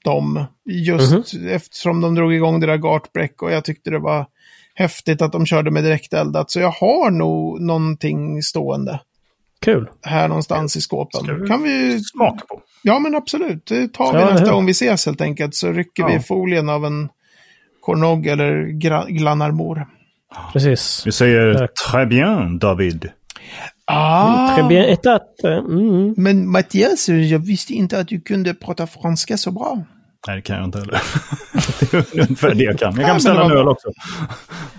dem. 0.04 0.46
Just 0.66 1.12
mm 1.12 1.24
-hmm. 1.24 1.56
eftersom 1.56 2.02
de 2.02 2.16
drog 2.16 2.34
igång 2.34 2.60
det 2.60 2.68
där 2.68 2.78
Gartbreck 2.78 3.42
och 3.42 3.52
jag 3.52 3.66
tyckte 3.66 3.90
det 3.90 4.00
var 4.00 4.26
häftigt 4.76 5.22
att 5.22 5.32
de 5.32 5.46
körde 5.46 5.72
med 5.72 5.84
direkteldat. 5.84 6.52
Så 6.52 6.60
jag 6.60 6.72
har 6.72 7.12
nog 7.12 7.62
någonting 7.62 8.42
stående. 8.42 9.00
Kul. 9.62 9.90
Här 10.02 10.28
någonstans 10.28 10.76
i 10.78 10.82
skåpen. 10.82 11.24
Ska 11.24 11.34
vi 11.34 11.48
kan 11.48 11.64
vi 11.64 12.00
smaka 12.00 12.46
på? 12.50 12.62
Ja, 12.84 13.00
men 13.00 13.16
absolut. 13.16 13.66
Det 13.66 13.94
tar 13.94 14.14
vi 14.14 14.20
ja, 14.20 14.30
nästa 14.32 14.52
gång 14.52 14.66
vi 14.66 14.72
ses 14.72 15.06
helt 15.06 15.22
enkelt. 15.22 15.56
Så 15.56 15.72
rycker 15.72 16.04
ja. 16.04 16.08
vi 16.08 16.20
folien 16.20 16.70
av 16.70 16.86
en 16.86 17.10
Cornog 17.82 18.28
eller 18.28 18.66
Glanarmor. 19.10 19.88
Precis. 20.54 21.04
Vi 21.06 21.12
säger 21.12 21.68
très 21.68 22.10
bien, 22.10 22.60
David. 22.60 23.10
Ah. 23.88 24.56
Très 24.56 24.68
bien 24.68 24.84
état. 24.84 25.44
Mm. 25.44 26.14
Men 26.18 26.52
Mattias, 26.52 27.10
jag 27.10 27.40
visste 27.40 27.74
inte 27.74 28.00
att 28.00 28.08
du 28.08 28.22
kunde 28.22 28.54
prata 28.54 28.88
franska 28.88 29.38
så 29.38 29.52
bra. 29.52 29.84
Nej, 30.28 30.36
det 30.36 30.42
kan 30.42 30.56
jag 30.56 30.66
inte 30.66 30.80
heller. 30.80 31.02
det 31.80 31.94
är 31.94 32.22
ungefär 32.22 32.54
det 32.54 32.64
jag 32.64 32.80
kan. 32.80 32.96
Jag 32.96 33.06
kan 33.06 33.16
beställa 33.16 33.46
en 33.46 33.52
öl 33.52 33.68
också. 33.68 33.88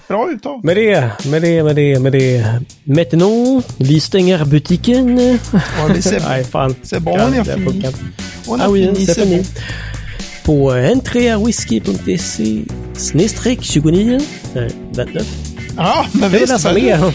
Bra 0.08 0.30
uttal. 0.30 0.60
Med 0.64 0.76
det, 0.76 1.12
med 1.30 1.42
det, 1.42 1.62
med 1.62 1.76
det, 1.76 1.98
med 1.98 2.12
det. 2.12 2.60
Maintenant, 2.84 3.74
vi 3.78 4.00
stänger 4.00 4.44
butiken. 4.44 5.18
Ja, 5.52 5.88
det 5.94 6.02
ser, 6.02 6.20
Nej, 6.28 6.44
fan. 6.44 6.74
C'est 6.82 7.00
bon, 7.00 7.14
on 7.14 7.34
är 7.34 7.44
fini. 7.44 7.86
On 8.48 8.60
a 8.60 8.64
fini, 8.64 9.06
c'est 9.06 9.14
fini. 9.14 9.44
På 10.44 10.70
entreawhisky.se 10.70 12.64
snedstreck 12.94 13.62
29. 13.62 14.20
Nej, 14.54 14.70
vänta. 14.94 15.20
Ja, 15.76 16.06
men 16.12 16.30
visst. 16.30 16.48
läsa 16.48 16.72
mer 16.72 17.12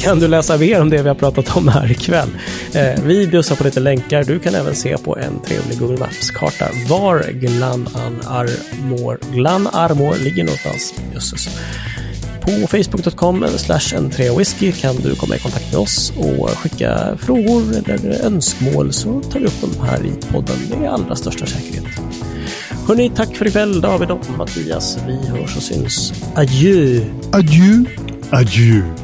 kan 0.00 0.20
du 0.20 0.28
läsa 0.28 0.58
mer 0.58 0.80
om 0.80 0.90
det 0.90 1.02
vi 1.02 1.08
har 1.08 1.14
pratat 1.14 1.56
om 1.56 1.68
här 1.68 1.90
ikväll. 1.90 2.28
Eh, 2.72 3.02
vi 3.04 3.26
bjussar 3.26 3.56
på 3.56 3.64
lite 3.64 3.80
länkar. 3.80 4.24
Du 4.24 4.38
kan 4.38 4.54
även 4.54 4.74
se 4.74 4.98
på 4.98 5.16
en 5.18 5.40
trevlig 5.46 5.78
Google 5.78 5.98
Maps-karta 5.98 6.64
var 6.88 7.26
Glanarmor, 7.32 9.18
Glanarmor 9.32 10.16
ligger 10.16 10.44
någonstans. 10.44 10.94
Jösses. 11.14 11.48
På 12.40 12.66
facebook.com 12.66 13.46
slash 13.56 13.98
whisky 14.38 14.72
kan 14.72 14.96
du 14.96 15.14
komma 15.14 15.36
i 15.36 15.38
kontakt 15.38 15.72
med 15.72 15.80
oss 15.80 16.12
och 16.16 16.50
skicka 16.50 17.18
frågor 17.20 17.62
eller 17.76 18.24
önskemål 18.24 18.92
så 18.92 19.20
tar 19.20 19.40
vi 19.40 19.46
upp 19.46 19.60
dem 19.60 19.70
här 19.88 20.06
i 20.06 20.32
podden 20.32 20.56
med 20.80 20.92
allra 20.92 21.16
största 21.16 21.46
säkerhet. 21.46 21.84
Hörni, 22.86 23.10
tack 23.10 23.36
för 23.36 23.46
ikväll 23.46 23.80
David 23.80 24.10
och 24.10 24.30
Mattias. 24.38 24.98
Vi 25.06 25.28
hörs 25.28 25.56
och 25.56 25.62
syns. 25.62 26.12
Adjö! 26.34 27.00
Adjö! 27.32 27.84
Adjö! 28.30 29.03